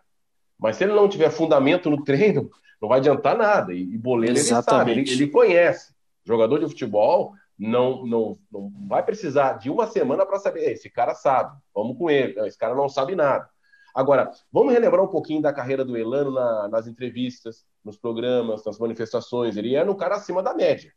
Mas 0.59 0.77
se 0.77 0.85
ele 0.85 0.95
não 0.95 1.09
tiver 1.09 1.31
fundamento 1.31 1.91
no 1.91 2.03
treino, 2.03 2.51
não 2.81 2.89
vai 2.89 2.99
adiantar 2.99 3.37
nada. 3.37 3.73
E, 3.73 3.83
e 3.83 3.99
Boleiro, 3.99 4.37
ele 4.37 4.45
sabe, 4.45 4.93
ele, 4.93 5.11
ele 5.11 5.29
conhece. 5.29 5.95
Jogador 6.25 6.59
de 6.59 6.67
futebol, 6.67 7.35
não, 7.59 8.05
não, 8.07 8.39
não 8.53 8.73
vai 8.87 9.03
precisar 9.03 9.55
de 9.55 9.71
uma 9.71 9.87
semana 9.87 10.27
para 10.27 10.39
saber. 10.39 10.71
Esse 10.71 10.91
cara 10.91 11.15
sabe, 11.15 11.57
vamos 11.75 11.97
com 11.97 12.11
ele. 12.11 12.39
Esse 12.47 12.59
cara 12.59 12.75
não 12.75 12.89
sabe 12.89 13.15
nada. 13.15 13.49
Agora, 13.95 14.31
vamos 14.53 14.75
relembrar 14.75 15.03
um 15.03 15.09
pouquinho 15.09 15.41
da 15.41 15.53
carreira 15.53 15.85
do 15.85 15.97
Elano 15.97 16.31
na, 16.31 16.69
nas 16.69 16.87
entrevistas, 16.87 17.65
nos 17.83 17.97
programas, 17.97 18.63
nas 18.65 18.79
manifestações. 18.79 19.57
Ele 19.57 19.75
era 19.75 19.91
um 19.91 19.95
cara 19.95 20.17
acima 20.17 20.43
da 20.43 20.53
média. 20.53 20.93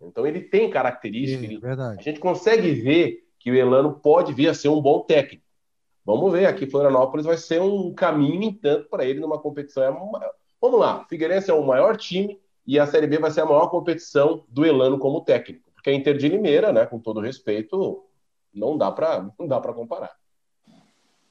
Então, 0.00 0.26
ele 0.26 0.40
tem 0.40 0.70
características. 0.70 1.62
A 1.98 2.02
gente 2.02 2.20
consegue 2.20 2.72
ver 2.72 3.24
que 3.38 3.50
o 3.50 3.54
Elano 3.54 4.00
pode 4.00 4.32
vir 4.32 4.48
a 4.48 4.54
ser 4.54 4.68
um 4.68 4.80
bom 4.80 5.00
técnico. 5.00 5.44
Vamos 6.06 6.32
ver, 6.32 6.46
aqui 6.46 6.66
Florianópolis 6.66 7.26
vai 7.26 7.36
ser 7.36 7.60
um 7.60 7.92
caminho, 7.92 8.44
entanto, 8.44 8.88
para 8.88 9.04
ele 9.04 9.20
numa 9.20 9.38
competição. 9.38 9.82
É 9.82 9.90
uma... 9.90 10.18
Vamos 10.58 10.80
lá, 10.80 11.04
Figueirense 11.04 11.50
é 11.50 11.54
o 11.54 11.62
maior 11.62 11.98
time 11.98 12.40
e 12.66 12.78
a 12.78 12.86
Série 12.86 13.06
B 13.06 13.18
vai 13.18 13.30
ser 13.30 13.42
a 13.42 13.46
maior 13.46 13.68
competição 13.68 14.44
do 14.48 14.64
Elano 14.64 14.98
como 14.98 15.20
técnico. 15.20 15.67
Porque 15.78 15.90
a 15.90 15.94
Inter 15.94 16.18
de 16.18 16.28
Limeira, 16.28 16.72
né, 16.72 16.84
com 16.86 16.98
todo 16.98 17.20
respeito, 17.20 18.04
não 18.52 18.76
dá 18.76 18.90
para 18.90 19.30
não 19.38 19.46
dá 19.46 19.60
para 19.60 19.72
comparar. 19.72 20.12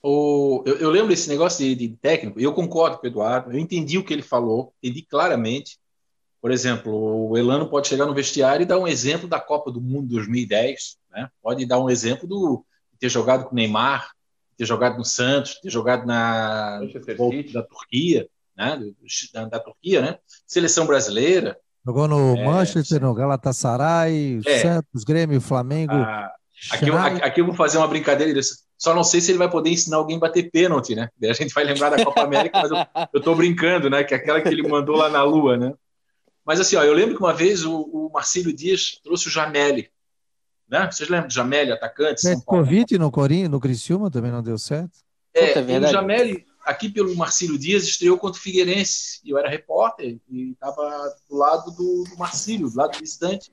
O, 0.01 0.63
eu, 0.65 0.77
eu, 0.77 0.89
lembro 0.89 1.09
desse 1.09 1.27
negócio 1.27 1.65
de, 1.65 1.75
de 1.75 1.89
técnico, 1.97 2.39
eu 2.39 2.53
concordo 2.53 2.97
com 2.97 3.05
o 3.05 3.09
Eduardo, 3.09 3.51
eu 3.51 3.59
entendi 3.59 3.97
o 3.97 4.05
que 4.05 4.13
ele 4.13 4.21
falou, 4.21 4.73
entendi 4.81 5.01
claramente. 5.01 5.77
Por 6.39 6.49
exemplo, 6.49 7.29
o 7.29 7.37
Elano 7.37 7.69
pode 7.69 7.89
chegar 7.89 8.05
no 8.05 8.13
vestiário 8.13 8.63
e 8.63 8.65
dar 8.65 8.79
um 8.79 8.87
exemplo 8.87 9.27
da 9.27 9.39
Copa 9.39 9.69
do 9.69 9.81
Mundo 9.81 10.07
2010, 10.07 10.97
né? 11.11 11.29
pode 11.41 11.65
dar 11.65 11.79
um 11.79 11.89
exemplo 11.89 12.25
do, 12.25 12.63
de 12.93 12.99
ter 12.99 13.09
jogado 13.09 13.45
com 13.45 13.51
o 13.51 13.55
Neymar, 13.55 14.11
ter 14.55 14.65
jogado 14.65 14.97
no 14.97 15.03
Santos, 15.03 15.59
ter 15.59 15.69
jogado 15.69 16.05
na 16.05 16.79
da 17.51 17.63
Turquia, 17.63 18.29
né? 18.55 18.79
Da, 19.33 19.45
da, 19.45 19.59
Turquia, 19.59 20.01
né? 20.01 20.19
Seleção 20.45 20.85
brasileira. 20.85 21.59
Jogou 21.87 22.05
no 22.05 22.35
é, 22.35 22.43
Manchester, 22.43 22.99
no 22.99 23.13
Galatasaray, 23.13 24.41
é. 24.45 24.59
Santos, 24.59 25.05
Grêmio, 25.05 25.39
Flamengo. 25.39 25.93
Ah, 25.93 26.29
aqui, 26.69 26.89
eu, 26.89 26.97
aqui 26.97 27.39
eu 27.39 27.45
vou 27.45 27.55
fazer 27.55 27.77
uma 27.77 27.87
brincadeira. 27.87 28.37
Só 28.77 28.93
não 28.93 29.05
sei 29.05 29.21
se 29.21 29.31
ele 29.31 29.37
vai 29.37 29.49
poder 29.49 29.69
ensinar 29.69 29.95
alguém 29.95 30.17
a 30.17 30.19
bater 30.19 30.51
pênalti, 30.51 30.93
né? 30.95 31.07
A 31.23 31.31
gente 31.31 31.53
vai 31.53 31.63
lembrar 31.63 31.89
da 31.89 32.03
Copa 32.03 32.23
América, 32.23 32.59
mas 32.61 32.71
eu, 32.71 33.07
eu 33.13 33.21
tô 33.21 33.33
brincando, 33.33 33.89
né? 33.89 34.03
Que 34.03 34.13
é 34.13 34.17
aquela 34.17 34.41
que 34.41 34.49
ele 34.49 34.67
mandou 34.67 34.97
lá 34.97 35.09
na 35.09 35.23
Lua, 35.23 35.55
né? 35.55 35.73
Mas 36.45 36.59
assim, 36.59 36.75
ó, 36.75 36.83
eu 36.83 36.91
lembro 36.91 37.15
que 37.15 37.23
uma 37.23 37.33
vez 37.33 37.63
o, 37.63 37.79
o 37.79 38.11
Marcílio 38.13 38.53
Dias 38.53 38.99
trouxe 39.01 39.29
o 39.29 39.31
Jameli. 39.31 39.89
Né? 40.69 40.89
Vocês 40.91 41.07
lembram 41.07 41.29
do 41.29 41.33
Jameli, 41.33 41.71
atacante? 41.71 42.27
É, 42.27 42.35
Covid 42.45 42.97
no 42.97 43.09
Corinho, 43.09 43.47
no 43.47 43.61
Criciúma 43.61 44.11
também 44.11 44.31
não 44.31 44.43
deu 44.43 44.57
certo. 44.57 44.91
É, 45.33 45.53
Puta, 45.53 45.71
é 45.71 45.79
o 45.79 45.87
Jameli, 45.87 46.45
aqui 46.67 46.89
pelo 46.89 47.15
Marcílio 47.15 47.57
Dias, 47.57 47.83
estreou 47.83 48.17
contra 48.17 48.37
o 48.39 48.43
Figueirense. 48.43 49.21
E 49.23 49.29
eu 49.29 49.37
era 49.37 49.49
repórter 49.49 50.19
e 50.29 50.51
estava 50.51 51.15
do 51.29 51.37
lado 51.37 51.71
do, 51.71 52.03
do 52.03 52.17
Marcílio, 52.17 52.69
do 52.69 52.75
lado 52.75 53.01
distante. 53.01 53.51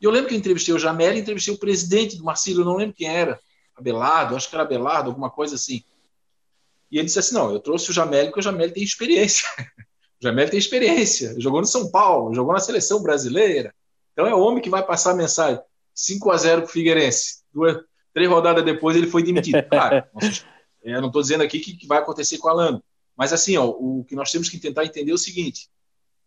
E 0.00 0.04
eu 0.04 0.10
lembro 0.10 0.28
que 0.28 0.34
eu 0.34 0.38
entrevistei 0.38 0.72
o 0.72 0.78
Jamel 0.78 1.14
e 1.14 1.20
entrevistei 1.20 1.52
o 1.52 1.58
presidente 1.58 2.16
do 2.16 2.24
Marcílio, 2.24 2.60
eu 2.60 2.64
não 2.64 2.76
lembro 2.76 2.94
quem 2.94 3.08
era. 3.08 3.40
Abelardo, 3.76 4.36
acho 4.36 4.48
que 4.48 4.54
era 4.54 4.62
Abelardo, 4.62 5.10
alguma 5.10 5.30
coisa 5.30 5.56
assim. 5.56 5.82
E 6.90 6.98
ele 6.98 7.06
disse 7.06 7.18
assim: 7.18 7.34
não, 7.34 7.50
eu 7.50 7.58
trouxe 7.58 7.90
o 7.90 7.92
Jamel 7.92 8.26
porque 8.26 8.38
o 8.38 8.42
Jamel 8.42 8.72
tem 8.72 8.84
experiência. 8.84 9.48
o 10.20 10.22
Jamel 10.22 10.48
tem 10.48 10.58
experiência. 10.58 11.34
Jogou 11.40 11.60
no 11.60 11.66
São 11.66 11.90
Paulo, 11.90 12.32
jogou 12.32 12.52
na 12.52 12.60
seleção 12.60 13.02
brasileira. 13.02 13.74
Então 14.12 14.26
é 14.26 14.34
o 14.34 14.38
homem 14.38 14.62
que 14.62 14.70
vai 14.70 14.84
passar 14.84 15.10
a 15.10 15.16
mensagem. 15.16 15.60
5 15.92 16.30
a 16.30 16.36
0 16.36 16.62
para 16.62 16.68
o 16.68 16.72
Figueirense. 16.72 17.42
Duas, 17.52 17.78
três 18.12 18.30
rodadas 18.30 18.64
depois 18.64 18.96
ele 18.96 19.08
foi 19.08 19.24
demitido. 19.24 19.60
Claro, 19.68 20.04
eu 20.92 21.00
não 21.00 21.08
estou 21.08 21.22
dizendo 21.22 21.42
aqui 21.42 21.60
que, 21.60 21.76
que 21.76 21.86
vai 21.86 21.98
acontecer 21.98 22.38
com 22.38 22.48
o 22.48 22.50
Alano. 22.50 22.82
Mas 23.16 23.32
assim, 23.32 23.56
ó, 23.56 23.66
o 23.66 24.04
que 24.04 24.14
nós 24.14 24.30
temos 24.30 24.48
que 24.48 24.58
tentar 24.58 24.84
entender 24.84 25.10
é 25.12 25.14
o 25.14 25.18
seguinte: 25.18 25.70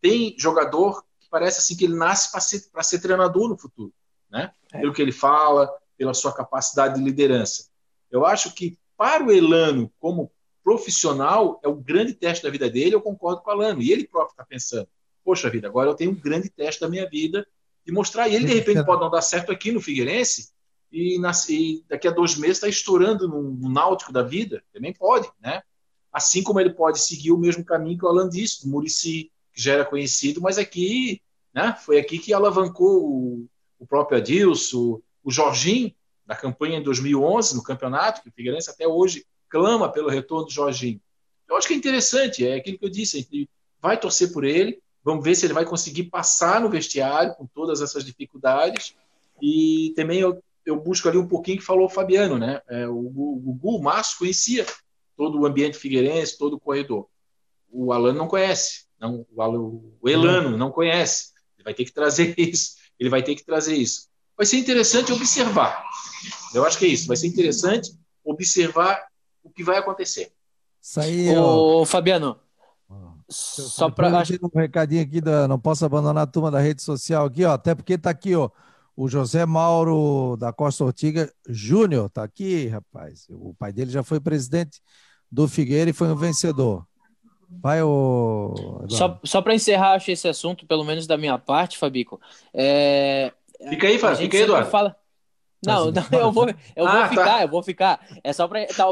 tem 0.01 0.36
jogador 0.38 1.03
que 1.20 1.30
parece 1.30 1.60
assim 1.60 1.76
que 1.76 1.86
ele 1.86 1.95
nasce 1.95 2.32
para 2.32 2.41
ser, 2.41 2.64
ser 2.82 2.99
treinador 2.99 3.49
no 3.49 3.58
futuro, 3.58 3.93
né? 4.30 4.51
É. 4.72 4.80
Pelo 4.80 4.93
que 4.93 5.01
ele 5.01 5.12
fala, 5.12 5.70
pela 5.97 6.14
sua 6.14 6.34
capacidade 6.34 6.95
de 6.95 7.03
liderança. 7.03 7.70
Eu 8.10 8.26
acho 8.26 8.53
que 8.53 8.78
para 8.95 9.24
o 9.24 9.32
Elano, 9.32 9.91
como 9.99 10.32
profissional, 10.64 11.60
é 11.64 11.68
o 11.68 11.76
grande 11.76 12.14
teste 12.14 12.43
da 12.43 12.49
vida 12.49 12.70
dele. 12.70 12.95
Eu 12.95 13.01
concordo 13.01 13.41
com 13.41 13.49
o 13.49 13.53
Alano. 13.53 13.82
E 13.82 13.91
ele 13.91 14.08
próprio 14.08 14.32
está 14.32 14.43
pensando: 14.43 14.88
poxa 15.24 15.49
vida, 15.49 15.68
agora 15.68 15.89
eu 15.89 15.95
tenho 15.95 16.12
um 16.12 16.16
grande 16.16 16.49
teste 16.49 16.82
da 16.82 16.89
minha 16.89 17.08
vida 17.08 17.47
de 17.86 17.91
mostrar. 17.91 18.28
E 18.28 18.36
ele, 18.36 18.45
de 18.45 18.53
repente, 18.53 18.84
pode 18.84 19.01
não 19.01 19.10
dar 19.10 19.22
certo 19.22 19.51
aqui 19.51 19.72
no 19.72 19.82
Figueirense, 19.82 20.51
e, 20.92 21.20
e 21.50 21.84
daqui 21.88 22.08
a 22.08 22.12
dois 22.12 22.36
meses 22.36 22.58
está 22.58 22.68
estourando 22.68 23.28
no, 23.28 23.42
no, 23.42 23.70
náutico 23.70 24.12
da 24.12 24.24
vida, 24.24 24.64
também 24.74 24.94
pode, 24.94 25.30
né? 25.40 25.62
Assim 26.12 26.42
como 26.42 26.60
ele 26.60 26.72
pode 26.72 27.00
seguir 27.00 27.32
o 27.32 27.38
mesmo 27.38 27.64
caminho 27.64 27.98
que 27.98 28.06
o 28.06 28.08
Alan 28.08 28.30
disse, 28.30 28.66
do 28.66 28.72
Murici, 28.72 29.32
que 29.54 29.62
já 29.62 29.74
era 29.74 29.86
conhecido, 29.86 30.42
mas 30.42 30.58
aqui, 30.58 31.22
né? 31.54 31.76
Foi 31.86 32.00
aqui 32.00 32.18
que 32.18 32.34
alavancou 32.34 33.04
o, 33.04 33.48
o 33.80 33.86
próprio 33.86 34.18
Adilson, 34.18 35.02
o 35.24 35.32
Jorginho, 35.32 35.94
na 36.26 36.36
campanha 36.36 36.78
em 36.78 36.84
2011, 36.84 37.56
no 37.56 37.64
campeonato, 37.64 38.22
que 38.22 38.30
o 38.30 38.32
Figueirense 38.32 38.70
até 38.70 38.88
hoje 38.88 39.26
clama 39.50 39.92
pelo 39.92 40.10
retorno 40.10 40.46
do 40.46 40.52
Jorginho. 40.52 41.00
Eu 41.48 41.56
acho 41.56 41.68
que 41.68 41.74
é 41.74 41.78
interessante, 41.78 42.46
é 42.46 42.56
aquilo 42.56 42.78
que 42.78 42.86
eu 42.86 42.90
disse, 42.90 43.48
a 43.82 43.88
vai 43.88 43.98
torcer 43.98 44.34
por 44.34 44.44
ele, 44.44 44.82
vamos 45.04 45.24
ver 45.24 45.36
se 45.36 45.46
ele 45.46 45.54
vai 45.54 45.66
conseguir 45.66 46.04
passar 46.06 46.60
no 46.60 46.70
vestiário 46.70 47.34
com 47.36 47.46
todas 47.46 47.82
essas 47.82 48.04
dificuldades, 48.04 48.96
e 49.42 49.94
também 49.96 50.20
eu, 50.20 50.42
eu 50.68 50.76
busco 50.76 51.07
ali 51.07 51.18
um 51.18 51.28
pouquinho 51.28 51.57
que 51.57 51.63
falou 51.63 51.86
o 51.86 51.89
Fabiano, 51.89 52.38
né? 52.38 52.61
É, 52.68 52.86
o, 52.86 53.01
Gugu, 53.01 53.78
o 53.78 53.82
Márcio 53.82 54.18
conhecia 54.20 54.65
todo 55.15 55.39
o 55.39 55.45
ambiente 55.45 55.78
figueirense, 55.78 56.38
todo 56.38 56.55
o 56.55 56.59
corredor. 56.59 57.07
O 57.72 57.93
Alan 57.93 58.13
não 58.13 58.28
conhece, 58.28 58.86
não, 58.99 59.26
o, 59.34 59.97
o 60.01 60.09
Elano 60.09 60.57
não 60.57 60.70
conhece, 60.70 61.32
ele 61.57 61.63
vai 61.63 61.74
ter 61.74 61.86
que 61.86 61.93
trazer 61.93 62.36
isso, 62.38 62.76
ele 62.99 63.09
vai 63.09 63.24
ter 63.24 63.34
que 63.36 63.45
trazer 63.45 63.76
isso. 63.76 64.09
Vai 64.36 64.45
ser 64.45 64.57
interessante 64.57 65.11
observar, 65.13 65.84
eu 66.53 66.65
acho 66.65 66.78
que 66.78 66.86
é 66.86 66.89
isso, 66.89 67.07
vai 67.07 67.15
ser 67.15 67.28
interessante 67.28 67.91
observar 68.24 69.07
o 69.41 69.49
que 69.49 69.63
vai 69.63 69.78
acontecer. 69.78 70.34
Isso 70.82 70.99
aí, 70.99 71.36
Ô, 71.36 71.86
Fabiano, 71.86 72.38
só 73.30 73.89
para 73.89 74.09
um 74.09 74.59
recadinho 74.59 75.01
aqui 75.01 75.22
da 75.22 75.47
não 75.47 75.59
posso 75.59 75.86
abandonar 75.86 76.24
a 76.24 76.28
turma 76.28 76.51
da 76.51 76.59
rede 76.59 76.82
social 76.82 77.26
aqui, 77.26 77.45
ó, 77.45 77.53
até 77.53 77.74
porque 77.74 77.97
tá 77.97 78.09
aqui, 78.09 78.36
ó, 78.36 78.49
o 78.98 79.08
José 79.08 79.45
Mauro 79.45 80.36
da 80.38 80.52
Costa 80.52 80.84
Ortiga 80.84 81.32
Júnior, 81.48 82.10
tá 82.10 82.24
aqui, 82.24 82.66
rapaz. 82.68 83.28
O 83.30 83.54
pai 83.54 83.72
dele 83.72 83.91
já 83.91 84.02
foi 84.02 84.20
presidente 84.20 84.82
do 85.32 85.48
Figueira 85.48 85.91
e 85.91 85.93
foi 85.93 86.08
um 86.08 86.16
vencedor. 86.16 86.84
Vai 87.62 87.82
o 87.84 88.84
Só, 88.89 89.20
só 89.24 89.41
para 89.41 89.54
encerrar 89.54 90.04
esse 90.06 90.28
assunto, 90.28 90.66
pelo 90.66 90.84
menos 90.84 91.06
da 91.06 91.16
minha 91.16 91.38
parte, 91.38 91.78
Fabico. 91.78 92.20
É... 92.52 93.32
Fica 93.70 93.88
aí, 93.88 94.00
Fábio, 94.00 94.18
fica 94.18 94.36
aí, 94.36 94.43
Eduardo. 94.43 94.70
Fala... 94.72 94.95
Não, 95.66 95.91
não, 95.91 96.20
eu 96.20 96.32
vou, 96.32 96.48
eu 96.76 96.88
ah, 96.88 96.91
vou 96.91 97.02
tá. 97.02 97.10
ficar, 97.10 97.41
eu 97.41 97.48
vou 97.48 97.64
ficar. 97.64 98.08
É 98.24 98.32
só 98.32 98.48
para, 98.48 98.66
tá, 98.68 98.86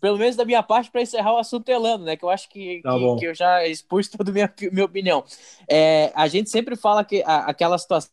pelo 0.00 0.18
menos 0.18 0.36
da 0.36 0.44
minha 0.44 0.62
parte, 0.62 0.90
para 0.90 1.02
encerrar 1.02 1.34
o 1.34 1.38
assunto 1.38 1.68
Elano, 1.68 2.04
né? 2.04 2.16
Que 2.16 2.24
eu 2.24 2.30
acho 2.30 2.48
que, 2.48 2.80
tá 2.82 2.98
que, 2.98 3.16
que, 3.16 3.26
eu 3.26 3.34
já 3.34 3.66
expus 3.66 4.08
toda 4.08 4.30
a 4.30 4.34
minha, 4.34 4.52
minha 4.72 4.84
opinião. 4.84 5.24
É, 5.68 6.12
a 6.14 6.26
gente 6.26 6.50
sempre 6.50 6.74
fala 6.74 7.04
que 7.04 7.22
a, 7.24 7.48
aquela 7.48 7.78
situação, 7.78 8.10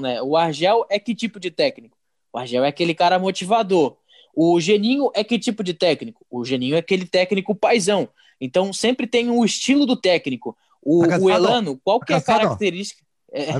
né? 0.00 0.22
O 0.22 0.36
Argel 0.36 0.86
é 0.88 0.98
que 0.98 1.14
tipo 1.14 1.40
de 1.40 1.50
técnico? 1.50 1.96
O 2.32 2.38
Argel 2.38 2.64
é 2.64 2.68
aquele 2.68 2.94
cara 2.94 3.18
motivador. 3.18 3.96
O 4.34 4.60
Geninho 4.60 5.10
é 5.14 5.24
que 5.24 5.38
tipo 5.38 5.62
de 5.62 5.74
técnico? 5.74 6.24
O 6.30 6.44
Geninho 6.44 6.76
é 6.76 6.78
aquele 6.78 7.04
técnico 7.04 7.54
paisão. 7.54 8.08
Então 8.40 8.72
sempre 8.72 9.06
tem 9.06 9.28
o 9.28 9.40
um 9.40 9.44
estilo 9.44 9.84
do 9.84 9.96
técnico. 9.96 10.56
O, 10.82 11.06
tá 11.06 11.18
o 11.18 11.28
Elano, 11.28 11.78
qual 11.82 11.98
tá 11.98 12.06
que 12.06 12.12
é 12.12 12.16
a 12.16 12.22
característica? 12.22 13.02
É... 13.32 13.52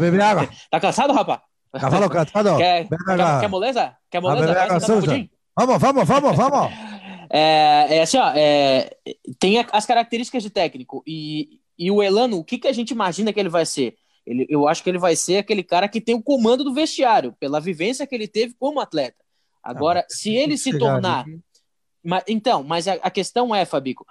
Tá 0.70 0.80
cansado, 0.80 1.12
rapaz? 1.12 1.41
Cavalo 1.78 2.11
cantado. 2.11 2.57
Quer, 2.57 2.88
quer, 2.88 3.41
quer 3.41 3.49
moleza? 3.49 3.97
Quer 4.11 4.20
moleza? 4.20 4.47
Vamos, 5.57 5.78
vamos, 5.78 6.09
vamos, 6.09 6.36
vamos. 6.36 6.72
É, 7.32 7.99
é 7.99 8.03
assim, 8.03 8.18
ó, 8.18 8.32
é, 8.34 8.91
tem 9.38 9.64
as 9.70 9.86
características 9.86 10.43
de 10.43 10.51
técnico. 10.51 11.01
E, 11.07 11.61
e 11.78 11.88
o 11.88 12.03
Elano, 12.03 12.38
o 12.38 12.45
que, 12.45 12.59
que 12.59 12.66
a 12.66 12.72
gente 12.72 12.91
imagina 12.91 13.32
que 13.32 13.38
ele 13.38 13.49
vai 13.49 13.64
ser? 13.64 13.95
Ele, 14.26 14.46
eu 14.48 14.68
acho 14.68 14.82
que 14.82 14.90
ele 14.90 14.98
vai 14.98 15.16
ser 15.16 15.38
aquele 15.38 15.62
cara 15.62 15.88
que 15.88 16.00
tem 16.00 16.14
o 16.14 16.22
comando 16.22 16.62
do 16.62 16.74
vestiário, 16.74 17.34
pela 17.40 17.60
vivência 17.60 18.06
que 18.06 18.14
ele 18.14 18.28
teve 18.28 18.54
como 18.54 18.80
atleta. 18.80 19.16
Agora, 19.62 20.00
ah, 20.00 20.06
se 20.08 20.34
ele 20.34 20.56
se 20.56 20.78
tornar. 20.78 21.24
Mas, 22.02 22.24
então, 22.28 22.62
mas 22.62 22.88
a, 22.88 22.94
a 22.94 23.10
questão 23.10 23.54
é, 23.54 23.64
Fabico, 23.64 24.06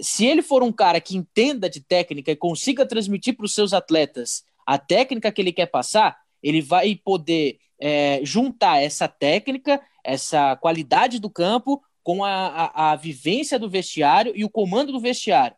se 0.00 0.26
ele 0.26 0.42
for 0.42 0.62
um 0.62 0.72
cara 0.72 1.00
que 1.00 1.16
entenda 1.16 1.68
de 1.68 1.80
técnica 1.80 2.30
e 2.30 2.36
consiga 2.36 2.86
transmitir 2.86 3.36
para 3.36 3.44
os 3.44 3.54
seus 3.54 3.72
atletas 3.72 4.44
a 4.66 4.78
técnica 4.78 5.30
que 5.30 5.40
ele 5.40 5.52
quer 5.52 5.66
passar, 5.66 6.18
ele 6.42 6.60
vai 6.60 6.94
poder 6.96 7.58
é, 7.80 8.20
juntar 8.22 8.82
essa 8.82 9.06
técnica, 9.06 9.80
essa 10.02 10.56
qualidade 10.56 11.18
do 11.18 11.30
campo 11.30 11.82
com 12.02 12.24
a, 12.24 12.30
a, 12.30 12.92
a, 12.92 12.96
vivência 12.96 13.58
do 13.58 13.68
vestiário 13.68 14.32
e 14.34 14.44
o 14.44 14.50
comando 14.50 14.92
do 14.92 15.00
vestiário. 15.00 15.56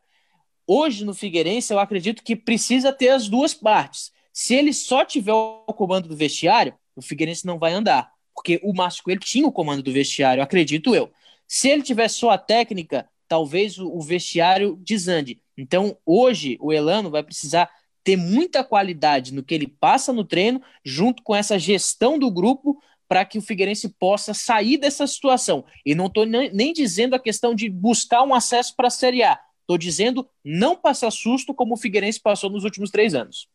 Hoje, 0.71 1.03
no 1.03 1.14
Figueirense, 1.14 1.73
eu 1.73 1.79
acredito 1.79 2.23
que 2.23 2.37
precisa 2.37 2.93
ter 2.93 3.09
as 3.09 3.27
duas 3.27 3.55
partes. 3.55 4.12
Se 4.31 4.55
ele 4.55 4.75
só 4.75 5.03
tiver 5.03 5.33
o 5.33 5.73
comando 5.73 6.09
do 6.09 6.14
vestiário, 6.14 6.75
o 6.95 7.01
Figueirense 7.01 7.47
não 7.47 7.59
vai 7.59 7.73
andar. 7.73 8.12
Porque 8.35 8.61
o 8.62 8.75
Márcio 8.75 9.03
Coelho 9.03 9.19
tinha 9.19 9.47
o 9.47 9.53
comando 9.53 9.83
do 9.83 9.91
vestiário, 9.91 10.43
acredito 10.43 10.95
eu. 10.95 11.11
Se 11.47 11.71
ele 11.71 11.83
tiver 11.83 12.09
só 12.09 12.29
a 12.29 12.39
técnica, 12.39 13.09
talvez 13.27 13.79
o, 13.79 13.99
vestiário 14.03 14.77
desande. 14.85 15.41
Então, 15.57 15.97
hoje, 16.05 16.59
o 16.61 16.71
Elano 16.71 17.11
vai 17.11 17.23
precisar 17.23 17.71
ter 18.05 18.16
muita 18.19 18.62
qualidade 18.62 19.33
no 19.33 19.43
que 19.43 19.55
ele 19.55 19.66
passa 19.66 20.12
no 20.12 20.23
treino, 20.23 20.61
junto 20.85 21.23
com 21.23 21.35
essa 21.35 21.59
gestão 21.59 22.19
do 22.19 22.31
grupo, 22.31 22.79
para 23.09 23.25
que 23.25 23.39
o 23.39 23.43
Figueirense 23.43 23.89
possa 23.89 24.35
sair 24.35 24.77
dessa 24.77 25.07
situação. 25.07 25.64
E 25.85 25.95
não 25.95 26.07
estou 26.09 26.27
nem 26.27 26.75
dizendo 26.75 27.14
a 27.14 27.19
questão 27.19 27.55
de 27.55 27.71
buscar 27.71 28.23
um 28.23 28.35
acesso 28.35 28.77
para 28.77 28.89
a 28.89 28.91
Série 28.91 29.23
A. 29.23 29.41
Estou 29.69 29.77
dizendo 29.77 30.27
não 30.43 30.75
passar 30.75 31.11
susto 31.11 31.53
como 31.53 31.75
o 31.75 31.77
Figueirense 31.77 32.19
passou 32.19 32.49
nos 32.49 32.64
últimos 32.64 32.91
três 32.91 33.14
anos. 33.14 33.51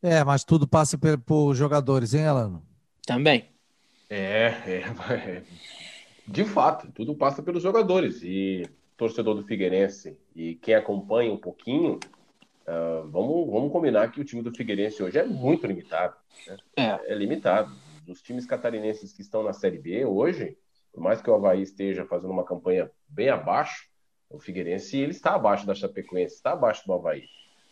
É, 0.00 0.22
mas 0.22 0.44
tudo 0.44 0.68
passa 0.68 0.96
por, 0.96 1.18
por 1.18 1.54
jogadores, 1.54 2.14
hein, 2.14 2.26
Alano? 2.26 2.62
Também. 3.04 3.48
É, 4.08 4.54
é, 4.66 4.84
é, 5.12 5.42
de 6.28 6.44
fato, 6.44 6.92
tudo 6.92 7.14
passa 7.16 7.42
pelos 7.42 7.60
jogadores. 7.60 8.22
E 8.22 8.62
torcedor 8.96 9.34
do 9.34 9.44
Figueirense 9.44 10.16
e 10.34 10.54
quem 10.54 10.74
acompanha 10.74 11.32
um 11.32 11.38
pouquinho 11.38 11.98
Uh, 12.70 13.08
vamos, 13.10 13.50
vamos 13.50 13.72
combinar 13.72 14.12
que 14.12 14.20
o 14.20 14.24
time 14.24 14.42
do 14.42 14.54
Figueirense 14.54 15.02
hoje 15.02 15.18
é 15.18 15.24
muito 15.24 15.66
limitado. 15.66 16.14
Né? 16.46 16.56
É. 16.76 17.12
é. 17.12 17.14
limitado. 17.16 17.74
Os 18.06 18.22
times 18.22 18.46
catarinenses 18.46 19.12
que 19.12 19.22
estão 19.22 19.42
na 19.42 19.52
Série 19.52 19.78
B 19.78 20.04
hoje, 20.04 20.56
por 20.92 21.02
mais 21.02 21.20
que 21.20 21.28
o 21.28 21.34
Havaí 21.34 21.62
esteja 21.62 22.06
fazendo 22.06 22.30
uma 22.30 22.44
campanha 22.44 22.88
bem 23.08 23.28
abaixo, 23.28 23.89
o 24.30 24.38
Figueirense 24.38 24.96
ele 24.96 25.10
está 25.10 25.34
abaixo 25.34 25.66
da 25.66 25.74
Chapecoense, 25.74 26.36
está 26.36 26.52
abaixo 26.52 26.86
do 26.86 26.92
Havaí. 26.92 27.24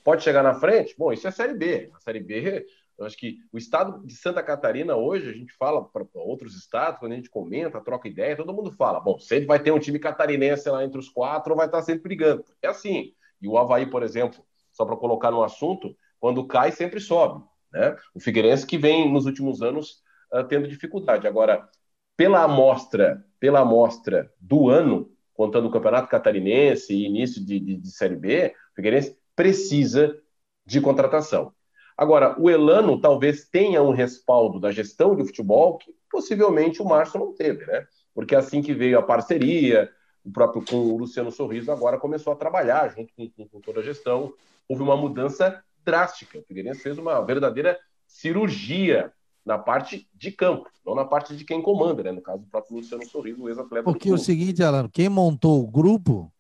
Pode 0.04 0.22
chegar 0.22 0.42
na 0.42 0.54
frente? 0.54 0.94
Bom, 0.98 1.12
isso 1.12 1.26
é 1.26 1.30
Série 1.30 1.54
B. 1.54 1.90
A 1.94 2.00
Série 2.00 2.20
B, 2.20 2.66
eu 2.98 3.06
acho 3.06 3.16
que 3.16 3.38
o 3.52 3.58
estado 3.58 4.04
de 4.04 4.14
Santa 4.16 4.42
Catarina 4.42 4.96
hoje, 4.96 5.30
a 5.30 5.32
gente 5.32 5.52
fala 5.52 5.84
para 5.84 6.04
outros 6.14 6.56
estados, 6.56 6.98
quando 6.98 7.12
a 7.12 7.14
gente 7.14 7.30
comenta, 7.30 7.80
troca 7.80 8.08
ideia, 8.08 8.36
todo 8.36 8.52
mundo 8.52 8.72
fala, 8.72 8.98
bom, 8.98 9.18
sempre 9.18 9.46
vai 9.46 9.60
ter 9.60 9.70
um 9.70 9.78
time 9.78 9.98
catarinense 9.98 10.68
lá 10.68 10.84
entre 10.84 10.98
os 10.98 11.08
quatro 11.08 11.54
vai 11.54 11.66
estar 11.66 11.82
sempre 11.82 12.02
brigando. 12.02 12.44
É 12.60 12.68
assim. 12.68 13.12
E 13.40 13.46
o 13.46 13.56
Havaí, 13.56 13.86
por 13.86 14.02
exemplo, 14.02 14.42
só 14.72 14.84
para 14.84 14.96
colocar 14.96 15.30
no 15.30 15.44
assunto, 15.44 15.96
quando 16.18 16.46
cai, 16.46 16.72
sempre 16.72 16.98
sobe. 16.98 17.44
Né? 17.72 17.96
O 18.14 18.20
Figueirense 18.20 18.66
que 18.66 18.76
vem 18.76 19.10
nos 19.12 19.26
últimos 19.26 19.62
anos 19.62 20.02
uh, 20.32 20.42
tendo 20.42 20.66
dificuldade. 20.66 21.28
Agora, 21.28 21.68
pela 22.16 22.42
amostra, 22.42 23.24
pela 23.38 23.60
amostra 23.60 24.32
do 24.40 24.68
ano, 24.68 25.08
contando 25.38 25.68
o 25.68 25.70
Campeonato 25.70 26.08
Catarinense 26.08 26.92
e 26.92 27.06
início 27.06 27.40
de, 27.46 27.60
de, 27.60 27.76
de 27.76 27.90
Série 27.92 28.16
B, 28.16 28.52
o 28.72 28.74
Figueirense 28.74 29.16
precisa 29.36 30.20
de 30.66 30.80
contratação. 30.80 31.52
Agora, 31.96 32.34
o 32.40 32.50
Elano 32.50 33.00
talvez 33.00 33.48
tenha 33.48 33.80
um 33.80 33.92
respaldo 33.92 34.58
da 34.58 34.72
gestão 34.72 35.14
de 35.14 35.24
futebol 35.24 35.78
que 35.78 35.94
possivelmente 36.10 36.82
o 36.82 36.84
Márcio 36.84 37.20
não 37.20 37.32
teve, 37.32 37.64
né? 37.66 37.86
Porque 38.12 38.34
assim 38.34 38.60
que 38.60 38.74
veio 38.74 38.98
a 38.98 39.02
parceria, 39.02 39.88
o 40.24 40.32
próprio 40.32 40.64
com 40.64 40.74
o 40.74 40.98
Luciano 40.98 41.30
Sorriso 41.30 41.70
agora 41.70 42.00
começou 42.00 42.32
a 42.32 42.36
trabalhar 42.36 42.88
junto 42.88 43.14
com, 43.14 43.30
com, 43.30 43.46
com 43.46 43.60
toda 43.60 43.78
a 43.78 43.84
gestão, 43.84 44.34
houve 44.68 44.82
uma 44.82 44.96
mudança 44.96 45.62
drástica. 45.84 46.40
O 46.40 46.42
Figueirense 46.42 46.82
fez 46.82 46.98
uma 46.98 47.24
verdadeira 47.24 47.78
cirurgia 48.08 49.12
na 49.48 49.56
parte 49.56 50.06
de 50.14 50.30
campo, 50.30 50.68
não 50.84 50.94
na 50.94 51.06
parte 51.06 51.34
de 51.34 51.42
quem 51.42 51.62
comanda, 51.62 52.02
né? 52.02 52.12
No 52.12 52.20
caso, 52.20 52.40
do 52.40 52.48
próprio 52.50 52.76
Luciano 52.76 53.02
Sorriso, 53.06 53.42
o 53.42 53.48
ex-atleta. 53.48 53.82
Porque 53.82 54.12
o 54.12 54.18
seguinte, 54.18 54.62
Alan, 54.62 54.90
quem 54.90 55.08
montou 55.08 55.64
o 55.64 55.66
grupo, 55.66 56.30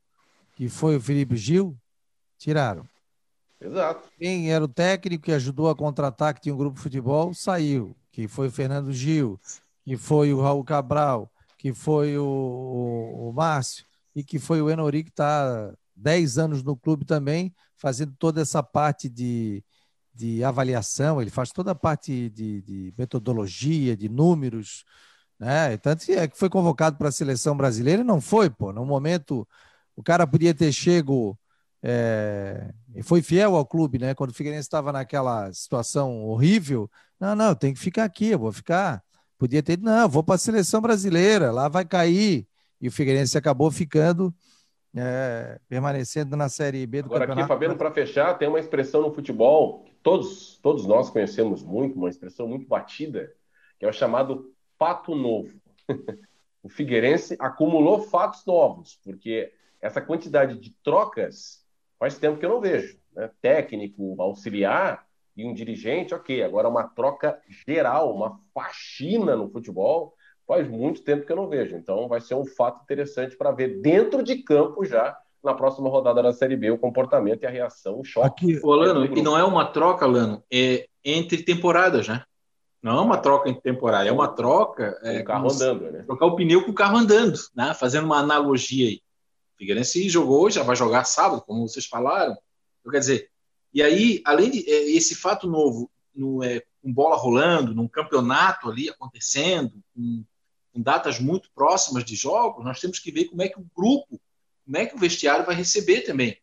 que 0.54 0.68
foi 0.68 0.96
o 0.96 1.00
Felipe 1.00 1.34
Gil, 1.34 1.74
tiraram. 2.36 2.84
Exato. 3.58 4.10
Quem 4.18 4.52
era 4.52 4.62
o 4.62 4.68
técnico 4.68 5.24
que 5.24 5.32
ajudou 5.32 5.70
a 5.70 5.74
contratar, 5.74 6.34
que 6.34 6.42
tinha 6.42 6.54
um 6.54 6.58
grupo 6.58 6.76
de 6.76 6.82
futebol, 6.82 7.32
saiu. 7.32 7.96
Que 8.12 8.28
foi 8.28 8.48
o 8.48 8.50
Fernando 8.50 8.92
Gil, 8.92 9.40
que 9.82 9.96
foi 9.96 10.34
o 10.34 10.42
Raul 10.42 10.62
Cabral, 10.62 11.32
que 11.56 11.72
foi 11.72 12.18
o, 12.18 12.22
o, 12.22 13.30
o 13.30 13.32
Márcio 13.32 13.86
e 14.14 14.22
que 14.22 14.38
foi 14.38 14.60
o 14.60 14.68
Enori, 14.68 15.02
que 15.02 15.10
está 15.10 15.72
10 15.96 16.36
anos 16.36 16.62
no 16.62 16.76
clube 16.76 17.06
também, 17.06 17.54
fazendo 17.74 18.14
toda 18.18 18.42
essa 18.42 18.62
parte 18.62 19.08
de, 19.08 19.64
de 20.18 20.42
avaliação, 20.42 21.22
ele 21.22 21.30
faz 21.30 21.52
toda 21.52 21.70
a 21.70 21.74
parte 21.76 22.28
de, 22.30 22.60
de 22.62 22.94
metodologia, 22.98 23.96
de 23.96 24.08
números, 24.08 24.84
né? 25.38 25.76
Tanto 25.76 26.04
que 26.04 26.12
é 26.12 26.26
que 26.26 26.36
foi 26.36 26.48
convocado 26.50 26.96
para 26.96 27.08
a 27.08 27.12
seleção 27.12 27.56
brasileira 27.56 28.02
e 28.02 28.04
não 28.04 28.20
foi, 28.20 28.50
pô. 28.50 28.72
No 28.72 28.84
momento, 28.84 29.46
o 29.94 30.02
cara 30.02 30.26
podia 30.26 30.52
ter 30.52 30.72
chego 30.72 31.38
é, 31.82 32.72
e 32.96 33.02
foi 33.02 33.22
fiel 33.22 33.54
ao 33.54 33.64
clube, 33.64 33.98
né? 33.98 34.12
Quando 34.12 34.30
o 34.30 34.34
Figueirense 34.34 34.66
estava 34.66 34.90
naquela 34.90 35.52
situação 35.52 36.24
horrível, 36.24 36.90
não, 37.20 37.36
não, 37.36 37.54
tem 37.54 37.72
que 37.72 37.78
ficar 37.78 38.02
aqui, 38.04 38.26
eu 38.30 38.38
vou 38.40 38.50
ficar. 38.52 39.02
Podia 39.38 39.62
ter, 39.62 39.78
não, 39.78 40.08
vou 40.08 40.24
para 40.24 40.34
a 40.34 40.38
seleção 40.38 40.80
brasileira, 40.80 41.52
lá 41.52 41.68
vai 41.68 41.84
cair. 41.84 42.44
E 42.80 42.88
o 42.88 42.92
Figueirense 42.92 43.38
acabou 43.38 43.70
ficando 43.70 44.34
é, 44.96 45.58
permanecendo 45.68 46.36
na 46.36 46.48
Série 46.48 46.86
B 46.86 47.02
do 47.02 47.06
Agora 47.06 47.20
campeonato. 47.20 47.40
aqui, 47.40 47.48
Fabiano, 47.48 47.76
para 47.76 47.90
fechar, 47.90 48.34
tem 48.34 48.48
uma 48.48 48.60
expressão 48.60 49.02
no 49.02 49.12
futebol 49.12 49.84
que 49.84 49.94
todos, 50.02 50.58
todos 50.58 50.86
nós 50.86 51.10
conhecemos 51.10 51.62
muito, 51.62 51.96
uma 51.96 52.08
expressão 52.08 52.46
muito 52.46 52.66
batida, 52.66 53.32
que 53.78 53.84
é 53.84 53.88
o 53.88 53.92
chamado 53.92 54.52
fato 54.78 55.14
novo. 55.14 55.60
o 56.62 56.68
Figueirense 56.68 57.36
acumulou 57.38 58.02
fatos 58.02 58.44
novos, 58.46 58.98
porque 59.04 59.52
essa 59.80 60.00
quantidade 60.00 60.58
de 60.58 60.70
trocas 60.82 61.64
faz 61.98 62.18
tempo 62.18 62.38
que 62.38 62.44
eu 62.44 62.50
não 62.50 62.60
vejo. 62.60 62.98
Né? 63.14 63.30
Técnico, 63.40 64.16
auxiliar 64.20 65.06
e 65.36 65.44
um 65.44 65.54
dirigente, 65.54 66.14
ok. 66.14 66.42
Agora 66.42 66.68
uma 66.68 66.84
troca 66.84 67.40
geral, 67.66 68.14
uma 68.14 68.40
faxina 68.52 69.36
no 69.36 69.48
futebol, 69.48 70.14
faz 70.48 70.66
muito 70.66 71.02
tempo 71.02 71.26
que 71.26 71.30
eu 71.30 71.36
não 71.36 71.46
vejo. 71.46 71.76
Então 71.76 72.08
vai 72.08 72.22
ser 72.22 72.34
um 72.34 72.46
fato 72.46 72.82
interessante 72.82 73.36
para 73.36 73.52
ver 73.52 73.80
dentro 73.80 74.22
de 74.22 74.36
campo 74.36 74.82
já 74.86 75.16
na 75.44 75.52
próxima 75.52 75.90
rodada 75.90 76.22
da 76.22 76.32
Série 76.32 76.56
B 76.56 76.70
o 76.70 76.78
comportamento 76.78 77.42
e 77.42 77.46
a 77.46 77.50
reação, 77.50 78.00
o 78.00 78.04
choque. 78.04 78.56
Aqui, 78.56 78.66
Lano, 78.66 79.04
e 79.04 79.22
não 79.22 79.38
é 79.38 79.44
uma 79.44 79.66
troca, 79.66 80.06
Lano, 80.06 80.42
é 80.50 80.88
entre 81.04 81.42
temporadas, 81.42 82.08
né? 82.08 82.24
Não 82.82 82.98
é 82.98 83.00
uma 83.02 83.18
troca 83.18 83.50
entre 83.50 83.60
temporada, 83.60 84.08
é 84.08 84.12
uma 84.12 84.28
troca. 84.28 84.98
É, 85.02 85.20
o 85.20 85.24
carro 85.24 85.50
andando, 85.50 85.90
né? 85.90 86.02
Trocar 86.04 86.26
o 86.26 86.36
pneu 86.36 86.64
com 86.64 86.70
o 86.70 86.74
carro 86.74 86.96
andando, 86.96 87.38
né? 87.54 87.74
Fazendo 87.74 88.04
uma 88.04 88.18
analogia 88.18 88.88
aí. 88.88 89.02
O 89.54 89.58
Figueirense 89.58 90.08
jogou, 90.08 90.48
já 90.48 90.62
vai 90.62 90.74
jogar 90.74 91.04
sábado, 91.04 91.42
como 91.46 91.68
vocês 91.68 91.86
falaram. 91.86 92.36
Então, 92.80 92.92
quer 92.92 93.00
dizer, 93.00 93.30
e 93.74 93.82
aí, 93.82 94.22
além 94.24 94.50
de 94.50 94.70
é, 94.70 94.90
esse 94.92 95.14
fato 95.14 95.46
novo, 95.46 95.90
no, 96.14 96.42
é, 96.42 96.62
com 96.82 96.92
bola 96.92 97.16
rolando, 97.16 97.74
num 97.74 97.88
campeonato 97.88 98.70
ali 98.70 98.88
acontecendo, 98.88 99.72
com, 99.94 100.24
com 100.72 100.80
datas 100.82 101.18
muito 101.18 101.50
próximas 101.54 102.04
de 102.04 102.14
jogos, 102.14 102.64
nós 102.64 102.80
temos 102.80 102.98
que 102.98 103.10
ver 103.10 103.24
como 103.24 103.42
é 103.42 103.48
que 103.48 103.58
o 103.58 103.66
grupo 103.76 104.20
como 104.64 104.76
é 104.76 104.84
que 104.84 104.94
o 104.94 104.98
vestiário 104.98 105.46
vai 105.46 105.54
receber 105.54 106.02
também 106.02 106.36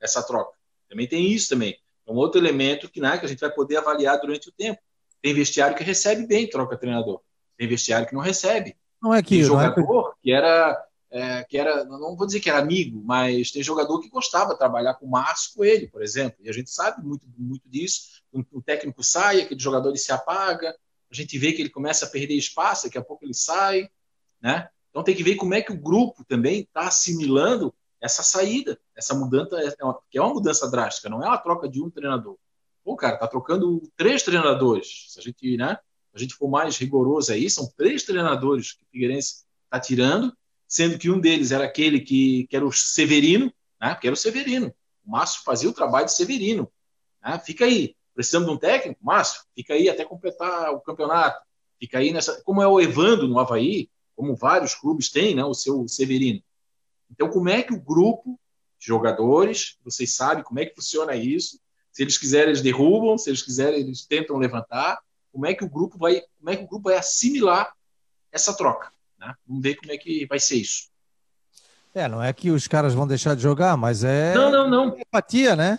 essa 0.00 0.20
troca. 0.20 0.52
Também 0.88 1.06
tem 1.06 1.30
isso 1.30 1.48
também. 1.48 1.78
É 2.04 2.10
um 2.10 2.16
outro 2.16 2.40
elemento 2.40 2.90
que, 2.90 3.00
né, 3.00 3.16
que 3.16 3.24
a 3.24 3.28
gente 3.28 3.38
vai 3.38 3.52
poder 3.52 3.76
avaliar 3.76 4.20
durante 4.20 4.48
o 4.48 4.52
tempo. 4.52 4.80
Tem 5.22 5.32
vestiário 5.32 5.76
que 5.76 5.84
recebe 5.84 6.26
bem 6.26 6.48
troca 6.48 6.76
treinador. 6.76 7.20
Tem 7.56 7.68
vestiário 7.68 8.08
que 8.08 8.14
não 8.14 8.20
recebe. 8.20 8.76
Não 9.00 9.14
é 9.14 9.22
que 9.22 9.36
tem 9.36 9.44
jogador 9.44 9.80
é 9.80 10.14
que... 10.14 10.22
que 10.22 10.32
era 10.32 10.88
é, 11.10 11.42
que 11.44 11.56
era, 11.56 11.84
não 11.84 12.16
vou 12.16 12.26
dizer 12.26 12.40
que 12.40 12.50
era 12.50 12.58
amigo, 12.58 13.02
mas 13.02 13.50
tem 13.50 13.62
jogador 13.62 14.00
que 14.00 14.10
gostava 14.10 14.52
de 14.52 14.58
trabalhar 14.58 14.94
com 14.94 15.06
o 15.06 15.10
Márcio 15.10 15.54
Coelho, 15.54 15.90
por 15.90 16.02
exemplo, 16.02 16.38
e 16.40 16.50
a 16.50 16.52
gente 16.52 16.70
sabe 16.70 17.02
muito, 17.02 17.24
muito 17.36 17.66
disso. 17.66 18.22
O, 18.52 18.60
técnico 18.60 19.02
sai, 19.02 19.40
aquele 19.40 19.58
jogador 19.58 19.88
ele 19.88 19.98
se 19.98 20.12
apaga, 20.12 20.76
a 21.10 21.14
gente 21.14 21.38
vê 21.38 21.52
que 21.52 21.62
ele 21.62 21.70
começa 21.70 22.06
a 22.06 22.08
perder 22.08 22.34
espaço, 22.34 22.84
daqui 22.84 22.98
a 22.98 23.02
pouco 23.02 23.24
ele 23.24 23.34
sai, 23.34 23.90
né? 24.40 24.68
Então 24.90 25.02
tem 25.02 25.14
que 25.14 25.22
ver 25.22 25.36
como 25.36 25.54
é 25.54 25.62
que 25.62 25.72
o 25.72 25.80
grupo 25.80 26.24
também 26.24 26.60
está 26.60 26.88
assimilando 26.88 27.74
essa 28.00 28.22
saída, 28.22 28.78
essa 28.94 29.14
mudança, 29.14 29.58
é 29.60 29.70
que 30.10 30.18
é 30.18 30.22
uma 30.22 30.34
mudança 30.34 30.70
drástica, 30.70 31.08
não 31.08 31.22
é 31.22 31.26
uma 31.26 31.38
troca 31.38 31.68
de 31.68 31.82
um 31.82 31.90
treinador. 31.90 32.36
Pô, 32.84 32.96
cara, 32.96 33.16
tá 33.16 33.26
trocando 33.26 33.82
três 33.96 34.22
treinadores. 34.22 35.06
Se 35.08 35.20
a 35.20 35.22
gente, 35.22 35.56
né, 35.56 35.78
a 36.14 36.18
gente 36.18 36.34
for 36.34 36.48
mais 36.48 36.76
rigoroso 36.78 37.32
aí, 37.32 37.50
são 37.50 37.70
três 37.76 38.02
treinadores 38.02 38.72
que 38.72 38.82
o 38.82 38.86
Figueirense 38.90 39.44
está 39.64 39.80
tirando, 39.80 40.32
sendo 40.66 40.98
que 40.98 41.10
um 41.10 41.18
deles 41.18 41.50
era 41.50 41.64
aquele 41.64 42.00
que, 42.00 42.46
que 42.48 42.56
era 42.56 42.64
o 42.64 42.72
Severino, 42.72 43.52
né, 43.80 43.94
que 43.94 44.06
era 44.06 44.14
o 44.14 44.16
Severino. 44.16 44.74
O 45.04 45.10
Márcio 45.10 45.42
fazia 45.44 45.68
o 45.68 45.72
trabalho 45.72 46.06
de 46.06 46.12
Severino. 46.12 46.70
Né? 47.22 47.38
Fica 47.44 47.64
aí. 47.64 47.94
Precisamos 48.18 48.48
de 48.48 48.54
um 48.56 48.58
técnico? 48.58 48.98
Márcio, 49.00 49.44
fica 49.54 49.74
aí 49.74 49.88
até 49.88 50.04
completar 50.04 50.74
o 50.74 50.80
campeonato. 50.80 51.40
Fica 51.78 52.00
aí 52.00 52.12
nessa. 52.12 52.42
Como 52.42 52.60
é 52.60 52.66
o 52.66 52.80
Evando 52.80 53.28
no 53.28 53.38
Havaí, 53.38 53.88
como 54.16 54.34
vários 54.34 54.74
clubes 54.74 55.08
têm, 55.08 55.36
né, 55.36 55.44
o 55.44 55.54
seu 55.54 55.86
Severino. 55.86 56.42
Então, 57.08 57.30
como 57.30 57.48
é 57.48 57.62
que 57.62 57.72
o 57.72 57.80
grupo 57.80 58.36
de 58.76 58.88
jogadores, 58.88 59.78
vocês 59.84 60.16
sabem 60.16 60.42
como 60.42 60.58
é 60.58 60.66
que 60.66 60.74
funciona 60.74 61.14
isso? 61.14 61.60
Se 61.92 62.02
eles 62.02 62.18
quiserem, 62.18 62.48
eles 62.48 62.60
derrubam, 62.60 63.16
se 63.16 63.30
eles 63.30 63.40
quiserem, 63.40 63.78
eles 63.78 64.04
tentam 64.04 64.36
levantar. 64.36 64.98
Como 65.30 65.46
é 65.46 65.54
que 65.54 65.62
o 65.62 65.70
grupo 65.70 65.96
vai, 65.96 66.20
como 66.40 66.50
é 66.50 66.56
que 66.56 66.64
o 66.64 66.68
grupo 66.68 66.88
vai 66.88 66.96
assimilar 66.96 67.72
essa 68.32 68.52
troca? 68.52 68.92
Né? 69.16 69.32
Vamos 69.46 69.62
ver 69.62 69.76
como 69.76 69.92
é 69.92 69.96
que 69.96 70.26
vai 70.26 70.40
ser 70.40 70.56
isso. 70.56 70.88
É, 71.94 72.08
não 72.08 72.20
é 72.20 72.32
que 72.32 72.50
os 72.50 72.66
caras 72.66 72.94
vão 72.94 73.06
deixar 73.06 73.36
de 73.36 73.42
jogar, 73.42 73.76
mas 73.76 74.02
é. 74.02 74.34
Não, 74.34 74.50
não, 74.50 74.68
não. 74.68 74.98
Empatia, 74.98 75.54
né? 75.54 75.78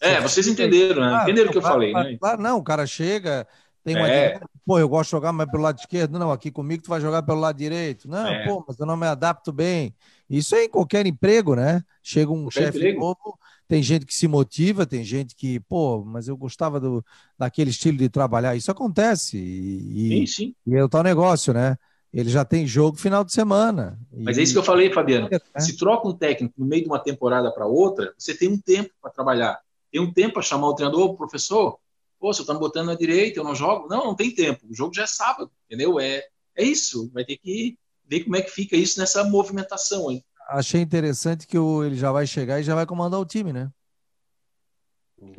É, 0.00 0.20
vocês 0.20 0.46
entenderam, 0.46 1.02
né? 1.02 1.22
Entenderam 1.22 1.48
o 1.48 1.52
que 1.52 1.58
eu 1.58 1.62
falei, 1.62 1.92
né? 1.92 2.16
Claro, 2.18 2.40
não, 2.40 2.58
o 2.58 2.62
cara 2.62 2.86
chega, 2.86 3.46
tem 3.84 3.96
uma 3.96 4.08
é. 4.08 4.40
pô, 4.66 4.78
eu 4.78 4.88
gosto 4.88 5.08
de 5.08 5.12
jogar 5.12 5.32
mais 5.32 5.50
pelo 5.50 5.62
lado 5.62 5.78
esquerdo. 5.78 6.18
Não, 6.18 6.30
aqui 6.30 6.50
comigo 6.50 6.82
tu 6.82 6.90
vai 6.90 7.00
jogar 7.00 7.22
pelo 7.22 7.40
lado 7.40 7.56
direito. 7.56 8.08
Não, 8.08 8.26
é. 8.26 8.46
pô, 8.46 8.64
mas 8.66 8.78
eu 8.78 8.86
não 8.86 8.96
me 8.96 9.06
adapto 9.06 9.52
bem. 9.52 9.94
Isso 10.28 10.54
é 10.54 10.64
em 10.64 10.68
qualquer 10.68 11.06
emprego, 11.06 11.54
né? 11.54 11.82
Chega 12.02 12.30
um 12.30 12.50
chefe 12.50 12.92
novo, 12.92 13.38
tem 13.66 13.82
gente 13.82 14.06
que 14.06 14.14
se 14.14 14.28
motiva, 14.28 14.86
tem 14.86 15.02
gente 15.02 15.34
que, 15.34 15.60
pô, 15.60 16.04
mas 16.04 16.28
eu 16.28 16.36
gostava 16.36 16.78
do, 16.78 17.04
daquele 17.38 17.70
estilo 17.70 17.98
de 17.98 18.08
trabalhar. 18.08 18.54
Isso 18.54 18.70
acontece. 18.70 19.38
E, 19.38 20.08
sim, 20.08 20.26
sim. 20.26 20.54
E 20.66 20.74
é 20.74 20.84
o 20.84 20.88
tal 20.88 21.02
negócio, 21.02 21.52
né? 21.52 21.76
Ele 22.12 22.28
já 22.28 22.44
tem 22.44 22.66
jogo 22.66 22.96
final 22.96 23.24
de 23.24 23.32
semana. 23.32 23.98
Mas 24.12 24.36
e... 24.36 24.40
é 24.40 24.42
isso 24.42 24.52
que 24.52 24.58
eu 24.58 24.64
falei, 24.64 24.92
Fabiano. 24.92 25.28
É. 25.30 25.60
Se 25.60 25.76
troca 25.76 26.08
um 26.08 26.12
técnico 26.12 26.54
no 26.58 26.66
meio 26.66 26.82
de 26.82 26.88
uma 26.88 26.98
temporada 26.98 27.50
para 27.52 27.66
outra, 27.66 28.12
você 28.18 28.34
tem 28.34 28.48
um 28.48 28.58
tempo 28.58 28.90
para 29.00 29.10
trabalhar. 29.10 29.60
Tem 29.90 30.00
um 30.00 30.12
tempo 30.12 30.34
para 30.34 30.42
chamar 30.42 30.68
o 30.68 30.74
treinador, 30.74 31.16
professor, 31.16 31.78
Pô, 32.20 32.34
você 32.34 32.44
tá 32.44 32.52
me 32.52 32.60
botando 32.60 32.88
na 32.88 32.94
direita, 32.94 33.40
eu 33.40 33.44
não 33.44 33.54
jogo. 33.54 33.88
Não, 33.88 34.04
não 34.04 34.14
tem 34.14 34.30
tempo. 34.30 34.66
O 34.68 34.74
jogo 34.74 34.94
já 34.94 35.04
é 35.04 35.06
sábado, 35.06 35.50
entendeu? 35.64 35.98
É, 35.98 36.22
é 36.54 36.62
isso. 36.62 37.10
Vai 37.14 37.24
ter 37.24 37.38
que 37.38 37.78
ver 38.06 38.24
como 38.24 38.36
é 38.36 38.42
que 38.42 38.50
fica 38.50 38.76
isso 38.76 39.00
nessa 39.00 39.24
movimentação 39.24 40.10
aí. 40.10 40.22
Achei 40.50 40.82
interessante 40.82 41.46
que 41.46 41.58
o, 41.58 41.82
ele 41.82 41.94
já 41.94 42.12
vai 42.12 42.26
chegar 42.26 42.60
e 42.60 42.62
já 42.62 42.74
vai 42.74 42.84
comandar 42.84 43.18
o 43.18 43.24
time, 43.24 43.54
né? 43.54 43.70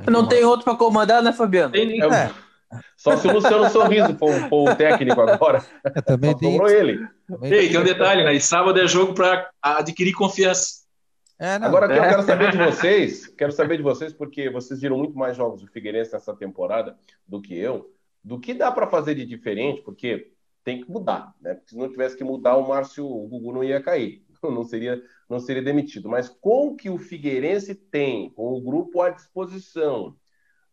Não 0.09 0.27
tem 0.27 0.43
outro 0.43 0.63
para 0.63 0.75
comandar, 0.75 1.21
né, 1.21 1.31
Fabiano? 1.31 1.71
Tem, 1.71 2.01
é. 2.01 2.33
Só 2.95 3.17
se 3.17 3.27
o 3.27 3.33
Luciano 3.33 3.69
Sorriso 3.69 4.17
for, 4.17 4.33
for 4.49 4.71
o 4.71 4.75
técnico 4.75 5.21
agora. 5.21 5.63
É, 5.83 6.01
também 6.01 6.31
Só 6.31 6.37
tem. 6.37 6.61
ele. 6.65 7.07
Também 7.27 7.51
Ei, 7.53 7.69
tem 7.69 7.79
um 7.79 7.83
detalhe, 7.83 8.23
né? 8.23 8.33
E 8.33 8.41
sábado 8.41 8.79
é 8.79 8.87
jogo 8.87 9.13
para 9.13 9.51
adquirir 9.61 10.13
confiança. 10.13 10.80
É, 11.41 11.55
Agora 11.55 11.87
que 11.87 11.97
eu 11.97 12.03
quero 12.03 12.21
saber 12.21 12.51
de 12.51 12.57
vocês, 12.59 13.25
quero 13.25 13.51
saber 13.51 13.77
de 13.77 13.81
vocês, 13.81 14.13
porque 14.13 14.47
vocês 14.47 14.79
viram 14.79 14.95
muito 14.95 15.17
mais 15.17 15.35
jogos 15.35 15.61
do 15.61 15.67
Figueirense 15.67 16.13
nessa 16.13 16.35
temporada 16.35 16.95
do 17.27 17.41
que 17.41 17.57
eu, 17.57 17.91
do 18.23 18.39
que 18.39 18.53
dá 18.53 18.71
para 18.71 18.85
fazer 18.85 19.15
de 19.15 19.25
diferente, 19.25 19.81
porque 19.81 20.31
tem 20.63 20.83
que 20.83 20.91
mudar, 20.91 21.33
né? 21.41 21.59
Se 21.65 21.75
não 21.75 21.89
tivesse 21.89 22.15
que 22.15 22.23
mudar, 22.23 22.57
o 22.57 22.67
Márcio, 22.67 23.07
o 23.07 23.27
Gugu 23.27 23.53
não 23.53 23.63
ia 23.63 23.81
cair, 23.81 24.23
não 24.43 24.63
seria, 24.63 25.01
não 25.27 25.39
seria 25.39 25.63
demitido. 25.63 26.07
Mas 26.07 26.29
com 26.29 26.67
o 26.67 26.75
que 26.75 26.91
o 26.91 26.99
Figueirense 26.99 27.73
tem, 27.73 28.29
com 28.29 28.53
o 28.53 28.61
grupo 28.61 29.01
à 29.01 29.09
disposição, 29.09 30.15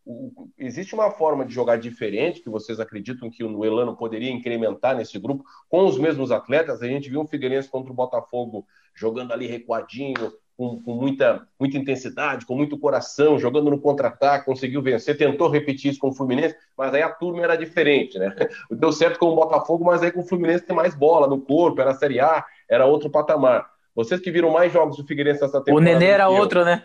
o, 0.05 0.51
existe 0.59 0.95
uma 0.95 1.11
forma 1.11 1.47
de 1.47 1.55
jogar 1.55 1.79
diferente 1.79 2.43
que 2.43 2.51
vocês 2.51 2.79
acreditam 2.79 3.31
que 3.31 3.43
o 3.43 3.65
Elano 3.65 3.97
poderia 3.97 4.31
incrementar 4.31 4.95
nesse 4.95 5.19
grupo 5.19 5.47
com 5.67 5.87
os 5.87 5.99
mesmos 5.99 6.31
atletas? 6.31 6.83
A 6.83 6.87
gente 6.87 7.09
viu 7.09 7.23
um 7.23 7.27
Figueirense 7.27 7.71
contra 7.71 7.91
o 7.91 7.97
Botafogo 7.97 8.67
jogando 8.95 9.33
ali 9.33 9.47
recuadinho, 9.47 10.31
com, 10.59 10.83
com, 10.83 10.95
muita, 10.95 11.47
muita 11.59 11.79
intensidade, 11.79 12.45
com 12.45 12.57
muito 12.57 12.77
coração, 12.77 13.39
jogando 13.39 13.71
no 13.71 13.79
contra-ataque, 13.79 14.45
conseguiu 14.45 14.83
vencer, 14.83 15.17
tentou 15.17 15.49
repetir 15.49 15.93
isso 15.93 16.01
com 16.01 16.09
o 16.09 16.13
Fluminense, 16.13 16.57
mas 16.77 16.93
aí 16.93 17.01
a 17.01 17.09
turma 17.09 17.45
era 17.45 17.57
diferente, 17.57 18.19
né? 18.19 18.35
Deu 18.69 18.91
certo 18.91 19.21
com 19.21 19.27
o 19.27 19.37
Botafogo, 19.37 19.85
mas 19.85 20.03
aí 20.03 20.11
com 20.11 20.19
o 20.19 20.27
Fluminense 20.27 20.67
tem 20.67 20.75
mais 20.75 20.97
bola 20.97 21.29
no 21.29 21.41
corpo, 21.41 21.81
era 21.81 21.93
a 21.93 21.95
Série 21.95 22.19
A, 22.19 22.45
era 22.69 22.87
outro 22.87 23.09
patamar. 23.09 23.71
Vocês 23.95 24.21
que 24.21 24.33
viram 24.33 24.51
mais 24.51 24.73
jogos 24.73 24.97
do 24.97 25.07
Figueirense 25.07 25.45
essa 25.45 25.63
temporada. 25.63 25.91
O 25.91 25.95
Nenê 25.95 26.07
era 26.07 26.29
outro, 26.29 26.65
né? 26.65 26.83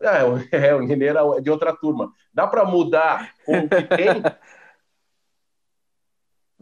É, 0.00 0.18
é, 0.70 0.74
o 0.74 0.82
Nenê 0.82 1.06
era 1.06 1.22
de 1.40 1.48
outra 1.48 1.72
turma. 1.72 2.10
Dá 2.34 2.48
para 2.48 2.64
mudar 2.64 3.30
com 3.46 3.56
o 3.56 3.68
que 3.68 3.82
tem 3.82 4.20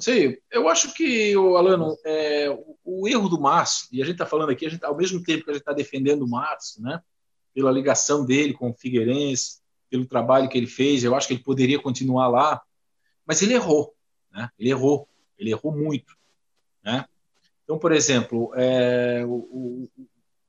Sim, 0.01 0.37
eu 0.51 0.69
acho 0.69 0.95
que, 0.95 1.35
Alano, 1.35 1.97
é, 2.05 2.49
o, 2.49 2.77
o, 2.85 3.09
erro 3.09 3.29
do 3.29 3.41
Márcio, 3.41 3.89
e 3.93 4.01
a 4.01 4.05
gente 4.05 4.15
está 4.15 4.27
falando 4.27 4.51
aqui, 4.51 4.67
a 4.67 4.71
gente, 4.71 4.85
ao 4.85 4.97
mesmo 4.97 5.23
tempo 5.23 5.45
que 5.45 5.51
a 5.51 5.53
gente 5.53 5.63
está 5.63 5.73
defendendo 5.73 6.23
o 6.23 6.29
Márcio, 6.29 6.83
né, 6.83 7.03
pela 7.55 7.71
ligação 7.71 8.25
dele 8.25 8.55
com 8.55 8.71
o 8.71 8.75
Figueirense, 8.75 9.61
pelo 9.91 10.07
trabalho 10.07 10.49
que 10.49 10.57
ele 10.57 10.67
fez, 10.67 11.05
eu 11.05 11.15
acho 11.15 11.27
que 11.27 11.35
ele 11.35 11.43
poderia 11.43 11.81
continuar 11.81 12.29
lá, 12.29 12.63
mas 13.27 13.43
ele 13.43 13.55
errou, 13.55 13.95
né? 14.31 14.49
ele 14.59 14.71
errou, 14.71 15.09
ele 15.39 15.51
errou 15.51 15.73
muito. 15.73 16.17
Né? 16.83 17.05
Então, 17.65 17.79
por 17.79 17.93
exemplo, 17.93 18.53
é, 18.55 19.25
o, 19.27 19.35
o, 19.35 19.91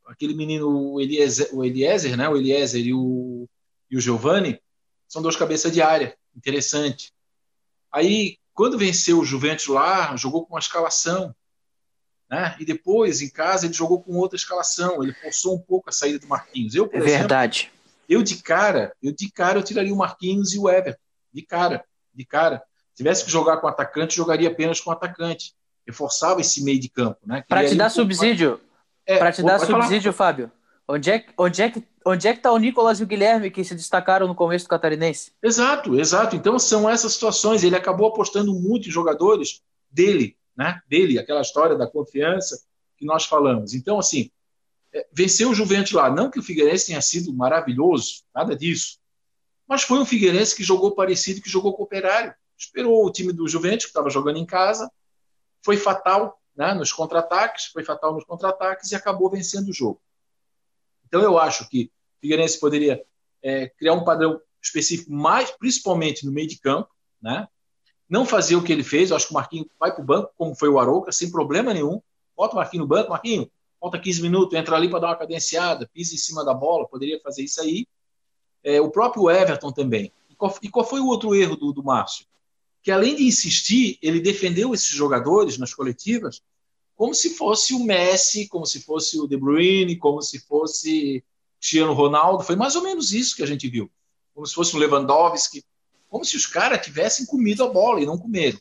aquele 0.05 0.33
menino, 0.33 0.93
o 0.93 1.01
Eliezer, 1.01 1.49
o 1.53 1.65
Eliezer, 1.65 2.15
né, 2.15 2.29
o 2.29 2.37
Eliezer 2.37 2.85
e 2.85 2.93
o, 2.93 3.49
e 3.89 3.97
o 3.97 4.01
Giovanni, 4.01 4.61
são 5.07 5.21
dois 5.21 5.35
cabeças 5.35 5.71
de 5.71 5.81
área, 5.81 6.17
interessante. 6.35 7.11
Aí, 7.91 8.37
quando 8.53 8.77
venceu 8.77 9.19
o 9.19 9.25
Juventus 9.25 9.67
lá, 9.67 10.15
jogou 10.15 10.45
com 10.45 10.53
uma 10.53 10.59
escalação. 10.59 11.35
Né? 12.29 12.55
E 12.59 12.65
depois, 12.65 13.21
em 13.21 13.29
casa, 13.29 13.65
ele 13.65 13.73
jogou 13.73 14.01
com 14.01 14.13
outra 14.13 14.37
escalação. 14.37 15.03
Ele 15.03 15.13
forçou 15.13 15.55
um 15.55 15.59
pouco 15.59 15.89
a 15.89 15.93
saída 15.93 16.19
do 16.19 16.27
Marquinhos. 16.27 16.75
Eu, 16.75 16.87
por 16.87 16.95
é 16.95 16.99
exemplo, 16.99 17.19
verdade. 17.19 17.71
Eu 18.07 18.21
de 18.23 18.37
cara, 18.37 18.93
eu 19.01 19.11
de 19.13 19.31
cara 19.31 19.59
eu 19.59 19.63
tiraria 19.63 19.93
o 19.93 19.97
Marquinhos 19.97 20.53
e 20.53 20.59
o 20.59 20.69
Everton. 20.69 20.99
De 21.33 21.41
cara, 21.41 21.83
de 22.13 22.25
cara. 22.25 22.63
Se 22.89 22.97
tivesse 22.97 23.25
que 23.25 23.31
jogar 23.31 23.57
com 23.57 23.67
atacante, 23.67 24.15
jogaria 24.15 24.49
apenas 24.49 24.79
com 24.79 24.91
atacante. 24.91 25.53
Reforçava 25.87 26.41
esse 26.41 26.63
meio 26.63 26.79
de 26.79 26.89
campo, 26.89 27.19
né? 27.25 27.43
Para 27.47 27.67
te 27.67 27.75
dar 27.75 27.89
subsídio, 27.89 28.59
é, 29.05 29.17
para 29.17 29.31
te 29.31 29.41
dar 29.41 29.59
subsídio, 29.59 30.13
falar. 30.13 30.31
Fábio. 30.33 30.51
Onde 30.87 31.09
é, 31.09 31.25
onde, 31.37 31.61
é 31.61 31.69
que, 31.69 31.83
onde 32.05 32.27
é 32.27 32.33
que 32.33 32.41
tá 32.41 32.51
o 32.51 32.57
Nicolas 32.57 32.99
e 32.99 33.03
o 33.03 33.07
Guilherme 33.07 33.51
que 33.51 33.63
se 33.63 33.75
destacaram 33.75 34.27
no 34.27 34.35
começo 34.35 34.65
do 34.65 34.69
Catarinense? 34.69 35.31
Exato, 35.41 35.99
exato. 35.99 36.35
Então 36.35 36.57
são 36.59 36.89
essas 36.89 37.13
situações. 37.13 37.63
Ele 37.63 37.75
acabou 37.75 38.07
apostando 38.07 38.53
muito 38.53 38.87
em 38.87 38.91
jogadores 38.91 39.61
dele, 39.89 40.37
né? 40.55 40.81
Dele, 40.87 41.19
aquela 41.19 41.41
história 41.41 41.75
da 41.75 41.87
confiança 41.87 42.61
que 42.97 43.05
nós 43.05 43.25
falamos. 43.25 43.73
Então, 43.73 43.99
assim, 43.99 44.29
é, 44.93 45.07
venceu 45.11 45.49
o 45.49 45.55
Juventus 45.55 45.91
lá. 45.91 46.09
Não 46.09 46.29
que 46.29 46.39
o 46.39 46.43
Figueirense 46.43 46.87
tenha 46.87 47.01
sido 47.01 47.33
maravilhoso, 47.33 48.23
nada 48.33 48.55
disso. 48.55 48.99
Mas 49.67 49.83
foi 49.83 49.99
um 49.99 50.05
Figueirense 50.05 50.55
que 50.55 50.63
jogou 50.63 50.91
parecido, 50.93 51.41
que 51.41 51.49
jogou 51.49 51.73
com 51.73 51.81
o 51.81 51.85
Operário. 51.85 52.33
Esperou 52.57 53.05
o 53.05 53.11
time 53.11 53.33
do 53.33 53.47
Juventus, 53.47 53.85
que 53.85 53.89
estava 53.89 54.09
jogando 54.09 54.37
em 54.37 54.45
casa, 54.45 54.91
foi 55.63 55.77
fatal 55.77 56.39
né, 56.55 56.73
nos 56.73 56.91
contra-ataques, 56.91 57.65
foi 57.67 57.83
fatal 57.83 58.13
nos 58.13 58.23
contra-ataques 58.23 58.91
e 58.91 58.95
acabou 58.95 59.29
vencendo 59.29 59.69
o 59.69 59.73
jogo. 59.73 60.01
Então 61.11 61.21
eu 61.21 61.37
acho 61.37 61.67
que 61.67 61.91
o 62.17 62.21
Figueirense 62.21 62.57
poderia 62.57 63.03
é, 63.43 63.67
criar 63.67 63.93
um 63.93 64.05
padrão 64.05 64.39
específico, 64.63 65.11
mais 65.11 65.51
principalmente 65.51 66.25
no 66.25 66.31
meio 66.31 66.47
de 66.47 66.57
campo, 66.57 66.89
né? 67.21 67.49
não 68.09 68.25
fazer 68.25 68.55
o 68.55 68.63
que 68.63 68.71
ele 68.71 68.83
fez. 68.83 69.09
Eu 69.09 69.17
acho 69.17 69.27
que 69.27 69.33
o 69.33 69.35
Marquinhos 69.35 69.67
vai 69.77 69.93
para 69.93 70.01
o 70.01 70.05
banco, 70.05 70.31
como 70.37 70.55
foi 70.55 70.69
o 70.69 70.79
Arouca, 70.79 71.11
sem 71.11 71.29
problema 71.29 71.73
nenhum. 71.73 72.01
Bota 72.35 72.53
o 72.53 72.55
Marquinhos 72.55 72.85
no 72.85 72.87
banco, 72.87 73.09
Marquinhos, 73.09 73.47
falta 73.77 73.99
15 73.99 74.21
minutos, 74.21 74.57
entra 74.57 74.77
ali 74.77 74.89
para 74.89 74.99
dar 74.99 75.07
uma 75.07 75.17
cadenciada, 75.17 75.89
pisa 75.93 76.15
em 76.15 76.17
cima 76.17 76.45
da 76.45 76.53
bola, 76.53 76.87
poderia 76.87 77.19
fazer 77.19 77.43
isso 77.43 77.59
aí. 77.59 77.85
É, 78.63 78.79
o 78.79 78.89
próprio 78.89 79.29
Everton 79.29 79.73
também. 79.73 80.13
E 80.29 80.35
qual, 80.35 80.57
e 80.61 80.69
qual, 80.69 80.85
foi 80.85 81.01
o 81.01 81.07
outro 81.07 81.35
erro 81.35 81.57
do, 81.57 81.73
do 81.73 81.83
Márcio? 81.83 82.25
Que 82.81 82.89
além 82.89 83.17
de 83.17 83.23
insistir, 83.23 83.99
ele 84.01 84.21
defendeu 84.21 84.73
esses 84.73 84.87
jogadores 84.87 85.57
nas 85.57 85.73
coletivas 85.73 86.41
como 87.01 87.15
se 87.15 87.31
fosse 87.31 87.73
o 87.73 87.79
Messi, 87.79 88.47
como 88.47 88.63
se 88.63 88.83
fosse 88.83 89.19
o 89.19 89.25
De 89.25 89.35
Bruyne, 89.35 89.97
como 89.97 90.21
se 90.21 90.37
fosse 90.37 91.23
Cristiano 91.59 91.93
Ronaldo. 91.93 92.43
Foi 92.43 92.55
mais 92.55 92.75
ou 92.75 92.83
menos 92.83 93.11
isso 93.11 93.35
que 93.35 93.41
a 93.41 93.45
gente 93.47 93.67
viu. 93.67 93.89
Como 94.35 94.45
se 94.45 94.53
fosse 94.53 94.75
o 94.75 94.77
Lewandowski. 94.77 95.65
Como 96.07 96.23
se 96.23 96.37
os 96.37 96.45
caras 96.45 96.85
tivessem 96.85 97.25
comido 97.25 97.63
a 97.63 97.69
bola 97.69 97.99
e 97.99 98.05
não 98.05 98.19
comeram. 98.19 98.59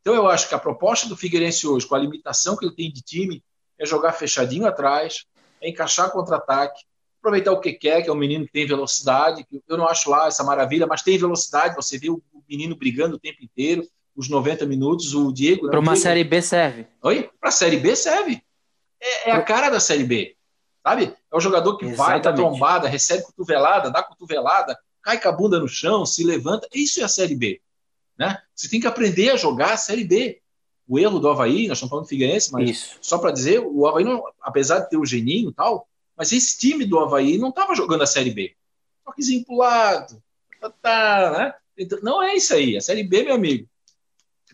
Então 0.00 0.14
eu 0.14 0.26
acho 0.26 0.48
que 0.48 0.54
a 0.54 0.58
proposta 0.58 1.06
do 1.06 1.18
Figueirense 1.18 1.66
hoje, 1.66 1.86
com 1.86 1.94
a 1.94 1.98
limitação 1.98 2.56
que 2.56 2.64
ele 2.64 2.74
tem 2.74 2.90
de 2.90 3.02
time, 3.02 3.44
é 3.78 3.84
jogar 3.84 4.14
fechadinho 4.14 4.66
atrás, 4.66 5.26
é 5.60 5.68
encaixar 5.68 6.10
contra-ataque, 6.10 6.82
aproveitar 7.18 7.52
o 7.52 7.60
que 7.60 7.74
quer, 7.74 8.00
que 8.00 8.08
é 8.08 8.12
um 8.12 8.16
menino 8.16 8.46
que 8.46 8.52
tem 8.52 8.66
velocidade, 8.66 9.44
que 9.44 9.62
eu 9.68 9.76
não 9.76 9.86
acho 9.86 10.08
lá 10.08 10.28
essa 10.28 10.42
maravilha, 10.42 10.86
mas 10.86 11.02
tem 11.02 11.18
velocidade, 11.18 11.76
você 11.76 11.98
vê 11.98 12.08
o 12.08 12.22
menino 12.48 12.74
brigando 12.74 13.16
o 13.16 13.20
tempo 13.20 13.44
inteiro, 13.44 13.86
os 14.16 14.28
90 14.28 14.64
minutos, 14.66 15.14
o 15.14 15.32
Diego... 15.32 15.66
Né? 15.66 15.70
Para 15.70 15.80
uma 15.80 15.92
Diego... 15.92 16.02
Série 16.02 16.24
B 16.24 16.42
serve. 16.42 16.86
Oi? 17.02 17.30
Para 17.38 17.50
a 17.50 17.52
Série 17.52 17.76
B 17.76 17.94
serve. 17.94 18.42
É, 19.00 19.30
é, 19.30 19.32
a 19.32 19.42
cara 19.42 19.68
da 19.68 19.78
Série 19.78 20.04
B, 20.04 20.34
sabe? 20.82 21.14
É 21.30 21.36
o 21.36 21.40
jogador 21.40 21.76
que 21.76 21.84
Exatamente. 21.84 22.12
vai, 22.12 22.20
dá 22.20 22.32
trombada, 22.32 22.88
recebe 22.88 23.24
cotovelada, 23.24 23.90
dá 23.90 24.02
cotovelada, 24.02 24.78
cai 25.02 25.20
com 25.20 25.28
a 25.28 25.32
bunda 25.32 25.60
no 25.60 25.68
chão, 25.68 26.06
se 26.06 26.24
levanta. 26.24 26.66
Isso 26.74 27.00
é 27.00 27.04
a 27.04 27.08
Série 27.08 27.36
B. 27.36 27.60
Né? 28.18 28.38
Você 28.54 28.68
tem 28.68 28.80
que 28.80 28.86
aprender 28.86 29.30
a 29.30 29.36
jogar 29.36 29.74
a 29.74 29.76
Série 29.76 30.04
B. 30.04 30.40
O 30.88 30.98
erro 30.98 31.18
do 31.18 31.28
Havaí, 31.28 31.66
nós 31.66 31.78
estamos 31.78 31.90
falando 31.90 32.04
do 32.04 32.08
Figueirense, 32.08 32.52
mas 32.52 32.70
Isso. 32.70 32.98
só 33.00 33.18
para 33.18 33.32
dizer, 33.32 33.58
o 33.60 33.86
Havaí, 33.86 34.04
não, 34.04 34.22
apesar 34.40 34.80
de 34.80 34.88
ter 34.88 34.96
o 34.96 35.04
geninho 35.04 35.50
e 35.50 35.52
tal, 35.52 35.88
mas 36.16 36.32
esse 36.32 36.56
time 36.58 36.86
do 36.86 36.98
Havaí 37.00 37.38
não 37.38 37.48
estava 37.48 37.74
jogando 37.74 38.02
a 38.02 38.06
Série 38.06 38.30
B. 38.30 38.54
Toquezinho 39.04 39.44
pro 39.44 39.56
lado, 39.56 40.22
tá, 40.60 40.70
tá, 40.70 41.38
né? 41.38 41.54
Então, 41.76 41.98
não 42.02 42.22
é 42.22 42.34
isso 42.34 42.54
aí. 42.54 42.76
A 42.76 42.80
Série 42.80 43.02
B, 43.02 43.24
meu 43.24 43.34
amigo, 43.34 43.68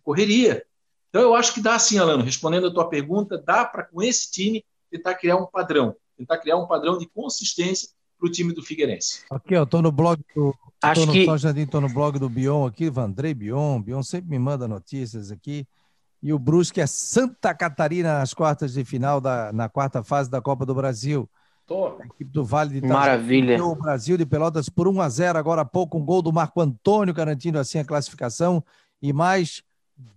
correria. 0.02 0.64
Então 1.08 1.22
eu 1.22 1.34
acho 1.34 1.52
que 1.52 1.60
dá 1.60 1.78
sim, 1.78 1.98
Alano, 1.98 2.24
respondendo 2.24 2.66
a 2.66 2.72
tua 2.72 2.88
pergunta, 2.88 3.36
dá 3.38 3.64
para 3.64 3.84
com 3.84 4.02
esse 4.02 4.30
time 4.30 4.64
tentar 4.90 5.14
criar 5.14 5.36
um 5.36 5.46
padrão, 5.46 5.94
tentar 6.16 6.38
criar 6.38 6.56
um 6.56 6.66
padrão 6.66 6.98
de 6.98 7.08
consistência 7.08 7.88
para 8.18 8.28
o 8.28 8.32
time 8.32 8.52
do 8.54 8.62
Figueirense. 8.62 9.24
Aqui, 9.30 9.54
eu 9.54 9.64
estou 9.64 9.82
no 9.82 9.92
blog 9.92 10.22
do 10.34 10.54
Acho 10.82 11.02
tô 11.02 11.06
no, 11.06 11.12
que 11.12 11.38
Jardim, 11.38 11.66
tô 11.66 11.80
no 11.80 11.88
blog 11.88 12.18
do 12.18 12.28
Bion 12.28 12.66
aqui, 12.66 12.90
Vandrei 12.90 13.32
Bion, 13.32 13.80
Bion 13.80 14.02
sempre 14.02 14.30
me 14.30 14.38
manda 14.38 14.66
notícias 14.66 15.30
aqui. 15.30 15.64
E 16.20 16.32
o 16.32 16.38
Brusque 16.38 16.80
é 16.80 16.86
Santa 16.86 17.54
Catarina 17.54 18.18
nas 18.18 18.34
quartas 18.34 18.72
de 18.72 18.84
final 18.84 19.20
da 19.20 19.52
na 19.52 19.68
quarta 19.68 20.02
fase 20.02 20.30
da 20.30 20.40
Copa 20.40 20.66
do 20.66 20.74
Brasil. 20.74 21.28
Tô. 21.66 21.98
A 22.00 22.06
equipe 22.06 22.30
do 22.30 22.44
Vale 22.44 22.70
de 22.70 22.78
Itajaí 22.78 22.96
Maravilha. 22.96 23.64
O 23.64 23.76
Brasil 23.76 24.16
de 24.16 24.26
Pelotas 24.26 24.68
por 24.68 24.88
1 24.88 25.00
a 25.00 25.08
0 25.08 25.38
agora 25.38 25.62
há 25.62 25.64
pouco 25.64 25.98
um 25.98 26.04
gol 26.04 26.20
do 26.20 26.32
Marco 26.32 26.60
Antônio 26.60 27.14
garantindo 27.14 27.58
assim 27.58 27.78
a 27.78 27.84
classificação 27.84 28.62
e 29.00 29.12
mais 29.12 29.62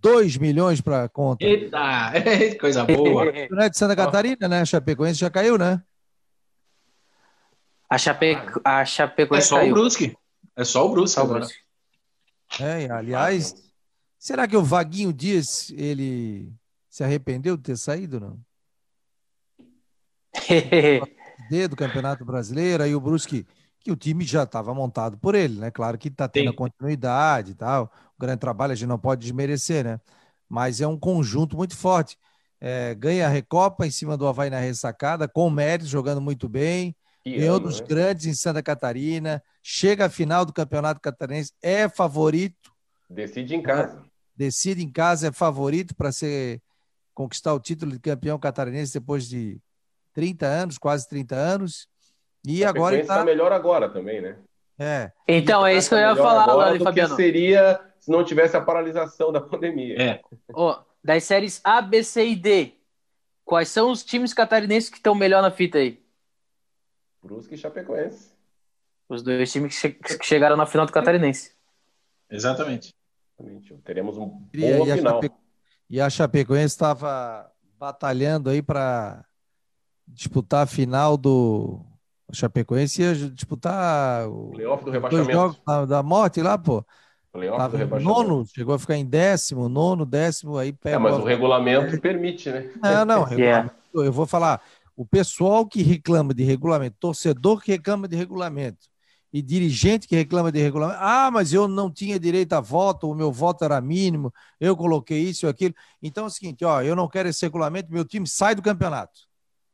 2 0.02 0.38
milhões 0.38 0.82
para 0.82 1.08
conta. 1.10 1.44
Eita, 1.44 2.14
coisa 2.60 2.84
boa. 2.84 3.26
Não 3.50 3.62
é 3.62 3.70
de 3.70 3.78
Santa 3.78 3.96
Catarina, 3.96 4.48
né? 4.48 4.62
A 4.62 4.66
Chapecoense 4.66 5.20
já 5.20 5.30
caiu, 5.30 5.58
né? 5.58 5.82
A, 7.90 7.98
Chape... 7.98 8.38
a 8.64 8.86
Chapecoense 8.86 9.46
É 9.46 9.50
só 9.50 9.56
caiu. 9.58 9.72
o 9.72 9.74
Brusque. 9.74 10.18
É 10.56 10.64
só 10.64 10.86
o 10.86 10.90
Brusque 10.92 11.16
só 11.16 11.24
o 11.24 11.28
Brusque. 11.28 11.58
É, 12.60 12.90
aliás, 12.90 13.56
será 14.18 14.48
que 14.48 14.56
o 14.56 14.64
Vaguinho 14.64 15.12
Dias, 15.12 15.72
ele 15.72 16.54
se 16.90 17.04
arrependeu 17.04 17.58
de 17.58 17.64
ter 17.64 17.78
saído, 17.78 18.20
não? 18.20 18.40
do 21.70 21.76
Campeonato 21.76 22.24
Brasileiro, 22.26 22.84
aí 22.84 22.96
o 22.96 23.00
Brusque, 23.00 23.46
que 23.80 23.92
o 23.92 23.96
time 23.96 24.24
já 24.24 24.44
estava 24.44 24.74
montado 24.74 25.18
por 25.18 25.36
ele, 25.36 25.60
né? 25.60 25.72
Claro 25.72 25.98
que 25.98 26.08
está 26.08 26.28
tendo 26.28 26.50
a 26.50 26.56
continuidade 26.56 27.52
e 27.52 27.56
tal, 27.56 27.92
grande 28.18 28.40
trabalho 28.40 28.74
a 28.74 28.76
gente 28.76 28.88
não 28.88 29.00
pode 29.00 29.22
desmerecer, 29.22 29.84
né? 29.84 30.00
Mas 30.48 30.82
é 30.82 30.88
um 30.88 30.98
conjunto 30.98 31.58
muito 31.58 31.76
forte. 31.76 32.18
É, 32.60 32.96
ganha 32.96 33.26
a 33.26 33.30
Recopa 33.30 33.86
em 33.86 33.92
cima 33.92 34.16
do 34.18 34.28
Havaí 34.28 34.50
na 34.50 34.60
ressacada, 34.60 35.28
com 35.28 35.50
méritos, 35.50 35.90
jogando 35.90 36.22
muito 36.22 36.48
bem. 36.48 36.96
é 37.26 37.52
um 37.52 37.60
dos 37.60 37.82
né? 37.82 37.88
grandes 37.88 38.26
em 38.26 38.34
Santa 38.34 38.62
Catarina. 38.64 39.42
Chega 39.62 40.06
à 40.06 40.10
final 40.10 40.46
do 40.46 40.54
Campeonato 40.54 41.02
Catarinense, 41.02 41.52
é 41.62 41.90
favorito. 41.90 42.72
Decide 43.10 43.56
em 43.56 43.62
casa. 43.62 44.04
Decide 44.36 44.84
em 44.84 44.92
casa, 44.92 45.28
é 45.28 45.32
favorito 45.32 45.96
para 45.96 46.12
ser 46.12 46.62
conquistar 47.14 47.54
o 47.54 47.60
título 47.60 47.94
de 47.94 48.00
campeão 48.00 48.38
catarinense 48.38 48.94
depois 48.94 49.28
de 49.28 49.60
30 50.14 50.46
anos, 50.46 50.78
quase 50.78 51.08
30 51.08 51.36
anos. 51.36 51.88
E 52.46 52.64
a 52.64 52.70
agora 52.70 53.00
está 53.00 53.24
melhor 53.24 53.52
agora 53.52 53.90
também, 53.90 54.22
né? 54.22 54.38
É. 54.78 55.12
Então, 55.28 55.66
é 55.66 55.76
isso 55.76 55.90
que 55.90 55.96
eu 55.96 56.00
ia 56.00 56.16
falar, 56.16 56.78
Fabiano. 56.80 57.16
seria 57.16 57.80
se 58.06 58.12
não 58.12 58.24
tivesse 58.24 58.56
a 58.56 58.62
paralisação 58.62 59.32
da 59.32 59.42
pandemia. 59.42 60.00
É. 60.00 60.22
Oh, 60.54 60.76
das 61.04 61.24
séries 61.24 61.60
A, 61.64 61.82
B, 61.82 62.04
C 62.04 62.24
e 62.28 62.36
D, 62.36 62.76
quais 63.44 63.68
são 63.70 63.90
os 63.90 64.04
times 64.04 64.32
catarinenses 64.32 64.92
que 64.92 64.98
estão 64.98 65.16
melhor 65.16 65.42
na 65.42 65.50
fita 65.50 65.80
aí? 65.80 66.00
Brusque 67.24 67.56
e 67.56 67.58
Chapecoense. 67.58 68.32
Os 69.10 69.24
dois 69.24 69.52
times 69.52 69.82
que, 69.82 69.90
che 69.90 70.18
que 70.20 70.24
chegaram 70.24 70.56
na 70.56 70.68
final 70.68 70.86
do 70.86 70.92
catarinense. 70.92 71.52
Exatamente. 72.30 72.94
Teremos 73.84 74.18
um 74.18 74.28
bom 74.28 74.48
e 74.54 74.94
final. 74.96 75.18
A 75.18 75.22
Chape... 75.24 75.36
E 75.90 76.00
a 76.00 76.08
Chapecoense 76.08 76.76
estava 76.76 77.52
batalhando 77.80 78.52
aí 78.52 78.62
para 78.62 79.26
disputar 80.08 80.64
a 80.64 80.68
final 80.68 81.18
do 81.18 81.84
o 82.28 82.36
Chapecoense 82.36 83.02
ia 83.02 83.16
disputar 83.16 84.28
o 84.28 84.52
playoff 84.52 84.86
do 84.86 84.92
rebaixamento. 84.92 85.32
Dois 85.32 85.36
jogos 85.36 85.62
da, 85.66 85.86
da 85.86 86.04
morte 86.04 86.42
lá, 86.42 86.56
pô. 86.56 86.86
Playoff 87.36 87.78
do 87.78 88.00
nono, 88.00 88.46
chegou 88.46 88.74
a 88.74 88.80
ficar 88.80 88.96
em 88.96 89.06
décimo, 89.06 89.68
nono, 89.68 90.06
décimo, 90.06 90.58
aí 90.58 90.72
pega. 90.72 90.96
É, 90.96 91.00
mas 91.00 91.18
o 91.18 91.24
regulamento 91.24 92.00
permite, 92.00 92.50
né? 92.50 92.72
Não, 92.82 93.04
não, 93.04 93.34
yeah. 93.34 93.70
eu 93.94 94.12
vou 94.12 94.26
falar, 94.26 94.62
o 94.96 95.06
pessoal 95.06 95.68
que 95.68 95.84
reclama 95.84 96.34
de 96.34 96.44
regulamento, 96.44 96.96
torcedor 96.98 97.62
que 97.62 97.74
reclama 97.74 98.08
de 98.08 98.16
regulamento 98.16 98.88
e 99.34 99.42
dirigente 99.42 100.08
que 100.08 100.16
reclama 100.16 100.50
de 100.50 100.62
regulamento, 100.62 100.98
ah, 101.02 101.30
mas 101.30 101.52
eu 101.52 101.68
não 101.68 101.92
tinha 101.92 102.18
direito 102.18 102.54
a 102.54 102.62
voto, 102.62 103.12
o 103.12 103.14
meu 103.14 103.34
voto 103.34 103.66
era 103.66 103.82
mínimo, 103.82 104.34
eu 104.58 104.78
coloquei 104.78 105.20
isso 105.20 105.46
e 105.46 105.50
aquilo. 105.50 105.76
Então 106.02 106.24
é 106.24 106.28
o 106.28 106.30
seguinte, 106.32 106.64
ó, 106.64 106.82
eu 106.82 106.96
não 106.96 107.10
quero 107.10 107.28
esse 107.28 107.46
regulamento, 107.46 107.92
meu 107.92 108.06
time 108.06 108.26
sai 108.26 108.56
do 108.56 108.62
campeonato. 108.62 109.20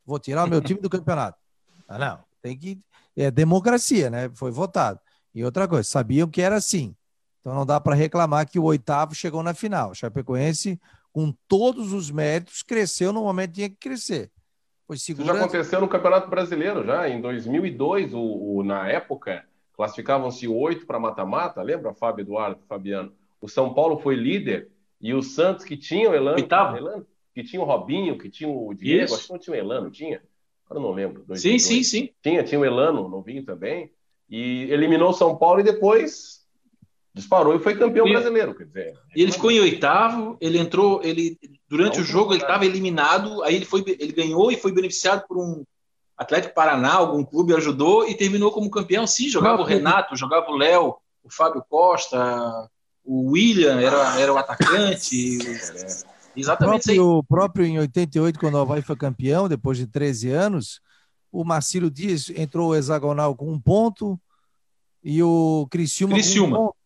Vou 0.03 0.18
tirar 0.18 0.45
o 0.45 0.49
meu 0.49 0.62
time 0.62 0.82
do 0.82 0.89
campeonato. 0.89 1.38
Ah, 1.93 1.99
não, 1.99 2.20
tem 2.41 2.57
que. 2.57 2.80
É 3.18 3.30
democracia, 3.30 4.09
né? 4.09 4.32
Foi 4.34 4.49
votado. 4.49 4.97
E 5.36 5.43
outra 5.43 5.68
coisa, 5.68 5.84
sabiam 5.84 6.26
que 6.26 6.41
era 6.41 6.55
assim. 6.55 6.95
Então 7.42 7.56
não 7.56 7.66
dá 7.66 7.82
para 7.82 7.96
reclamar 7.96 8.48
que 8.48 8.60
o 8.60 8.64
oitavo 8.64 9.14
chegou 9.16 9.44
na 9.44 9.54
final. 9.54 9.92
O 9.92 9.96
Chapecoense, 9.96 10.80
com 11.12 11.34
todos 11.48 11.92
os 11.92 12.10
méritos, 12.10 12.62
cresceu 12.62 13.12
no 13.12 13.24
momento 13.24 13.50
que 13.50 13.56
tinha 13.56 13.70
que 13.70 13.76
crescer. 13.78 14.32
Foi 14.88 14.98
segura... 14.98 15.26
Isso 15.26 15.34
já 15.34 15.39
aconteceu 15.39 15.82
no 15.82 15.88
Campeonato 15.88 16.30
Brasileiro, 16.30 16.86
já. 16.86 17.10
Em 17.10 17.20
2002, 17.20 18.14
o, 18.14 18.20
o 18.20 18.64
na 18.64 18.88
época, 18.88 19.44
classificavam-se 19.74 20.48
oito 20.48 20.86
para 20.86 21.00
mata-mata. 21.00 21.62
Lembra, 21.62 21.94
Fábio 21.94 22.22
Eduardo, 22.22 22.62
Fabiano? 22.68 23.12
O 23.42 23.50
São 23.50 23.74
Paulo 23.74 23.98
foi 24.00 24.16
líder 24.16 24.70
e 25.00 25.14
o 25.14 25.24
Santos, 25.24 25.66
que 25.66 25.76
tinha 25.76 26.10
o 26.10 26.14
Elano, 26.14 26.38
Elano 26.78 27.08
que 27.34 27.44
tinha 27.44 27.62
o 27.62 27.66
Robinho, 27.66 28.18
que 28.18 28.30
tinha 28.30 28.50
o 28.50 28.74
Diego, 28.74 29.06
Isso. 29.06 29.16
acho 29.16 29.26
que 29.26 29.32
não 29.32 29.39
tinha 29.39 29.56
o 29.56 29.60
Elano, 29.60 29.89
tinha? 29.89 30.22
Agora 30.66 30.80
não 30.80 30.94
lembro. 30.94 31.24
Dois, 31.26 31.42
sim, 31.42 31.50
dois. 31.50 31.64
sim, 31.64 31.84
sim. 31.84 32.10
Tinha, 32.22 32.44
tinha 32.44 32.60
o 32.60 32.66
Elano, 32.66 33.10
novinho 33.10 33.44
também, 33.44 33.92
e 34.30 34.68
eliminou 34.70 35.10
o 35.10 35.14
São 35.14 35.36
Paulo 35.36 35.60
e 35.60 35.64
depois 35.64 36.41
disparou 37.14 37.55
e 37.55 37.59
foi 37.59 37.78
campeão 37.78 38.07
e, 38.07 38.14
brasileiro, 38.14 38.55
quer 38.55 38.66
dizer. 38.66 38.93
Ele 39.16 39.32
ficou 39.32 39.51
em 39.51 39.59
oitavo, 39.59 40.38
ele 40.39 40.57
entrou, 40.57 41.01
ele 41.03 41.38
durante 41.70 41.97
não, 41.97 42.03
o 42.03 42.07
jogo 42.07 42.34
ele 42.34 42.41
estava 42.41 42.66
eliminado, 42.66 43.43
aí 43.43 43.55
ele 43.55 43.66
foi, 43.66 43.84
ele 43.88 44.12
ganhou 44.12 44.51
e 44.51 44.57
foi 44.57 44.72
beneficiado 44.72 45.26
por 45.28 45.38
um 45.38 45.64
Atlético 46.18 46.53
Paraná, 46.53 46.93
algum 46.93 47.24
clube 47.24 47.55
ajudou 47.55 48.07
e 48.07 48.16
terminou 48.16 48.51
como 48.51 48.70
campeão. 48.70 49.07
Sim, 49.07 49.28
jogava 49.28 49.57
Não, 49.57 49.64
o 49.64 49.68
Renato, 49.68 50.16
jogava 50.16 50.49
o 50.51 50.57
Léo, 50.57 50.95
o 51.24 51.32
Fábio 51.32 51.64
Costa, 51.68 52.70
o 53.03 53.32
William 53.32 53.82
era, 53.82 54.20
era 54.20 54.34
o 54.34 54.38
atacante. 54.38 55.39
Exatamente. 56.36 56.91
O 56.99 57.24
próprio, 57.24 57.24
próprio 57.24 57.66
em 57.66 57.80
88, 57.80 58.39
quando 58.39 58.55
o 58.55 58.59
Havaí 58.59 58.82
foi 58.82 58.95
campeão, 58.95 59.49
depois 59.49 59.78
de 59.78 59.88
13 59.88 60.30
anos, 60.30 60.80
o 61.32 61.43
Marcílio 61.43 61.89
Dias 61.89 62.30
entrou 62.30 62.76
hexagonal 62.76 63.36
com 63.36 63.51
um 63.51 63.59
ponto 63.59 64.20
e 65.03 65.22
o 65.24 65.68
Criciúma, 65.70 66.14
Criciúma. 66.14 66.57
com 66.57 66.64
um 66.64 66.66
ponto. 66.68 66.80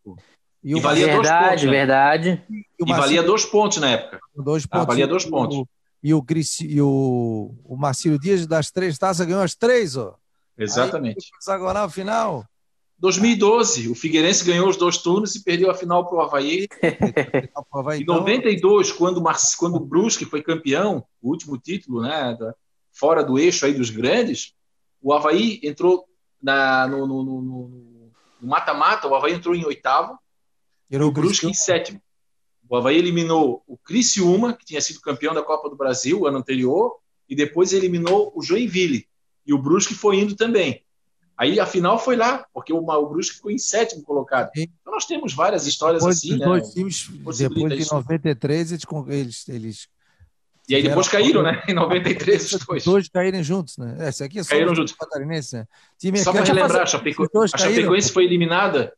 E, 0.66 0.76
e 0.76 0.80
valia 0.80 1.06
verdade, 1.06 1.28
dois 1.28 1.48
pontos. 1.48 1.62
Né? 1.62 1.70
Verdade, 1.70 2.44
E, 2.50 2.64
e 2.80 2.92
valia 2.92 3.22
dois 3.22 3.44
pontos 3.44 3.78
na 3.78 3.90
época. 3.90 4.18
Dois 4.34 4.64
ah, 4.64 4.68
pontos. 4.68 4.82
Ah, 4.82 4.86
valia 4.88 5.06
dois 5.06 5.24
pontos. 5.24 5.62
E 6.02 6.12
o, 6.12 6.26
e 6.62 6.82
o, 6.82 7.54
o 7.64 7.76
Marcílio 7.76 8.18
Dias, 8.18 8.48
das 8.48 8.72
três 8.72 8.98
taças, 8.98 9.24
ganhou 9.24 9.42
as 9.42 9.54
três, 9.54 9.96
ó. 9.96 10.16
Exatamente. 10.58 11.18
Aí, 11.32 11.38
hexagonal 11.38 11.88
final. 11.88 12.44
2012, 12.98 13.88
o 13.88 13.94
Figueirense 13.94 14.44
ganhou 14.44 14.68
os 14.68 14.76
dois 14.76 14.98
turnos 14.98 15.36
e 15.36 15.44
perdeu 15.44 15.70
a 15.70 15.74
final 15.74 16.04
para 16.04 16.16
o 16.18 16.20
Havaí. 16.22 16.66
em 18.00 18.04
92, 18.04 18.90
quando, 18.90 19.22
quando 19.58 19.76
o 19.76 19.80
Brusque 19.80 20.24
foi 20.24 20.42
campeão, 20.42 21.04
o 21.22 21.28
último 21.28 21.56
título, 21.58 22.02
né, 22.02 22.36
da, 22.40 22.52
fora 22.92 23.22
do 23.22 23.38
eixo 23.38 23.66
aí 23.66 23.74
dos 23.74 23.90
grandes, 23.90 24.52
o 25.00 25.12
Havaí 25.12 25.60
entrou 25.62 26.06
na, 26.42 26.88
no 26.88 28.02
mata-mata, 28.40 29.06
o 29.06 29.14
Havaí 29.14 29.34
entrou 29.34 29.54
em 29.54 29.64
oitavo 29.64 30.18
e 30.90 30.96
o 30.96 31.10
Brusque 31.10 31.46
em 31.46 31.54
sétimo. 31.54 32.00
O 32.68 32.76
Havaí 32.76 32.96
eliminou 32.96 33.62
o 33.66 33.76
Criciúma, 33.76 34.52
que 34.52 34.64
tinha 34.64 34.80
sido 34.80 35.00
campeão 35.00 35.32
da 35.32 35.42
Copa 35.42 35.68
do 35.68 35.76
Brasil 35.76 36.26
ano 36.26 36.38
anterior, 36.38 36.96
e 37.28 37.34
depois 37.34 37.72
eliminou 37.72 38.32
o 38.34 38.42
Joinville. 38.42 39.06
E 39.46 39.52
o 39.52 39.58
Brusque 39.58 39.94
foi 39.94 40.16
indo 40.16 40.34
também. 40.34 40.82
Aí 41.36 41.60
a 41.60 41.66
final 41.66 41.98
foi 41.98 42.16
lá, 42.16 42.46
porque 42.52 42.72
o, 42.72 42.78
o 42.78 43.08
Brusque 43.08 43.36
ficou 43.36 43.50
em 43.50 43.58
sétimo 43.58 44.02
colocado. 44.02 44.50
Então 44.56 44.92
nós 44.92 45.04
temos 45.04 45.34
várias 45.34 45.66
histórias 45.66 46.02
depois 46.02 46.16
assim, 46.16 46.38
né? 46.38 46.46
Dois 46.46 46.72
times, 46.72 47.08
depois 47.08 47.38
de 47.38 47.92
93, 47.92 48.72
eles, 48.72 48.84
eles, 49.08 49.48
eles 49.48 49.88
e 50.68 50.74
aí 50.74 50.82
depois 50.82 51.08
caíram, 51.08 51.42
né? 51.42 51.62
Em 51.68 51.74
93, 51.74 52.52
os 52.52 52.66
dois. 52.66 52.84
Dois 52.84 53.08
caíram 53.08 53.42
juntos, 53.42 53.78
né? 53.78 54.08
Esse 54.08 54.24
aqui 54.24 54.40
é 54.40 54.42
só 54.42 54.50
caíram 54.50 54.74
juntos. 54.74 54.94
Catarinense, 54.94 55.56
né? 55.56 55.66
Time 55.98 56.18
só 56.18 56.32
para 56.32 56.42
te 56.42 56.52
lembrar, 56.52 56.82
a, 56.82 56.86
Chapeco... 56.86 57.24
a 57.24 57.58
Chapecoense 57.58 58.10
foi 58.10 58.24
eliminada 58.24 58.92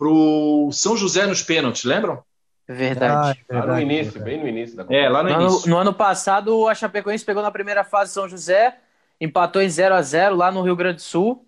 pro 0.00 0.70
São 0.72 0.96
José 0.96 1.26
nos 1.26 1.42
pênaltis, 1.42 1.84
lembram? 1.84 2.22
Verdade. 2.66 3.12
Ah, 3.12 3.30
é 3.30 3.52
verdade. 3.52 3.68
Lá 3.68 3.74
no 3.74 3.80
início, 3.82 4.22
bem 4.22 4.40
no 4.40 4.48
início 4.48 4.74
da 4.74 4.86
É, 4.88 5.10
lá 5.10 5.22
no, 5.22 5.28
no 5.28 5.34
início. 5.42 5.58
Ano, 5.58 5.66
no 5.66 5.76
ano 5.76 5.92
passado, 5.92 6.66
a 6.66 6.74
Chapecoense 6.74 7.22
pegou 7.22 7.42
na 7.42 7.50
primeira 7.50 7.84
fase 7.84 8.10
São 8.10 8.26
José, 8.26 8.78
empatou 9.20 9.60
em 9.60 9.68
0 9.68 9.94
a 9.94 10.00
0 10.00 10.36
lá 10.36 10.50
no 10.50 10.62
Rio 10.62 10.74
Grande 10.74 10.96
do 10.96 11.02
Sul 11.02 11.44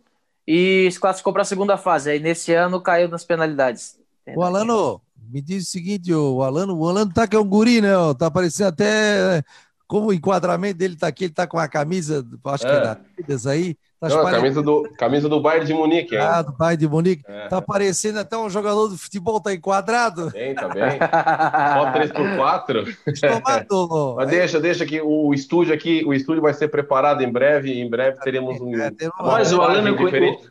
e 0.46 0.86
se 0.92 1.00
classificou 1.00 1.32
para 1.32 1.40
a 1.40 1.46
segunda 1.46 1.78
fase. 1.78 2.10
Aí 2.10 2.20
nesse 2.20 2.52
ano 2.52 2.78
caiu 2.78 3.08
nas 3.08 3.24
penalidades. 3.24 3.98
O 4.36 4.42
Alano, 4.42 5.00
me 5.30 5.40
diz 5.40 5.68
o 5.68 5.70
seguinte, 5.70 6.12
o 6.12 6.42
Alano, 6.42 6.76
o 6.76 6.86
Alano 6.86 7.10
tá 7.10 7.26
que 7.26 7.34
é 7.34 7.38
um 7.38 7.48
guri, 7.48 7.80
né? 7.80 7.92
Tá 8.18 8.30
parecendo 8.30 8.68
até 8.68 9.42
como 9.86 10.08
o 10.08 10.12
enquadramento 10.12 10.76
dele 10.76 10.96
tá 10.96 11.06
aqui, 11.06 11.24
ele 11.24 11.32
tá 11.32 11.46
com 11.46 11.58
a 11.58 11.68
camisa, 11.68 12.22
acho 12.44 12.64
que 12.64 12.70
é, 12.70 12.76
é 12.76 12.80
da 12.80 12.92
Adidas 12.92 13.46
aí. 13.46 13.78
Tá 14.02 14.08
Não, 14.08 14.24
camisa 14.24 14.60
do, 14.60 14.82
camisa 14.98 15.28
do 15.28 15.40
Bayern 15.40 15.64
de 15.64 15.72
Munique. 15.72 16.16
Ah, 16.16 16.40
é. 16.40 16.42
do 16.42 16.50
Bayern 16.50 16.76
de 16.76 16.88
Munique. 16.88 17.22
É. 17.24 17.46
Tá 17.46 17.62
parecendo 17.62 18.18
até 18.18 18.36
um 18.36 18.50
jogador 18.50 18.90
de 18.90 18.98
futebol, 18.98 19.40
tá 19.40 19.54
enquadrado. 19.54 20.28
Bem, 20.32 20.56
tá 20.56 20.66
bem. 20.66 20.98
Só 20.98 21.92
3x4. 21.92 22.96
Mas 24.16 24.28
deixa, 24.28 24.58
deixa 24.58 24.84
que 24.84 25.00
o 25.00 25.32
estúdio 25.32 25.72
aqui, 25.72 26.02
o 26.04 26.12
estúdio 26.12 26.42
vai 26.42 26.52
ser 26.52 26.66
preparado 26.66 27.22
em 27.22 27.30
breve, 27.30 27.80
em 27.80 27.88
breve 27.88 28.18
teremos 28.18 28.60
um... 28.60 28.74
É, 28.74 28.90
Mas 29.20 29.52
o 29.52 29.62
Alan... 29.62 29.84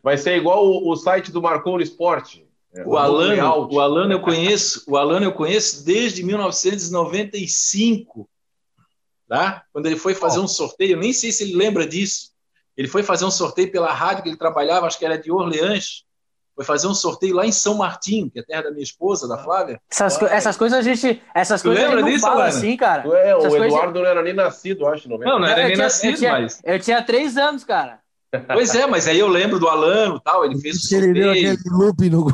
Vai 0.01 0.17
ser 0.17 0.37
igual 0.37 0.65
o, 0.65 0.89
o 0.89 0.95
site 0.95 1.29
do 1.29 1.41
Marconi 1.41 1.83
Esporte. 1.83 2.47
É, 2.73 2.87
o, 2.87 2.95
Alano, 2.95 3.67
o 3.69 3.81
Alano 3.81 4.13
eu 4.13 4.21
conheço, 4.21 4.81
o 4.87 4.95
Alano 4.95 5.25
eu 5.25 5.33
conheço 5.33 5.83
desde 5.83 6.23
1995, 6.23 8.29
tá? 9.27 9.63
Quando 9.73 9.87
ele 9.87 9.97
foi 9.97 10.13
fazer 10.13 10.39
um 10.39 10.47
sorteio, 10.47 10.95
nem 10.95 11.11
sei 11.11 11.33
se 11.33 11.43
ele 11.43 11.53
lembra 11.53 11.85
disso. 11.85 12.30
Ele 12.77 12.87
foi 12.87 13.03
fazer 13.03 13.25
um 13.25 13.31
sorteio 13.31 13.71
pela 13.71 13.91
rádio 13.91 14.23
que 14.23 14.29
ele 14.29 14.37
trabalhava, 14.37 14.87
acho 14.87 14.97
que 14.97 15.05
era 15.05 15.17
de 15.17 15.31
Orleans. 15.31 16.03
Foi 16.55 16.65
fazer 16.65 16.87
um 16.87 16.93
sorteio 16.93 17.35
lá 17.35 17.45
em 17.45 17.51
São 17.51 17.75
Martim, 17.75 18.29
que 18.29 18.39
é 18.39 18.41
a 18.41 18.45
terra 18.45 18.63
da 18.63 18.71
minha 18.71 18.83
esposa, 18.83 19.27
da 19.27 19.37
Flávia. 19.37 19.81
Essas, 19.89 20.21
essas 20.23 20.57
coisas 20.57 20.79
a 20.79 20.81
gente. 20.81 21.21
Essas 21.33 21.61
tu 21.61 21.69
coisas 21.69 21.83
lembra 21.83 21.99
a 21.99 22.03
gente 22.03 22.13
disso, 22.13 22.25
fala 22.27 22.45
assim, 22.45 22.77
cara. 22.77 23.03
É, 23.03 23.35
o 23.35 23.39
Eduardo 23.39 23.57
coisas... 23.57 23.93
não 23.93 24.05
era 24.05 24.21
nem 24.21 24.33
nascido, 24.33 24.85
acho. 24.85 25.09
Não, 25.09 25.17
não, 25.17 25.39
não 25.39 25.47
era 25.47 25.63
nem 25.63 25.73
tinha, 25.73 25.85
nascido, 25.85 26.11
eu 26.11 26.17
tinha, 26.17 26.31
mas. 26.33 26.61
Eu 26.63 26.79
tinha 26.79 27.01
três 27.01 27.37
anos, 27.37 27.63
cara. 27.63 27.99
Pois 28.47 28.75
é, 28.75 28.85
mas 28.85 29.07
aí 29.07 29.19
eu 29.19 29.27
lembro 29.27 29.59
do 29.59 29.67
Alano 29.67 30.19
tal, 30.19 30.45
ele 30.45 30.59
fez 30.59 30.77
o 30.77 30.79
sorteio. 30.81 31.11
Ele 31.11 31.21
deu 31.21 31.31
aquele 31.31 31.57
loop 31.69 32.09
no. 32.09 32.27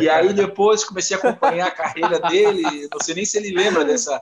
E 0.00 0.08
aí 0.08 0.32
depois 0.32 0.84
comecei 0.84 1.16
a 1.16 1.20
acompanhar 1.20 1.68
a 1.68 1.70
carreira 1.70 2.18
dele. 2.20 2.88
Não 2.92 3.00
sei 3.00 3.14
nem 3.14 3.24
se 3.24 3.38
ele 3.38 3.52
lembra 3.52 3.84
dessa. 3.84 4.20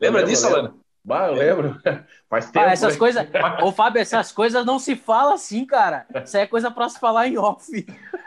Lembra 0.00 0.20
lembro, 0.20 0.34
disso, 0.34 0.46
Alano? 0.46 0.80
Bah, 1.04 1.28
eu 1.28 1.34
lembro. 1.34 1.78
Faz 2.30 2.50
tempo. 2.50 2.66
Ah, 2.66 2.72
essas 2.72 2.96
coisas. 2.96 3.26
Ô, 3.62 3.70
Fábio, 3.70 4.00
essas 4.00 4.32
coisas 4.32 4.64
não 4.64 4.78
se 4.78 4.96
fala 4.96 5.34
assim, 5.34 5.66
cara. 5.66 6.06
Isso 6.24 6.36
é 6.36 6.46
coisa 6.46 6.70
para 6.70 6.88
se 6.88 6.98
falar 6.98 7.28
em 7.28 7.36
off. 7.36 7.70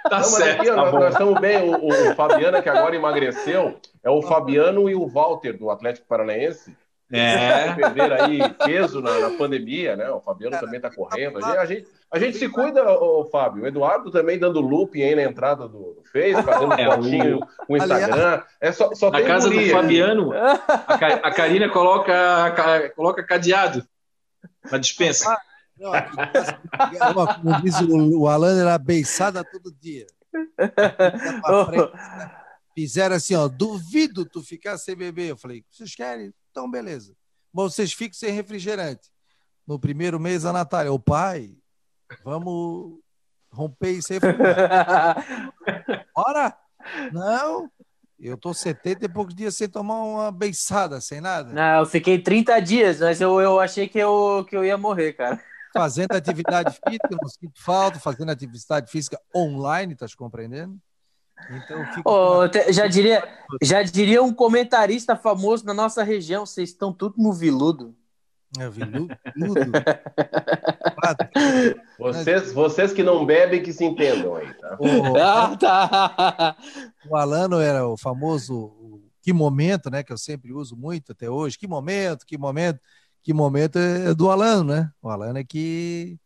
Tá 0.03 0.19
não, 0.19 0.23
certo. 0.23 0.61
Aqui, 0.61 0.69
tá 0.69 0.75
nós, 0.75 0.93
nós, 0.93 1.11
estamos 1.13 1.41
bem. 1.41 1.73
O, 1.73 1.88
o 1.88 2.15
Fabiano, 2.15 2.61
que 2.61 2.69
agora 2.69 2.95
emagreceu, 2.95 3.80
é 4.03 4.09
o 4.11 4.21
Fabiano 4.21 4.88
e 4.88 4.95
o 4.95 5.07
Walter, 5.07 5.57
do 5.57 5.71
Atlético 5.71 6.07
Paranaense. 6.07 6.78
É. 7.11 7.73
Perder 7.73 8.11
aí 8.21 8.39
peso 8.65 9.01
na, 9.01 9.17
na, 9.19 9.37
pandemia, 9.37 9.95
né? 9.95 10.09
O 10.09 10.19
Fabiano 10.19 10.59
também 10.59 10.75
está 10.77 10.89
correndo. 10.93 11.43
A 11.43 11.65
gente, 11.65 11.87
a 12.11 12.19
gente 12.19 12.37
se 12.37 12.49
cuida, 12.49 12.83
o 12.83 13.25
Fábio. 13.25 13.63
O 13.63 13.67
Eduardo 13.67 14.11
também 14.11 14.37
dando 14.37 14.59
looping 14.59 15.03
aí 15.03 15.15
na 15.15 15.23
entrada 15.23 15.67
do 15.67 16.03
Face, 16.11 16.43
fazendo 16.43 16.73
é, 16.73 16.85
fotinho 16.85 17.39
com 17.65 17.73
o 17.73 17.77
Instagram. 17.77 18.43
É 18.59 18.71
só, 18.73 18.93
só 18.93 19.09
na 19.09 19.21
casa 19.21 19.49
do 19.49 19.69
Fabiano, 19.69 20.33
a, 20.33 20.53
a 21.23 21.33
Karina 21.33 21.69
coloca, 21.69 22.91
coloca 22.95 23.23
cadeado 23.23 23.87
na 24.69 24.77
dispensa. 24.77 25.37
Como 25.77 27.61
diz 27.61 27.79
o, 27.81 28.21
o 28.21 28.27
Alan, 28.27 28.59
era 28.59 28.77
beiçada 28.77 29.45
todo 29.45 29.73
dia. 29.79 30.07
Fizeram 32.75 33.15
assim, 33.15 33.33
ó, 33.35 33.47
duvido 33.47 34.25
tu 34.25 34.43
ficar 34.43 34.77
sem 34.77 34.95
beber. 34.95 35.29
Eu 35.29 35.37
falei, 35.37 35.63
vocês 35.71 35.95
querem? 35.95 36.33
Então, 36.57 36.67
beleza. 36.67 37.15
Bom, 37.53 37.69
vocês 37.69 37.93
ficam 37.93 38.15
sem 38.17 38.31
refrigerante. 38.31 39.11
No 39.67 39.77
primeiro 39.77 40.19
mês, 40.19 40.43
a 40.43 40.51
Natália, 40.51 40.91
o 40.91 40.97
pai, 40.97 41.55
vamos 42.23 42.97
romper 43.51 43.91
isso 43.91 44.11
aí. 44.11 44.19
Bora! 46.15 46.57
Não, 47.13 47.69
eu 48.19 48.35
tô 48.35 48.55
70 48.55 49.05
e 49.05 49.07
poucos 49.07 49.35
dias 49.35 49.55
sem 49.55 49.69
tomar 49.69 50.01
uma 50.01 50.31
beiçada, 50.31 50.99
sem 50.99 51.21
nada. 51.21 51.53
Não, 51.53 51.81
eu 51.81 51.85
fiquei 51.85 52.17
30 52.17 52.59
dias, 52.59 53.01
mas 53.01 53.21
eu, 53.21 53.39
eu 53.39 53.59
achei 53.59 53.87
que 53.87 53.99
eu, 53.99 54.43
que 54.49 54.57
eu 54.57 54.65
ia 54.65 54.79
morrer, 54.79 55.13
cara. 55.13 55.39
Fazendo 55.71 56.13
atividade 56.13 56.75
física, 56.87 57.15
não 57.21 57.29
sinto 57.29 57.61
falta, 57.63 57.99
fazendo 57.99 58.31
atividade 58.31 58.89
física 58.89 59.21
online, 59.35 59.95
tá 59.95 60.07
compreendendo? 60.17 60.75
Então, 61.49 61.85
oh, 62.03 62.41
já, 62.71 62.88
diria, 62.88 63.23
já 63.61 63.81
diria 63.83 64.21
um 64.21 64.33
comentarista 64.33 65.15
famoso 65.15 65.65
na 65.65 65.73
nossa 65.73 66.03
região, 66.03 66.45
vocês 66.45 66.69
estão 66.69 66.91
tudo 66.91 67.15
no 67.17 67.31
viludo. 67.31 67.95
É, 68.57 68.69
viludo? 68.69 69.15
vocês, 71.99 72.53
vocês 72.53 72.93
que 72.93 73.03
não 73.03 73.25
bebem, 73.25 73.61
que 73.61 73.73
se 73.73 73.85
entendam 73.85 74.35
aí, 74.35 74.53
tá? 74.53 74.77
O, 74.79 74.88
ah, 75.17 75.57
tá. 75.57 76.57
o 77.09 77.15
Alano 77.15 77.59
era 77.59 77.88
o 77.88 77.97
famoso 77.97 79.01
que 79.21 79.33
momento, 79.33 79.89
né? 79.89 80.03
Que 80.03 80.13
eu 80.13 80.17
sempre 80.17 80.53
uso 80.53 80.75
muito 80.75 81.11
até 81.11 81.29
hoje. 81.29 81.57
Que 81.57 81.67
momento, 81.67 82.25
que 82.25 82.38
momento, 82.38 82.79
que 83.21 83.33
momento 83.33 83.77
é 83.77 84.13
do 84.13 84.31
Alano, 84.31 84.73
né? 84.73 84.89
O 85.01 85.09
Alano 85.09 85.38
é 85.38 85.43
que, 85.43 86.17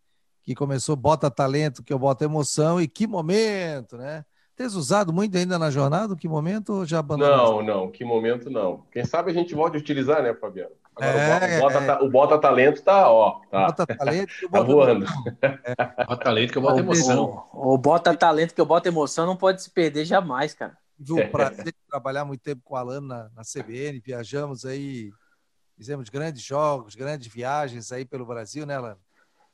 que 0.43 0.53
começou, 0.53 0.95
bota 0.95 1.31
talento, 1.31 1.83
que 1.83 1.91
eu 1.91 1.97
boto 1.97 2.23
emoção, 2.23 2.79
e 2.79 2.87
que 2.87 3.07
momento, 3.07 3.97
né? 3.97 4.23
Tens 4.55 4.75
usado 4.75 5.11
muito 5.11 5.37
ainda 5.37 5.57
na 5.57 5.71
jornada? 5.71 6.15
Que 6.15 6.27
momento 6.27 6.85
já 6.85 6.99
abandonou? 6.99 7.63
Não, 7.63 7.81
não, 7.83 7.91
que 7.91 8.03
momento 8.03 8.49
não. 8.49 8.83
Quem 8.91 9.05
sabe 9.05 9.31
a 9.31 9.33
gente 9.33 9.55
a 9.55 9.65
utilizar, 9.65 10.21
né, 10.21 10.33
Fabiano? 10.33 10.71
Agora, 10.95 11.47
é, 11.47 11.57
o, 11.57 11.61
bota, 11.61 11.77
é. 11.77 12.01
o, 12.01 12.09
bota, 12.09 12.37
talento 12.37 12.81
tá, 12.83 13.09
ó. 13.09 13.39
Tá, 13.49 13.67
bota 13.67 13.85
talento 13.87 14.27
que 14.27 14.47
tá 14.49 14.61
voando. 14.61 15.05
É. 15.41 16.05
Bota 16.05 16.23
talento 16.23 16.51
que 16.51 16.57
eu 16.57 16.61
boto 16.61 16.79
emoção. 16.79 17.47
O, 17.53 17.73
o, 17.73 17.77
bota 17.77 18.15
talento 18.15 18.53
que 18.53 18.61
eu 18.61 18.65
boto 18.65 18.87
emoção 18.87 19.25
não 19.25 19.35
pode 19.35 19.63
se 19.63 19.69
perder 19.69 20.05
jamais, 20.05 20.53
cara. 20.53 20.77
Tive 20.97 21.23
o 21.23 21.31
prazer 21.31 21.65
de 21.65 21.73
trabalhar 21.89 22.25
muito 22.25 22.41
tempo 22.41 22.61
com 22.63 22.75
o 22.75 22.77
Alan 22.77 23.01
na, 23.01 23.29
na 23.35 23.41
CBN, 23.41 23.99
viajamos 23.99 24.65
aí, 24.65 25.11
fizemos 25.75 26.09
grandes 26.09 26.43
jogos, 26.43 26.93
grandes 26.93 27.31
viagens 27.31 27.91
aí 27.91 28.05
pelo 28.05 28.25
Brasil, 28.25 28.65
né, 28.65 28.75
Alan? 28.75 28.97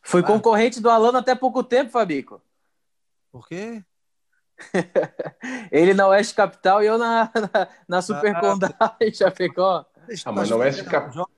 Fui 0.02 0.22
ah. 0.22 0.24
concorrente 0.24 0.82
do 0.82 0.90
Alan 0.90 1.18
até 1.18 1.36
pouco 1.36 1.64
tempo, 1.64 1.92
Fabico. 1.92 2.42
Por 3.32 3.48
quê? 3.48 3.84
Ele 5.72 5.94
na 5.94 6.08
Oeste 6.08 6.34
Capital 6.34 6.84
e 6.84 6.88
eu 6.88 6.98
na, 6.98 7.32
na, 7.36 7.68
na 7.88 8.02
Super 8.02 8.36
ah, 8.36 8.40
Condá 8.40 8.96
em 9.02 9.14
Chapecó. 9.14 9.86
Ah, 10.26 10.32
mas 10.32 10.50
na 10.50 10.56
Oeste 10.58 10.84
Capital. 10.84 11.30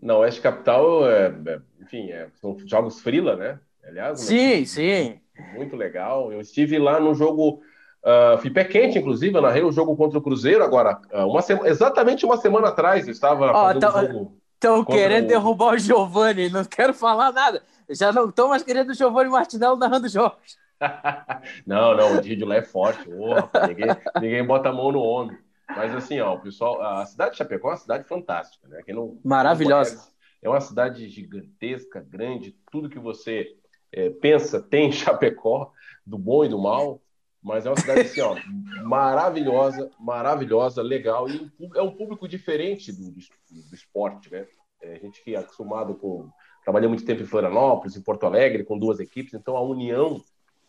Não, 0.00 0.18
Oeste 0.18 0.40
Capital, 0.40 1.08
é, 1.08 1.26
é, 1.26 1.60
enfim, 1.80 2.10
é, 2.10 2.28
são 2.40 2.56
jogos 2.66 3.00
frila, 3.00 3.36
né? 3.36 3.60
Aliás, 3.84 4.20
sim, 4.20 4.64
sim. 4.64 5.20
Muito 5.54 5.76
legal. 5.76 6.32
Eu 6.32 6.40
estive 6.40 6.78
lá 6.78 6.98
no 7.00 7.14
jogo. 7.14 7.62
Uh, 8.02 8.36
fui 8.38 8.50
pé 8.50 8.64
quente, 8.64 8.98
inclusive, 8.98 9.36
eu 9.36 9.42
narrei 9.42 9.62
o 9.62 9.70
jogo 9.70 9.96
contra 9.96 10.18
o 10.18 10.22
Cruzeiro 10.22 10.64
agora, 10.64 11.00
uh, 11.12 11.24
uma 11.24 11.40
sema, 11.40 11.68
exatamente 11.68 12.24
uma 12.24 12.36
semana 12.36 12.68
atrás. 12.68 13.06
Eu 13.06 13.12
estava. 13.12 13.52
Oh, 13.52 13.70
Estão 13.70 14.84
querendo 14.84 15.24
o... 15.24 15.28
derrubar 15.28 15.74
o 15.74 15.78
Giovanni, 15.78 16.48
não 16.48 16.64
quero 16.64 16.94
falar 16.94 17.32
nada. 17.32 17.62
Já 17.90 18.12
não 18.12 18.28
estão 18.28 18.48
mais 18.48 18.62
querendo 18.62 18.90
o 18.90 18.94
Giovanni 18.94 19.28
Martinello 19.28 19.76
narrando 19.76 20.08
jogos. 20.08 20.56
não, 21.66 21.96
não, 21.96 22.18
o 22.18 22.22
vídeo 22.22 22.46
lá 22.46 22.56
é 22.56 22.62
forte. 22.62 23.08
Oh, 23.08 23.66
ninguém, 23.66 23.86
ninguém 24.20 24.46
bota 24.46 24.68
a 24.68 24.72
mão 24.72 24.92
no 24.92 25.00
homem. 25.00 25.36
Mas 25.68 25.94
assim, 25.94 26.20
ó, 26.20 26.34
o 26.34 26.40
pessoal, 26.40 26.82
a 26.82 27.06
cidade 27.06 27.32
de 27.32 27.38
Chapecó 27.38 27.68
é 27.68 27.72
uma 27.72 27.76
cidade 27.76 28.04
fantástica, 28.04 28.68
né? 28.68 28.82
Quem 28.84 28.94
não, 28.94 29.18
Maravilhosa. 29.24 29.96
Não 29.96 30.12
é 30.42 30.48
uma 30.48 30.60
cidade 30.60 31.08
gigantesca, 31.08 32.00
grande, 32.00 32.56
tudo 32.70 32.88
que 32.88 32.98
você 32.98 33.56
é, 33.92 34.10
pensa 34.10 34.60
tem 34.60 34.88
em 34.88 34.92
Chapecó, 34.92 35.70
do 36.04 36.18
bom 36.18 36.44
e 36.44 36.48
do 36.48 36.58
mal, 36.58 37.00
mas 37.40 37.64
é 37.64 37.70
uma 37.70 37.78
cidade 37.78 38.00
assim, 38.00 38.20
ó, 38.20 38.36
maravilhosa, 38.82 39.90
maravilhosa, 39.98 40.82
legal, 40.82 41.28
e 41.28 41.50
é 41.76 41.82
um 41.82 41.94
público 41.94 42.26
diferente 42.26 42.92
do, 42.92 43.12
do, 43.12 43.74
esporte, 43.74 44.30
né? 44.30 44.46
É, 44.82 44.94
a 44.94 44.98
gente 44.98 45.22
que 45.22 45.34
é 45.34 45.38
acostumado 45.38 45.94
com. 45.94 46.28
Trabalhei 46.64 46.88
muito 46.88 47.04
tempo 47.04 47.22
em 47.22 47.26
Florianópolis, 47.26 47.96
em 47.96 48.02
Porto 48.02 48.24
Alegre, 48.24 48.64
com 48.64 48.78
duas 48.78 49.00
equipes, 49.00 49.34
então 49.34 49.56
a 49.56 49.62
união 49.62 50.22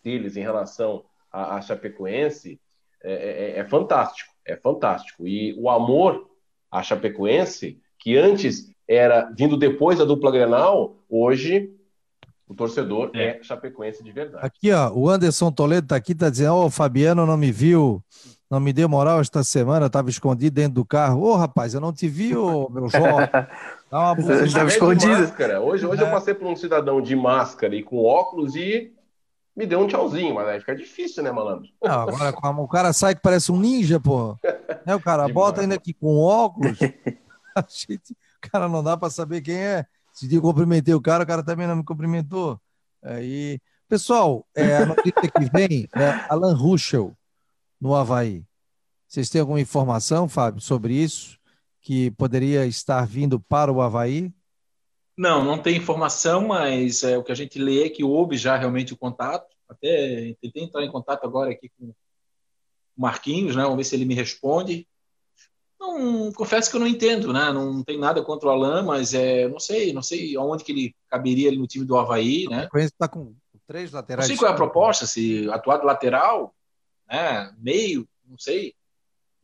deles 0.04 0.38
em 0.38 0.42
relação 0.42 1.04
à, 1.32 1.56
à 1.56 1.62
Chapecoense 1.62 2.60
é, 3.04 3.14
é, 3.14 3.52
é, 3.52 3.60
é 3.60 3.64
fantástico 3.66 4.34
é 4.46 4.56
fantástico. 4.56 5.28
E 5.28 5.54
o 5.58 5.70
amor 5.70 6.28
à 6.72 6.84
Chapecoense, 6.84 7.80
que 8.00 8.18
antes 8.18 8.72
era 8.88 9.32
vindo 9.36 9.58
depois 9.58 10.00
da 10.00 10.06
dupla 10.06 10.32
Grenal, 10.32 10.96
hoje 11.10 11.72
o 12.48 12.54
torcedor 12.54 13.12
é, 13.14 13.38
é 13.38 13.44
Chapecoense 13.44 14.04
de 14.04 14.12
verdade. 14.12 14.46
Aqui, 14.46 14.72
ó, 14.72 14.92
o 14.92 15.10
Anderson 15.10 15.52
Toledo 15.52 15.88
tá 15.88 15.96
aqui, 15.96 16.14
tá 16.14 16.30
dizendo: 16.30 16.54
Ó, 16.54 16.64
oh, 16.64 16.66
o 16.66 16.70
Fabiano 16.70 17.26
não 17.26 17.38
me 17.38 17.52
viu, 17.52 18.04
não 18.50 18.60
me 18.60 18.74
deu 18.74 18.90
moral 18.90 19.22
esta 19.22 19.44
semana, 19.44 19.86
estava 19.86 20.10
escondido 20.10 20.56
dentro 20.56 20.74
do 20.74 20.86
carro. 20.86 21.22
Ô, 21.22 21.32
oh, 21.32 21.36
rapaz, 21.36 21.74
eu 21.74 21.82
não 21.82 21.94
te 21.94 22.08
vi, 22.08 22.36
ô, 22.36 22.70
meu 22.70 22.90
jovem. 22.90 23.30
Dá 23.90 24.12
uma 24.12 24.44
Estava 24.44 24.68
escondido. 24.68 25.12
Máscara. 25.12 25.62
Hoje, 25.62 25.86
hoje 25.86 26.04
é. 26.04 26.08
eu 26.08 26.12
passei 26.12 26.34
por 26.34 26.48
um 26.48 26.56
cidadão 26.56 27.00
de 27.00 27.16
máscara 27.16 27.76
e 27.76 27.84
com 27.84 28.04
óculos 28.04 28.56
e 28.56 28.92
me 29.56 29.66
deu 29.66 29.80
um 29.80 29.88
tchauzinho, 29.88 30.34
mas 30.34 30.48
aí 30.48 30.60
fica 30.60 30.76
difícil, 30.76 31.24
né, 31.24 31.32
malandro? 31.32 31.70
Não, 31.82 32.02
agora 32.02 32.32
o 32.60 32.68
cara 32.68 32.92
sai 32.92 33.14
que 33.14 33.22
parece 33.22 33.52
um 33.52 33.60
ninja, 33.60 34.00
pô. 34.00 34.38
Né, 34.86 34.94
o 34.94 35.00
cara 35.00 35.28
Demais, 35.28 35.34
bota 35.34 35.62
ainda 35.62 35.76
aqui 35.76 35.94
com 35.94 36.20
óculos. 36.20 36.78
A 37.56 37.64
gente, 37.70 38.12
o 38.12 38.52
cara 38.52 38.68
não 38.68 38.84
dá 38.84 38.98
para 38.98 39.10
saber 39.10 39.42
quem 39.42 39.56
é. 39.56 39.86
Se 40.12 40.34
eu 40.34 40.42
cumprimentei 40.42 40.94
o 40.94 41.00
cara, 41.00 41.24
o 41.24 41.28
cara 41.28 41.42
também 41.42 41.66
não 41.66 41.78
me 41.78 41.86
cumprimentou. 41.86 42.60
Aí, 43.02 43.62
pessoal, 43.88 44.46
é, 44.54 44.78
a 44.78 44.86
notícia 44.86 45.22
que 45.22 45.46
vem 45.54 45.88
é 45.96 46.26
Alan 46.28 46.54
Ruschel 46.54 47.16
no 47.80 47.96
Havaí. 47.96 48.44
Vocês 49.08 49.30
têm 49.30 49.40
alguma 49.40 49.62
informação, 49.62 50.28
Fábio, 50.28 50.60
sobre 50.60 50.96
isso? 50.96 51.40
Que 51.80 52.12
poderia 52.12 52.66
estar 52.66 53.06
vindo 53.08 53.40
para 53.40 53.72
o 53.72 53.82
Havaí? 53.82 54.34
Não, 55.18 55.44
não 55.44 55.58
tem 55.58 55.78
informação, 55.78 56.48
mas 56.48 57.04
é, 57.04 57.18
o 57.18 57.24
que 57.24 57.32
a 57.32 57.36
gente 57.36 57.60
lê 57.60 57.86
é 57.86 57.90
que 57.90 58.04
houve 58.04 58.36
já 58.36 58.58
realmente 58.58 58.94
o 58.94 58.98
contato. 58.98 59.54
Até 59.70 60.36
tentei 60.42 60.64
entrar 60.64 60.84
em 60.84 60.92
contato 60.92 61.24
agora 61.24 61.52
aqui 61.52 61.70
com 61.78 61.88
o 61.88 61.96
Marquinhos, 62.98 63.56
né? 63.56 63.64
Vamos 63.64 63.78
ver 63.78 63.84
se 63.84 63.96
ele 63.96 64.06
me 64.06 64.16
responde. 64.16 64.88
Não, 65.80 66.32
confesso 66.32 66.70
que 66.70 66.76
eu 66.76 66.80
não 66.80 66.88
entendo, 66.88 67.34
né? 67.34 67.52
Não 67.52 67.84
tem 67.84 68.00
nada 68.00 68.24
contra 68.24 68.50
o 68.50 68.52
Alan, 68.52 68.84
mas 68.84 69.14
é, 69.14 69.48
não 69.48 69.60
sei, 69.60 69.92
não 69.94 70.02
sei 70.02 70.36
aonde 70.36 70.64
que 70.64 70.72
ele 70.72 70.96
caberia 71.10 71.50
ali 71.50 71.58
no 71.58 71.68
time 71.68 71.86
do 71.86 71.98
Havaí, 71.98 72.48
né? 72.48 72.68
O 72.74 72.78
está 72.78 73.08
com 73.08 73.36
três 73.68 73.92
laterais. 73.92 74.28
Não 74.28 74.36
sei 74.36 74.40
qual 74.40 74.52
é 74.52 74.54
a 74.54 74.58
proposta, 74.58 75.06
se 75.06 75.50
atuar 75.50 75.78
de 75.78 75.86
lateral, 75.86 76.56
né? 77.08 77.54
Meio, 77.58 78.08
não 78.26 78.38
sei. 78.38 78.74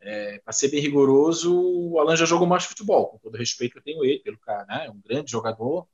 É, 0.02 0.40
para 0.40 0.54
ser 0.54 0.70
bem 0.70 0.80
rigoroso, 0.80 1.54
o 1.54 2.00
Alan 2.00 2.16
já 2.16 2.26
jogou 2.26 2.48
mais 2.48 2.64
futebol, 2.64 3.08
com 3.08 3.18
todo 3.18 3.38
respeito 3.38 3.74
que 3.74 3.80
eu 3.80 3.84
tenho 3.84 4.06
ele, 4.06 4.20
pelo 4.20 4.38
cara, 4.38 4.66
né? 4.66 4.86
É 4.86 4.90
um 4.90 5.00
grande 5.06 5.30
jogador. 5.32 5.86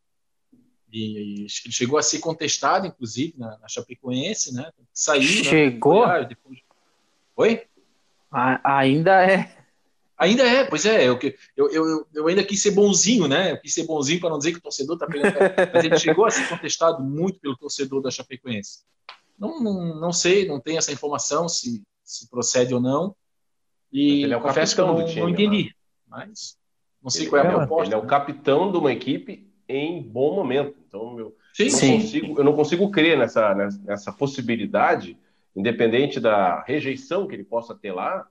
E, 0.91 0.99
e 0.99 1.41
ele 1.41 1.49
chegou 1.49 1.97
a 1.97 2.03
ser 2.03 2.19
contestado, 2.19 2.85
inclusive, 2.85 3.33
na, 3.37 3.57
na 3.57 3.67
Chapecoense, 3.67 4.53
né? 4.53 4.71
Saiu. 4.93 5.21
Né? 5.21 5.43
Chegou? 5.43 6.07
Né? 6.07 6.25
Depois... 6.25 6.59
Oi? 7.35 7.63
A, 8.31 8.79
ainda 8.79 9.25
é. 9.25 9.55
Ainda 10.17 10.43
é, 10.43 10.63
pois 10.63 10.85
é. 10.85 11.07
Eu, 11.07 11.19
eu, 11.57 11.71
eu, 11.71 12.07
eu, 12.13 12.27
ainda 12.27 12.43
quis 12.43 12.61
ser 12.61 12.71
bonzinho, 12.71 13.27
né? 13.27 13.51
Eu 13.51 13.59
quis 13.59 13.73
ser 13.73 13.83
bonzinho 13.83 14.19
para 14.19 14.29
não 14.29 14.37
dizer 14.37 14.53
que 14.53 14.59
o 14.59 14.61
torcedor 14.61 14.95
está 14.95 15.07
pegando. 15.07 15.35
Mas 15.73 15.83
ele 15.83 15.97
chegou 15.97 16.25
a 16.25 16.31
ser 16.31 16.47
contestado 16.47 17.03
muito 17.03 17.39
pelo 17.39 17.57
torcedor 17.57 18.01
da 18.01 18.11
Chapecoense. 18.11 18.83
Não, 19.37 19.59
não, 19.59 19.99
não 19.99 20.13
sei, 20.13 20.47
não 20.47 20.59
tenho 20.59 20.77
essa 20.77 20.93
informação 20.93 21.49
se, 21.49 21.83
se 22.03 22.29
procede 22.29 22.73
ou 22.73 22.79
não. 22.79 23.15
E 23.95 24.23
ele 24.23 24.33
é 24.33 24.37
o 24.37 24.41
confesso 24.41 24.75
que 24.75 24.81
eu 24.81 24.87
não, 24.87 25.05
time, 25.05 25.21
não 25.21 25.29
entendi. 25.29 25.63
Né? 25.63 25.71
Mas 26.05 26.57
não 27.01 27.09
sei 27.09 27.23
ele 27.23 27.29
qual 27.29 27.41
é 27.41 27.47
a 27.47 27.53
proposta. 27.53 27.85
Ele 27.85 27.93
é 27.93 27.97
o 27.97 28.05
capitão 28.05 28.69
de 28.69 28.77
uma 28.77 28.91
equipe 28.91 29.49
em 29.69 30.01
bom 30.01 30.35
momento. 30.35 30.75
Então, 30.85 31.17
eu, 31.17 31.35
sim, 31.53 31.69
não, 31.69 31.71
sim. 31.71 32.01
Consigo, 32.01 32.39
eu 32.39 32.43
não 32.43 32.53
consigo 32.53 32.91
crer 32.91 33.17
nessa, 33.17 33.55
nessa 33.85 34.11
possibilidade, 34.11 35.17
independente 35.55 36.19
da 36.19 36.61
rejeição 36.63 37.25
que 37.25 37.35
ele 37.35 37.45
possa 37.45 37.73
ter 37.73 37.93
lá, 37.93 38.27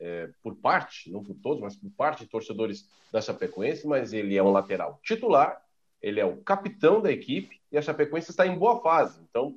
é, 0.00 0.30
por 0.42 0.54
parte, 0.56 1.10
não 1.10 1.22
por 1.22 1.34
todos, 1.34 1.60
mas 1.60 1.76
por 1.76 1.90
parte 1.90 2.24
de 2.24 2.30
torcedores 2.30 2.88
da 3.12 3.20
Chapecoense, 3.20 3.86
mas 3.86 4.14
ele 4.14 4.34
é 4.34 4.42
um 4.42 4.50
lateral 4.50 4.98
titular, 5.02 5.60
ele 6.00 6.20
é 6.20 6.24
o 6.24 6.38
capitão 6.38 7.02
da 7.02 7.12
equipe 7.12 7.60
e 7.70 7.76
a 7.76 7.82
Chapecoense 7.82 8.30
está 8.30 8.46
em 8.46 8.56
boa 8.56 8.80
fase. 8.80 9.20
Então, 9.28 9.54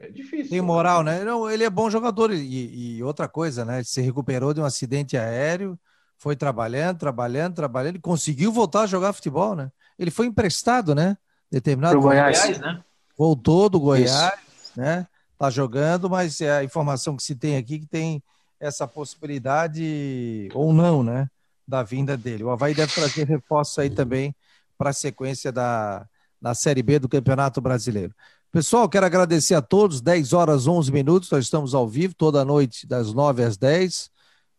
é 0.00 0.10
difícil. 0.10 0.50
Tem 0.50 0.60
moral, 0.60 1.02
né? 1.02 1.24
Não, 1.24 1.50
ele 1.50 1.64
é 1.64 1.70
bom 1.70 1.90
jogador. 1.90 2.32
E, 2.32 2.96
e, 2.96 3.02
outra 3.02 3.28
coisa, 3.28 3.64
né? 3.64 3.76
Ele 3.76 3.84
se 3.84 4.00
recuperou 4.00 4.54
de 4.54 4.60
um 4.60 4.64
acidente 4.64 5.16
aéreo, 5.16 5.78
foi 6.16 6.36
trabalhando, 6.36 6.98
trabalhando, 6.98 7.54
trabalhando, 7.54 7.96
e 7.96 8.00
conseguiu 8.00 8.52
voltar 8.52 8.82
a 8.82 8.86
jogar 8.86 9.12
futebol, 9.12 9.56
né? 9.56 9.70
Ele 9.98 10.10
foi 10.10 10.26
emprestado, 10.26 10.94
né? 10.94 11.16
Determinado. 11.50 11.94
Pro 11.94 12.02
Goiás, 12.02 12.58
né? 12.58 12.82
Voltou 13.16 13.68
do 13.68 13.80
Goiás, 13.80 14.10
Isso. 14.10 14.72
né? 14.76 15.06
Tá 15.36 15.50
jogando, 15.50 16.08
mas 16.08 16.40
é 16.40 16.58
a 16.58 16.64
informação 16.64 17.16
que 17.16 17.22
se 17.22 17.34
tem 17.34 17.56
aqui 17.56 17.80
que 17.80 17.86
tem 17.86 18.22
essa 18.60 18.86
possibilidade, 18.86 20.48
ou 20.54 20.72
não, 20.72 21.02
né? 21.02 21.28
Da 21.66 21.82
vinda 21.82 22.16
dele. 22.16 22.44
O 22.44 22.50
Havaí 22.50 22.74
deve 22.74 22.92
trazer 22.92 23.26
reforço 23.26 23.80
aí 23.80 23.90
também 23.90 24.34
para 24.76 24.90
a 24.90 24.92
sequência 24.92 25.50
da, 25.50 26.06
da 26.40 26.54
Série 26.54 26.82
B 26.82 26.98
do 26.98 27.08
Campeonato 27.08 27.60
Brasileiro. 27.60 28.14
Pessoal, 28.50 28.88
quero 28.88 29.04
agradecer 29.04 29.54
a 29.54 29.60
todos. 29.60 30.00
10 30.00 30.32
horas 30.32 30.66
11 30.66 30.90
minutos, 30.90 31.30
nós 31.30 31.44
estamos 31.44 31.74
ao 31.74 31.86
vivo 31.86 32.14
toda 32.14 32.44
noite, 32.44 32.86
das 32.86 33.12
9 33.12 33.42
às 33.42 33.58
10. 33.58 34.10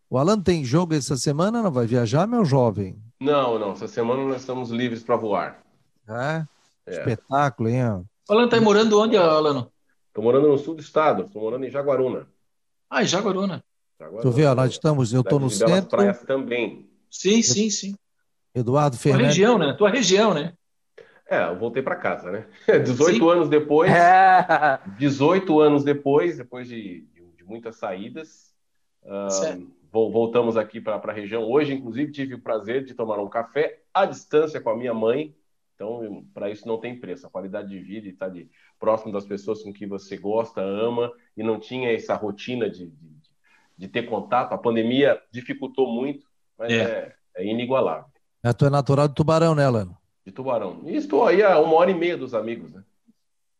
O 0.08 0.18
Alan 0.18 0.40
tem 0.40 0.64
jogo 0.64 0.94
essa 0.94 1.18
semana? 1.18 1.64
Não 1.64 1.72
vai 1.72 1.88
viajar, 1.88 2.28
meu 2.28 2.46
jovem? 2.46 3.02
Não, 3.20 3.58
não. 3.58 3.72
Essa 3.72 3.88
semana 3.88 4.24
nós 4.24 4.42
estamos 4.42 4.70
livres 4.70 5.04
para 5.04 5.16
voar. 5.16 5.64
É? 6.08 6.46
é? 6.86 7.00
Espetáculo, 7.00 7.70
hein? 7.70 7.84
O 8.30 8.34
Alan 8.34 8.46
está 8.46 8.62
morando 8.62 9.00
onde, 9.00 9.18
Alano? 9.18 9.72
Estou 10.08 10.24
morando 10.24 10.48
no 10.48 10.58
sul 10.58 10.76
do 10.76 10.82
estado. 10.82 11.24
Estou 11.24 11.42
morando 11.42 11.66
em 11.66 11.72
Jaguaruna. 11.72 12.28
Ah, 12.90 13.04
em 13.04 13.08
Jaguaruna. 13.08 13.64
Jaguaruna. 14.00 14.22
Tu 14.22 14.32
vê, 14.32 14.46
ó, 14.46 14.54
nós 14.54 14.72
estamos, 14.72 15.14
eu 15.14 15.22
estou 15.22 15.40
no 15.40 15.50
centro. 15.50 15.90
praias 15.90 16.22
também. 16.22 16.88
Sim, 17.10 17.42
sim, 17.42 17.70
sim. 17.72 17.96
Eduardo 18.54 18.98
Fernandes. 18.98 19.36
Tua 19.36 19.48
região, 19.48 19.58
né? 19.58 19.74
Tua 19.74 19.90
região, 19.90 20.34
né? 20.34 20.54
É, 21.30 21.44
eu 21.44 21.58
voltei 21.58 21.84
para 21.84 21.96
casa, 21.96 22.32
né? 22.32 22.48
18 22.68 23.14
Sim. 23.14 23.30
anos 23.30 23.50
depois, 23.50 23.92
18 24.98 25.60
anos 25.60 25.84
depois, 25.84 26.38
depois 26.38 26.68
de, 26.68 27.02
de 27.38 27.44
muitas 27.44 27.76
saídas, 27.76 28.52
uh, 29.04 29.72
voltamos 29.92 30.58
aqui 30.58 30.82
para 30.82 30.96
a 30.96 31.14
região. 31.14 31.44
Hoje, 31.44 31.74
inclusive, 31.74 32.12
tive 32.12 32.34
o 32.34 32.42
prazer 32.42 32.84
de 32.84 32.96
tomar 32.96 33.20
um 33.20 33.30
café 33.30 33.80
à 33.94 34.06
distância 34.06 34.60
com 34.60 34.72
a 34.72 34.78
minha 34.78 34.94
mãe. 34.94 35.36
Então, 35.76 36.26
para 36.34 36.50
isso 36.50 36.68
não 36.68 36.80
tem 36.80 37.00
preço. 37.00 37.28
A 37.28 37.30
qualidade 37.30 37.70
de 37.70 37.80
vida 37.80 38.08
e 38.08 38.12
estar 38.12 38.26
tá 38.26 38.34
de, 38.34 38.50
próximo 38.80 39.14
das 39.14 39.26
pessoas 39.26 39.62
com 39.62 39.72
que 39.72 39.86
você 39.86 40.18
gosta, 40.18 40.62
ama, 40.62 41.12
e 41.38 41.44
não 41.44 41.60
tinha 41.60 41.94
essa 41.94 42.16
rotina 42.16 42.68
de, 42.68 42.88
de, 42.88 43.10
de 43.78 43.88
ter 43.88 44.04
contato. 44.04 44.54
A 44.54 44.58
pandemia 44.58 45.22
dificultou 45.32 45.88
muito, 45.88 46.26
mas 46.58 46.72
é, 46.72 46.82
é, 46.82 47.16
é 47.36 47.46
inigualável. 47.46 48.10
É, 48.44 48.52
tu 48.52 48.66
é 48.66 48.70
natural 48.70 49.08
de 49.08 49.14
Tubarão, 49.14 49.54
né, 49.54 49.70
Lano? 49.70 49.99
De 50.30 50.36
Tubarão. 50.36 50.82
E 50.86 50.96
estou 50.96 51.26
aí 51.26 51.44
a 51.44 51.60
uma 51.60 51.76
hora 51.76 51.92
e 51.92 51.96
meia 51.96 52.16
dos 52.16 52.34
amigos, 52.34 52.72
né? 52.72 52.84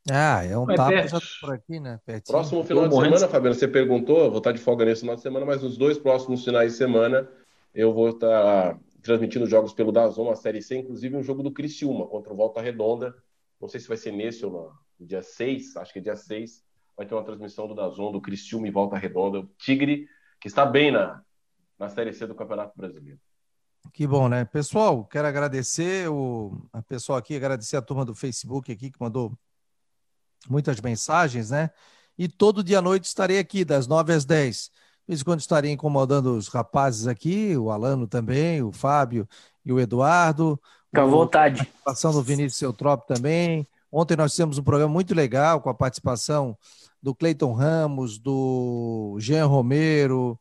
Ah, 0.10 0.44
é 0.44 0.58
um 0.58 0.66
Mas 0.66 0.78
tapa 0.78 1.20
por 1.42 1.54
aqui, 1.54 1.80
né? 1.80 2.00
Pertinho. 2.06 2.34
Próximo 2.34 2.64
final 2.64 2.88
de 2.88 2.96
semana, 2.96 3.28
Fabiano, 3.28 3.56
você 3.56 3.68
perguntou, 3.68 4.30
vou 4.30 4.38
estar 4.38 4.52
de 4.52 4.60
folga 4.60 4.86
nesse 4.86 5.02
final 5.02 5.16
de 5.16 5.22
semana, 5.22 5.46
mas 5.46 5.62
nos 5.62 5.78
dois 5.78 5.98
próximos 5.98 6.44
finais 6.44 6.72
de 6.72 6.78
semana 6.78 7.30
eu 7.74 7.94
vou 7.94 8.10
estar 8.10 8.80
transmitindo 9.02 9.46
jogos 9.46 9.74
pelo 9.74 9.92
Dazon, 9.92 10.32
a 10.32 10.36
Série 10.36 10.62
C, 10.62 10.78
inclusive 10.78 11.16
um 11.16 11.24
jogo 11.24 11.44
do 11.44 11.52
Criciúma 11.52 12.08
contra 12.08 12.34
o 12.34 12.36
Volta 12.36 12.62
Redonda. 12.62 13.14
Não 13.62 13.68
sei 13.68 13.80
se 13.80 13.88
vai 13.88 13.98
ser 13.98 14.12
nesse 14.12 14.46
ou 14.46 14.52
no, 14.52 14.74
no 15.00 15.06
dia 15.06 15.22
6, 15.22 15.76
acho 15.78 15.94
que 15.94 16.00
é 16.00 16.02
dia 16.02 16.16
6, 16.16 16.64
vai 16.98 17.06
ter 17.06 17.14
uma 17.14 17.24
transmissão 17.24 17.68
do 17.68 17.76
Dazon, 17.76 18.12
do 18.12 18.22
Criciúma 18.22 18.68
e 18.68 18.72
Volta 18.72 18.98
Redonda. 18.98 19.40
O 19.40 19.50
Tigre, 19.58 20.08
que 20.40 20.48
está 20.48 20.66
bem 20.66 20.92
na, 20.92 21.22
na 21.78 21.90
Série 21.90 22.14
C 22.14 22.26
do 22.26 22.36
Campeonato 22.36 22.74
Brasileiro. 22.76 23.20
Que 23.94 24.06
bom, 24.06 24.28
né? 24.28 24.46
Pessoal, 24.46 25.06
quero 25.06 25.28
agradecer 25.28 26.10
o 26.10 26.52
a 26.72 26.82
pessoal 26.82 27.18
aqui, 27.18 27.36
agradecer 27.36 27.78
a 27.78 27.82
turma 27.82 28.06
do 28.06 28.14
Facebook 28.14 28.72
aqui 28.72 28.92
que 28.92 29.00
mandou 29.00 29.38
muitas 30.50 30.80
mensagens, 30.80 31.50
né? 31.50 31.70
E 32.18 32.28
todo 32.28 32.64
dia 32.64 32.80
à 32.80 32.82
noite 32.82 33.06
estarei 33.06 33.40
aqui, 33.40 33.64
das 33.64 33.88
9 33.88 34.14
às 34.14 34.26
10. 34.26 34.66
De 34.66 34.72
vez 35.08 35.22
em 35.22 35.24
quando 35.24 35.40
estarei 35.40 35.72
incomodando 35.72 36.36
os 36.36 36.50
rapazes 36.50 37.08
aqui, 37.08 37.58
o 37.58 37.72
Alano 37.72 38.08
também, 38.08 38.62
o 38.62 38.72
Fábio 38.72 39.28
e 39.66 39.72
o 39.72 39.80
Eduardo. 39.80 40.60
Fica 40.88 41.04
à 41.04 41.06
vontade. 41.06 41.62
A 41.62 41.66
participação 41.66 42.12
do 42.12 42.22
Vinícius 42.22 42.62
Eutrop 42.62 43.08
também. 43.08 43.68
Ontem 43.92 44.16
nós 44.16 44.32
fizemos 44.32 44.58
um 44.58 44.64
programa 44.64 44.94
muito 44.94 45.16
legal 45.16 45.62
com 45.62 45.70
a 45.70 45.74
participação 45.74 46.58
do 47.02 47.16
Cleiton 47.16 47.54
Ramos, 47.54 48.20
do 48.20 49.16
Jean 49.20 49.46
Romero, 49.48 50.40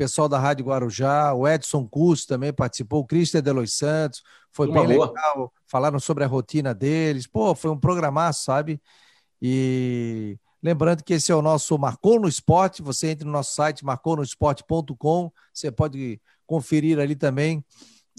pessoal 0.00 0.30
da 0.30 0.38
Rádio 0.38 0.64
Guarujá, 0.64 1.34
o 1.34 1.46
Edson 1.46 1.86
Custo 1.86 2.28
também 2.28 2.54
participou, 2.54 3.00
o 3.00 3.06
Cristian 3.06 3.42
Delois 3.42 3.74
Santos, 3.74 4.22
foi 4.50 4.66
Uma 4.66 4.86
bem 4.86 4.96
boa. 4.96 5.08
legal, 5.08 5.52
falaram 5.66 6.00
sobre 6.00 6.24
a 6.24 6.26
rotina 6.26 6.72
deles, 6.72 7.26
pô, 7.26 7.54
foi 7.54 7.70
um 7.70 7.78
programaço, 7.78 8.44
sabe? 8.44 8.80
E 9.42 10.38
lembrando 10.62 11.04
que 11.04 11.12
esse 11.12 11.30
é 11.30 11.34
o 11.34 11.42
nosso 11.42 11.78
Marcou 11.78 12.18
no 12.18 12.26
Esporte, 12.26 12.80
você 12.80 13.10
entra 13.10 13.26
no 13.26 13.30
nosso 13.30 13.54
site 13.54 13.84
marconosport.com, 13.84 15.30
você 15.52 15.70
pode 15.70 16.18
conferir 16.46 16.98
ali 16.98 17.14
também 17.14 17.62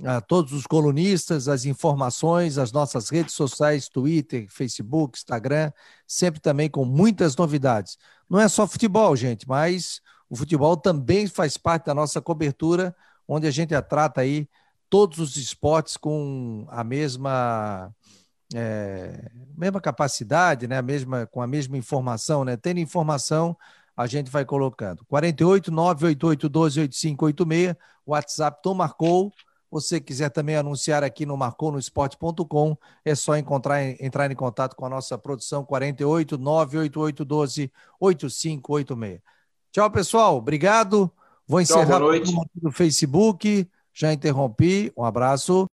a 0.05 0.21
todos 0.21 0.53
os 0.53 0.67
colunistas, 0.67 1.47
as 1.47 1.65
informações, 1.65 2.59
as 2.59 2.71
nossas 2.71 3.09
redes 3.09 3.33
sociais, 3.33 3.89
Twitter, 3.89 4.45
Facebook, 4.51 5.17
Instagram, 5.17 5.71
sempre 6.05 6.39
também 6.39 6.69
com 6.69 6.85
muitas 6.85 7.35
novidades. 7.35 7.97
Não 8.29 8.39
é 8.39 8.47
só 8.47 8.67
futebol, 8.67 9.15
gente, 9.15 9.47
mas 9.47 9.99
o 10.31 10.35
futebol 10.37 10.77
também 10.77 11.27
faz 11.27 11.57
parte 11.57 11.87
da 11.87 11.93
nossa 11.93 12.21
cobertura, 12.21 12.95
onde 13.27 13.47
a 13.47 13.51
gente 13.51 13.79
trata 13.81 14.21
aí 14.21 14.47
todos 14.89 15.19
os 15.19 15.35
esportes 15.35 15.97
com 15.97 16.65
a 16.69 16.85
mesma 16.85 17.93
é, 18.55 19.29
mesma 19.57 19.81
capacidade, 19.81 20.69
né? 20.69 20.77
A 20.77 20.81
mesma, 20.81 21.27
com 21.27 21.41
a 21.41 21.47
mesma 21.47 21.77
informação, 21.77 22.45
né? 22.45 22.55
Tendo 22.55 22.79
informação, 22.79 23.57
a 23.95 24.07
gente 24.07 24.31
vai 24.31 24.45
colocando. 24.45 25.03
48 25.05 25.69
988 25.69 26.47
12 26.47 26.79
8586, 26.79 27.75
WhatsApp 28.07 28.61
Tom 28.63 28.73
Marcou. 28.75 29.33
Você 29.69 29.99
quiser 29.99 30.29
também 30.29 30.55
anunciar 30.55 31.03
aqui 31.03 31.25
no 31.25 31.35
marconosport.com, 31.35 32.77
é 33.03 33.15
só 33.15 33.35
encontrar, 33.37 33.81
entrar 34.01 34.31
em 34.31 34.35
contato 34.35 34.77
com 34.77 34.85
a 34.85 34.89
nossa 34.89 35.17
produção 35.17 35.65
48 35.65 36.37
988 36.37 37.25
12 37.25 37.71
8586. 37.99 39.21
Tchau, 39.71 39.89
pessoal. 39.89 40.37
Obrigado. 40.37 41.11
Vou 41.47 41.61
encerrar 41.61 41.99
Tchau, 41.99 42.45
no 42.61 42.71
Facebook. 42.71 43.67
Já 43.93 44.13
interrompi. 44.13 44.91
Um 44.97 45.03
abraço. 45.03 45.69